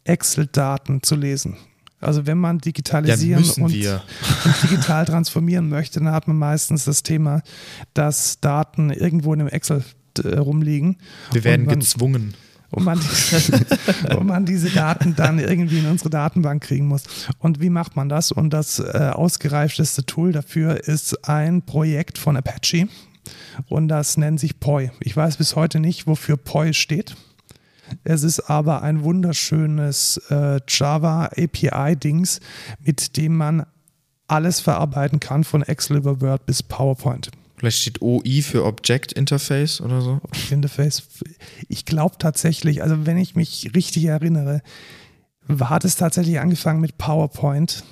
[0.05, 1.57] Excel-Daten zu lesen.
[2.01, 3.73] Also wenn man digitalisieren ja, und,
[4.47, 7.43] und, digital transformieren möchte, dann hat man meistens das Thema,
[7.93, 9.83] dass Daten irgendwo in einem Excel
[10.23, 10.99] äh, rumliegen.
[11.33, 12.35] Wir werden man, gezwungen
[12.71, 13.01] wo man,
[14.15, 17.05] wo man diese Daten dann irgendwie in unsere Datenbank kriegen muss.
[17.39, 18.33] Und wie macht man das?
[18.33, 22.89] Und das äh, ausgereifteste Tool dafür ist ein Projekt von Apache
[23.67, 24.91] und das nennt sich Poi.
[25.01, 27.17] Ich weiß bis heute nicht, wofür Poi steht.
[28.05, 32.41] Es ist aber ein wunderschönes äh, Java API-Dings,
[32.85, 33.65] mit dem man
[34.27, 37.31] alles verarbeiten kann, von Excel über Word bis PowerPoint.
[37.59, 40.21] Vielleicht steht OI für Object Interface oder so.
[40.23, 41.03] Object Interface.
[41.69, 44.63] Ich glaube tatsächlich, also wenn ich mich richtig erinnere,
[45.61, 47.85] hat es tatsächlich angefangen mit PowerPoint.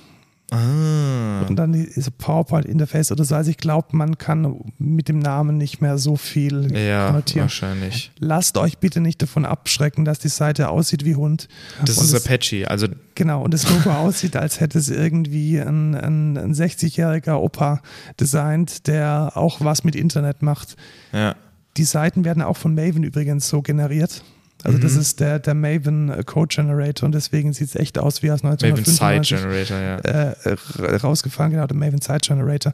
[0.51, 1.41] Ah.
[1.47, 3.35] Und dann diese PowerPoint-Interface oder so.
[3.35, 7.43] Also ich glaube, man kann mit dem Namen nicht mehr so viel ja, konnotieren.
[7.43, 8.11] wahrscheinlich.
[8.19, 11.49] Lasst euch bitte nicht davon abschrecken, dass die Seite aussieht wie Hund.
[11.85, 12.87] Das und ist Apache, also
[13.17, 17.81] Genau, und das Logo aussieht, als hätte es irgendwie ein, ein, ein 60-jähriger Opa
[18.19, 20.75] designt, der auch was mit Internet macht.
[21.11, 21.35] Ja.
[21.77, 24.23] Die Seiten werden auch von Maven übrigens so generiert.
[24.63, 24.81] Also mhm.
[24.81, 28.43] das ist der, der Maven Code Generator und deswegen sieht es echt aus wie aus
[28.43, 30.87] 1995 Maven Site Generator, ja.
[30.91, 32.73] Äh, rausgefallen, genau, der Maven Site Generator.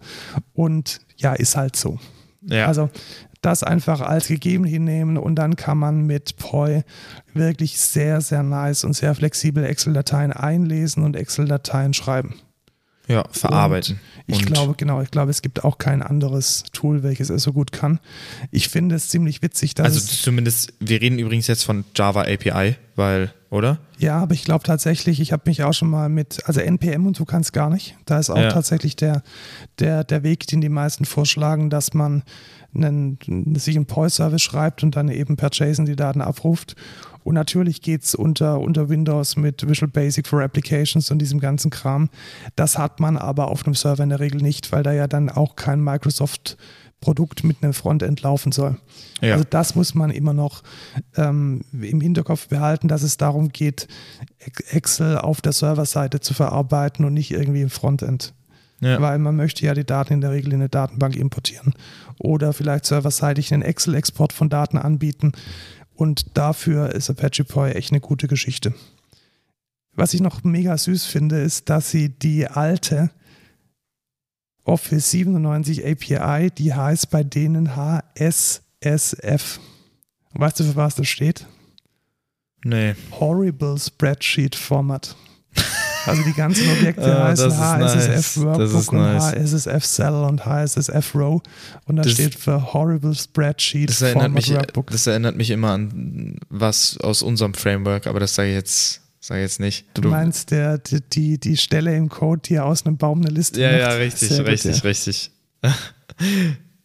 [0.53, 1.99] Und ja, ist halt so.
[2.41, 2.68] Ja.
[2.68, 2.89] Also
[3.41, 6.84] das einfach als gegeben hinnehmen und dann kann man mit Poi
[7.34, 12.35] wirklich sehr, sehr nice und sehr flexibel Excel-Dateien einlesen und Excel-Dateien schreiben.
[13.07, 13.99] Ja, verarbeiten.
[14.15, 17.43] Und ich und glaube, genau, ich glaube, es gibt auch kein anderes Tool, welches es
[17.43, 17.99] so gut kann.
[18.49, 19.85] Ich finde es ziemlich witzig, dass.
[19.85, 23.80] Also zumindest, wir reden übrigens jetzt von Java API, weil, oder?
[23.97, 27.17] Ja, aber ich glaube tatsächlich, ich habe mich auch schon mal mit, also NPM und
[27.17, 27.97] so kann es gar nicht.
[28.05, 28.49] Da ist auch ja.
[28.49, 29.21] tatsächlich der,
[29.80, 32.23] der, der Weg, den die meisten vorschlagen, dass man
[32.73, 33.19] einen,
[33.55, 36.75] sich einen POI-Service schreibt und dann eben per JSON die Daten abruft
[37.23, 41.71] und natürlich geht es unter, unter Windows mit Visual Basic for Applications und diesem ganzen
[41.71, 42.09] Kram.
[42.55, 45.29] Das hat man aber auf einem Server in der Regel nicht, weil da ja dann
[45.29, 46.57] auch kein Microsoft
[47.03, 48.77] Produkt mit einem Frontend laufen soll.
[49.19, 49.33] Ja.
[49.33, 50.63] Also das muss man immer noch
[51.17, 53.89] ähm, im Hinterkopf behalten, dass es darum geht,
[54.69, 58.33] Excel auf der Serverseite zu verarbeiten und nicht irgendwie im Frontend.
[58.79, 59.01] Ja.
[59.01, 61.73] Weil man möchte ja die Daten in der Regel in eine Datenbank importieren
[62.19, 65.33] oder vielleicht serverseitig einen Excel-Export von Daten anbieten.
[65.95, 68.73] Und dafür ist Apache Poi echt eine gute Geschichte.
[69.95, 73.11] Was ich noch mega süß finde, ist, dass sie die alte
[74.63, 79.59] Office 97 API, die heißt bei denen HSSF.
[80.33, 81.45] Weißt du, für was das steht?
[82.63, 82.95] Nee.
[83.11, 85.15] Horrible Spreadsheet Format.
[86.05, 88.41] Also die ganzen Objekte uh, heißen HSSF nice.
[88.41, 89.23] Workbook und nice.
[89.35, 91.41] HSSF Cell und HSSF Row
[91.85, 94.91] und da steht für Horrible Spreadsheet das erinnert Format mich, Workbook.
[94.91, 99.38] Das erinnert mich immer an was aus unserem Framework, aber das sage ich jetzt Sag
[99.38, 99.85] jetzt nicht.
[99.93, 103.30] Du, du meinst der, die, die, die Stelle im Code, die aus einem Baum eine
[103.30, 103.80] Liste Ja, macht?
[103.80, 104.89] ja, richtig, Sehr richtig, gut, ja.
[104.89, 105.31] richtig.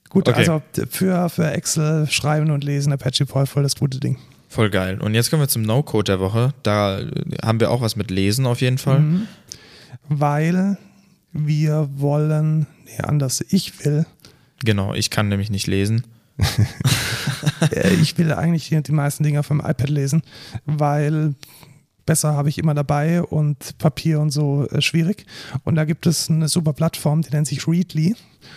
[0.09, 0.39] gut, okay.
[0.39, 4.19] also für, für Excel schreiben und lesen Apache Paul voll das gute Ding.
[4.49, 5.01] Voll geil.
[5.01, 6.55] Und jetzt kommen wir zum No-Code der Woche.
[6.62, 7.01] Da
[7.43, 9.01] haben wir auch was mit Lesen auf jeden Fall.
[9.01, 9.29] Mhm.
[10.09, 10.79] Weil
[11.33, 14.07] wir wollen, nee, anders, ich will.
[14.65, 16.05] Genau, ich kann nämlich nicht lesen.
[18.01, 20.23] ich will eigentlich die, die meisten Dinge auf dem iPad lesen,
[20.65, 21.35] weil
[22.07, 25.27] besser habe ich immer dabei und Papier und so äh, schwierig.
[25.65, 28.16] Und da gibt es eine super Plattform, die nennt sich Readly.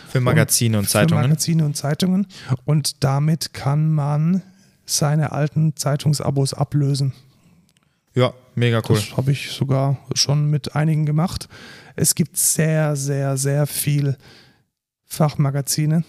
[0.10, 1.22] Für Magazine und, und Zeitungen.
[1.22, 2.28] Für Magazine und Zeitungen.
[2.66, 4.42] Und damit kann man
[4.92, 7.14] seine alten Zeitungsabos ablösen.
[8.14, 8.96] Ja, mega cool.
[8.96, 11.48] Das habe ich sogar schon mit einigen gemacht.
[11.96, 14.18] Es gibt sehr, sehr, sehr viel
[15.06, 16.04] Fachmagazine.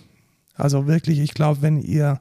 [0.54, 2.20] Also wirklich, ich glaube, wenn ihr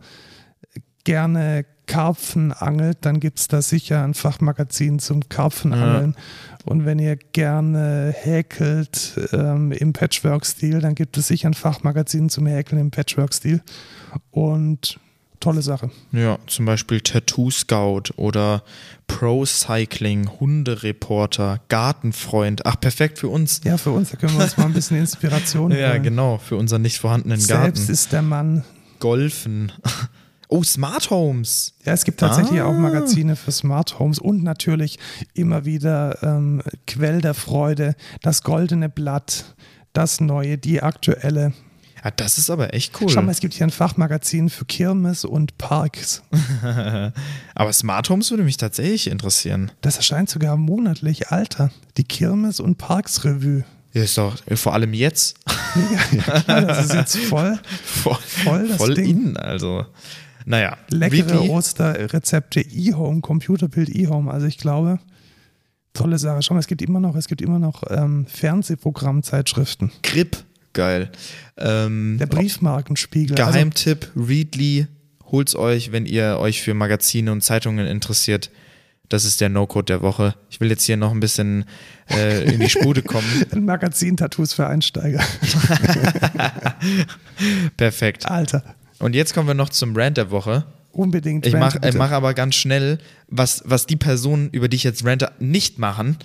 [1.04, 6.16] gerne Karpfen angelt, dann gibt es da sicher ein Fachmagazin zum Karpfenangeln.
[6.16, 6.58] Ja.
[6.66, 12.46] Und wenn ihr gerne häkelt ähm, im Patchwork-Stil, dann gibt es sicher ein Fachmagazin zum
[12.46, 13.62] Häkeln im Patchwork-Stil.
[14.30, 15.00] Und
[15.42, 15.92] tolle Sache.
[16.14, 18.64] Ja, zum Beispiel Tattoo Scout oder
[19.08, 22.66] Pro Cycling, Hundereporter, Gartenfreund.
[22.66, 23.62] Ach, perfekt für uns.
[23.66, 26.04] Ja, für uns, da können wir uns mal ein bisschen Inspiration Ja, holen.
[26.04, 27.76] genau, für unseren nicht vorhandenen Garten.
[27.76, 28.64] Selbst ist der Mann.
[29.00, 29.72] Golfen.
[30.54, 31.76] Oh, Smart Homes.
[31.86, 32.66] Ja, es gibt tatsächlich ah.
[32.66, 35.00] auch Magazine für Smart Homes und natürlich
[35.34, 39.56] immer wieder ähm, Quell der Freude, das goldene Blatt,
[39.94, 41.54] das neue, die aktuelle.
[42.04, 43.10] Ja, das ist aber echt cool.
[43.10, 46.24] Schau mal, es gibt hier ein Fachmagazin für Kirmes und Parks.
[47.56, 49.72] aber Smart Homes würde mich tatsächlich interessieren.
[49.82, 51.30] Das erscheint sogar monatlich.
[51.30, 53.64] Alter, die Kirmes und Parks Revue.
[53.94, 55.38] Ja, ist doch vor allem jetzt.
[56.12, 59.10] ja, klar, das ist jetzt voll, voll, voll, das voll Ding.
[59.10, 59.86] in, also.
[60.46, 60.78] Naja.
[60.90, 61.50] Leckere.
[61.50, 64.32] Osterrezepte, E-Home, Computerbild E-Home.
[64.32, 65.00] Also ich glaube,
[65.94, 66.42] tolle Sache.
[66.42, 69.92] Schau mal, es gibt immer noch, es gibt immer noch ähm, Fernsehprogrammzeitschriften.
[70.02, 71.12] Grip geil.
[71.58, 73.36] Ähm, Der Briefmarkenspiegel.
[73.36, 74.88] Geheimtipp, also, Readly,
[75.26, 78.50] holt's euch, wenn ihr euch für Magazine und Zeitungen interessiert.
[79.10, 80.36] Das ist der No-Code der Woche.
[80.50, 81.66] Ich will jetzt hier noch ein bisschen
[82.10, 83.28] äh, in die Spute kommen.
[83.52, 85.20] Ein Magazin-Tattoos für Einsteiger.
[87.78, 88.26] Perfekt.
[88.32, 88.64] Alter.
[89.00, 90.66] Und jetzt kommen wir noch zum Rant der Woche.
[90.94, 91.46] Unbedingt.
[91.46, 95.32] Ich mache mach aber ganz schnell, was, was die Personen, über die ich jetzt rante,
[95.40, 96.18] nicht machen.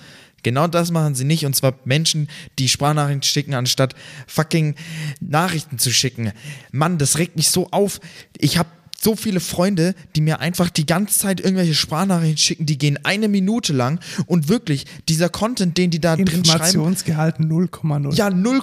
[0.47, 1.45] Genau das machen sie nicht.
[1.45, 2.29] Und zwar Menschen,
[2.61, 3.97] die Sprachnachrichten schicken, anstatt
[4.29, 4.77] fucking
[5.19, 6.31] Nachrichten zu schicken.
[6.71, 7.99] Mann, das regt mich so auf.
[8.39, 12.79] Ich habe so viele Freunde, die mir einfach die ganze Zeit irgendwelche Sprachnachrichten schicken, die
[12.79, 16.45] gehen eine Minute lang und wirklich dieser Content, den die da drin schreiben.
[16.45, 18.15] Informationsgehalt 0,0.
[18.15, 18.63] Ja, 0,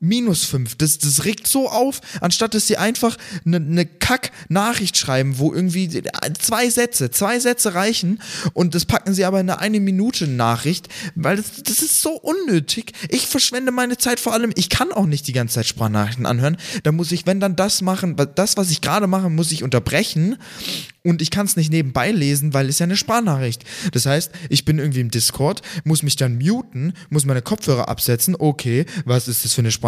[0.00, 0.76] minus 5.
[0.76, 6.02] Das, das regt so auf, anstatt dass sie einfach eine ne, Kack-Nachricht schreiben, wo irgendwie
[6.38, 8.20] zwei Sätze, zwei Sätze reichen
[8.52, 12.92] und das packen sie aber in eine Minute Nachricht, weil das, das ist so unnötig.
[13.08, 16.56] Ich verschwende meine Zeit vor allem, ich kann auch nicht die ganze Zeit Sprachnachrichten anhören.
[16.82, 20.36] Da muss ich, wenn dann das machen, das, was ich gerade mache, muss ich unterbrechen
[21.02, 23.64] und ich kann es nicht nebenbei lesen, weil es ja eine Sprachnachricht.
[23.92, 28.34] Das heißt, ich bin irgendwie im Discord, muss mich dann muten, muss meine Kopfhörer absetzen.
[28.38, 29.83] Okay, was ist das für eine Sprachnachricht?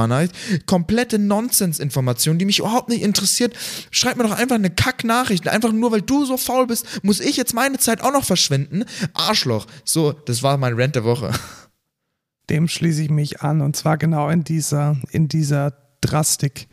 [0.66, 3.54] Komplette Nonsense-Information, die mich überhaupt nicht interessiert.
[3.90, 5.48] Schreib mir doch einfach eine Kack-Nachricht.
[5.48, 8.84] Einfach nur, weil du so faul bist, muss ich jetzt meine Zeit auch noch verschwenden.
[9.14, 9.66] Arschloch.
[9.84, 11.32] So, das war mein Rant der Woche.
[12.50, 13.60] dem schließe ich mich an.
[13.60, 16.68] Und zwar genau in dieser, in dieser Drastik.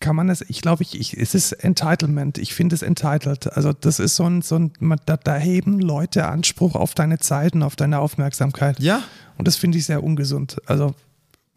[0.00, 2.38] Kann man es, ich glaube, ich, ich, es ist Entitlement.
[2.38, 3.52] Ich finde es entitled.
[3.52, 4.72] Also, das ist so ein, so ein
[5.04, 8.80] da, da heben Leute Anspruch auf deine Zeiten, auf deine Aufmerksamkeit.
[8.80, 9.02] Ja.
[9.36, 10.56] Und das finde ich sehr ungesund.
[10.64, 10.94] Also,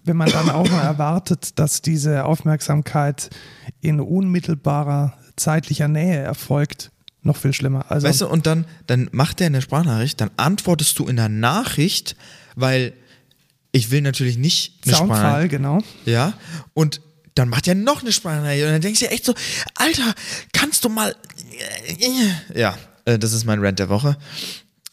[0.03, 3.29] wenn man dann auch mal erwartet, dass diese Aufmerksamkeit
[3.81, 7.85] in unmittelbarer zeitlicher Nähe erfolgt, noch viel schlimmer.
[7.89, 11.29] Also, Weißt du, und dann, dann macht er eine Sprachnachricht, dann antwortest du in der
[11.29, 12.15] Nachricht,
[12.55, 12.93] weil
[13.71, 15.51] ich will natürlich nicht eine Soundfall, Sprachnachricht.
[15.51, 15.79] genau.
[16.05, 16.33] Ja,
[16.73, 17.01] und
[17.35, 19.33] dann macht er noch eine Sprachnachricht und dann denkst du dir echt so,
[19.75, 20.13] Alter,
[20.51, 21.15] kannst du mal.
[22.53, 24.17] Ja, äh, das ist mein Rant der Woche.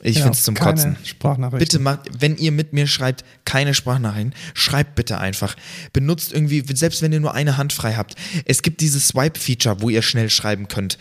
[0.03, 0.97] Ich Ja, finde es zum keine Kotzen.
[1.05, 1.59] Sprachnachrichten.
[1.59, 5.57] Bitte macht, wenn ihr mit mir schreibt, keine Sprachnachrichten, schreibt bitte einfach.
[5.93, 8.15] Benutzt irgendwie, selbst wenn ihr nur eine Hand frei habt.
[8.47, 10.97] Es gibt dieses Swipe-Feature, wo ihr schnell schreiben könnt.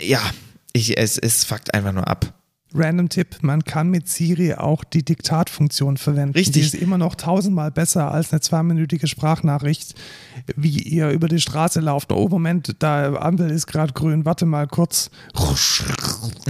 [0.00, 0.20] Ja,
[0.72, 2.34] ich, es, es fuckt einfach nur ab.
[2.74, 6.34] Random Tipp, man kann mit Siri auch die Diktatfunktion verwenden.
[6.34, 6.54] Richtig.
[6.54, 9.94] Die ist immer noch tausendmal besser als eine zweiminütige Sprachnachricht,
[10.56, 12.12] wie ihr über die Straße lauft.
[12.12, 15.10] Oh, Moment, da Ampel ist gerade grün, warte mal kurz.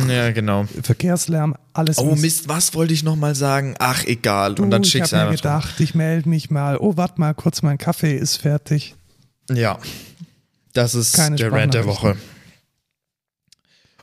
[0.09, 0.65] Ja, genau.
[0.83, 2.23] Verkehrslärm, alles Oh Mist.
[2.23, 3.75] Mist, was wollte ich nochmal sagen?
[3.79, 4.55] Ach, egal.
[4.55, 5.43] Du, Und dann ich schickst du habe mir einfach.
[5.43, 5.63] drauf.
[5.65, 6.77] gedacht, ich melde mich mal.
[6.79, 8.95] Oh, warte mal kurz, mein Kaffee ist fertig.
[9.51, 9.79] Ja.
[10.73, 11.87] Das ist Keine der Rant der.
[11.87, 12.17] Woche.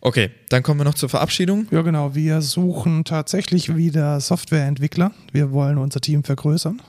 [0.02, 1.68] Okay, dann kommen wir noch zur Verabschiedung.
[1.72, 2.16] Ja, genau.
[2.16, 5.12] Wir suchen tatsächlich wieder Softwareentwickler.
[5.32, 6.82] Wir wollen unser Team vergrößern.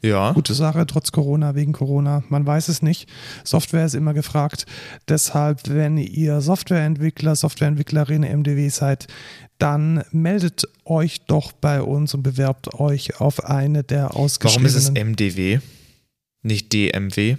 [0.00, 0.32] Ja.
[0.32, 2.22] Gute Sache, trotz Corona, wegen Corona.
[2.28, 3.08] Man weiß es nicht.
[3.44, 4.64] Software ist immer gefragt.
[5.08, 9.08] Deshalb, wenn ihr Softwareentwickler, Softwareentwicklerin MDW seid,
[9.58, 14.76] dann meldet euch doch bei uns und bewerbt euch auf eine der Warum ausgeschriebenen ist
[14.76, 15.58] es MDW?
[16.42, 17.36] Nicht DMW?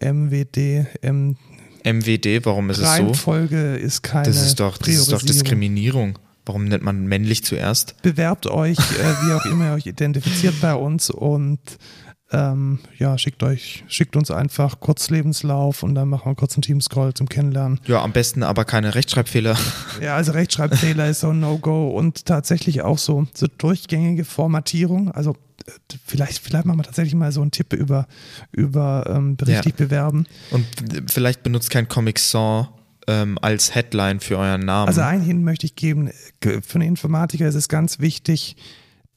[0.00, 0.86] MWD.
[1.02, 1.36] M
[1.86, 2.90] MWD, warum ist es so?
[2.90, 5.22] Reihenfolge ist keine Das ist doch, das ist doch.
[5.22, 6.18] Diskriminierung.
[6.44, 8.00] Warum nennt man männlich zuerst?
[8.02, 11.58] bewerbt euch, äh, wie auch immer ihr euch identifiziert bei uns und
[12.32, 16.62] ähm, ja, schickt euch, schickt uns einfach kurz Lebenslauf und dann machen wir kurz einen
[16.62, 17.80] Teamscroll zum Kennenlernen.
[17.86, 19.56] Ja, am besten aber keine Rechtschreibfehler.
[20.02, 25.10] Ja, also Rechtschreibfehler ist so ein No-Go und tatsächlich auch so, so durchgängige Formatierung.
[25.10, 25.36] Also
[26.06, 28.06] vielleicht, vielleicht machen wir tatsächlich mal so einen Tipp über,
[28.52, 30.26] über ähm, richtig bewerben.
[30.50, 30.64] Und
[31.08, 32.68] vielleicht benutzt kein Comic Sans
[33.08, 34.88] ähm, als Headline für euren Namen.
[34.88, 36.10] Also einen Hin möchte ich geben,
[36.40, 38.56] Ge- für einen Informatiker ist es ganz wichtig,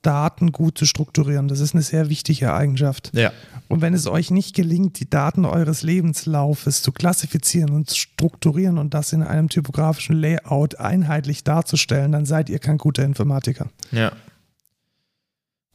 [0.02, 1.50] Daten gut zu strukturieren.
[1.50, 3.12] Das ist eine sehr wichtige Eigenschaft.
[3.14, 3.32] ja.
[3.68, 8.80] Und wenn es euch nicht gelingt, die Daten eures Lebenslaufes zu klassifizieren und zu strukturieren
[8.80, 13.70] und das in einem typografischen Layout einheitlich darzustellen, dann seid ihr kein guter Informatiker.
[13.92, 14.12] Ja,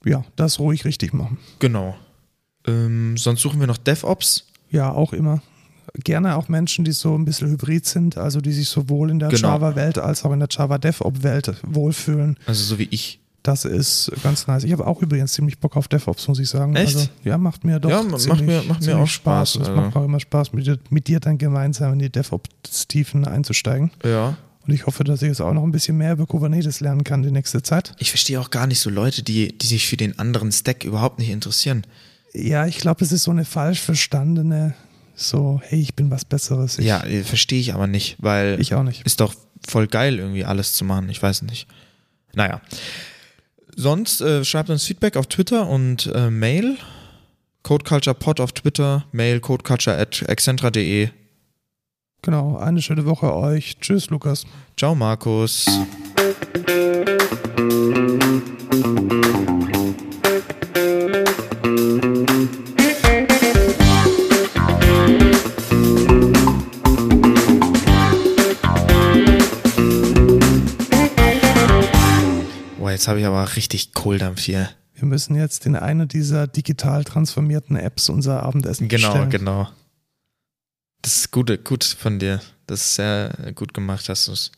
[0.05, 1.39] Ja, das ruhig richtig machen.
[1.59, 1.95] genau.
[2.67, 4.47] Ähm, sonst suchen wir noch DevOps.
[4.71, 5.43] Ja, auch immer.
[6.03, 9.29] Gerne auch Menschen, die so ein bisschen hybrid sind, also die sich sowohl in der
[9.29, 9.49] Genau.
[9.49, 12.39] Java-Welt als auch in der Java DevOps-Welt wohlfühlen.
[12.47, 13.21] Also so wie ich.
[13.43, 14.65] Das ist ganz nice.
[14.65, 16.75] Ich habe auch übrigens ziemlich Bock auf DevOps, muss ich sagen.
[16.75, 16.97] Echt?
[16.97, 19.95] Also, ja, macht mir doch Ja, macht ziemlich, mir- macht mir auch Spaß, Es macht
[19.95, 23.91] auch immer Spaß, mit dir, mit dir dann gemeinsam in die DevOps-Tiefen einzusteigen.
[24.03, 24.39] Ja.
[24.67, 27.23] Und ich hoffe, dass ich jetzt auch noch ein bisschen mehr über Kubernetes lernen kann
[27.23, 27.93] die nächste Zeit.
[27.99, 31.19] Ich verstehe auch gar nicht so Leute, die, die sich für den anderen Stack überhaupt
[31.19, 31.87] nicht interessieren.
[32.33, 34.75] Ja, ich glaube, es ist so eine falsch verstandene,
[35.15, 36.79] so, hey, ich bin was Besseres.
[36.79, 39.05] Ich, Ja, äh, verstehe ich aber nicht, weil Ich auch nicht.
[39.07, 39.35] ist doch
[39.69, 41.09] voll geil, irgendwie alles zu machen.
[41.11, 41.69] Ich weiß nicht.
[42.35, 42.61] Naja.
[43.77, 46.77] Sonst äh, schreibt uns Feedback auf Twitter und äh, Mail.
[47.65, 51.09] CodeCulturePod auf Twitter, Mail codeculture.excentra.de.
[52.25, 53.77] Genau, eine schöne Woche euch.
[53.81, 54.47] Tschüss, Lukas.
[54.79, 55.67] Ciao, Markus.
[72.79, 74.69] Boah, jetzt habe ich aber richtig Kohldampf hier.
[74.95, 79.31] Wir müssen jetzt in einer dieser digital transformierten Apps unser Abendessen Genau, bestellen.
[79.31, 79.69] genau.
[81.05, 82.41] Das ist gut, gut von dir.
[82.67, 84.51] Das ist sehr gut gemacht, hast du es.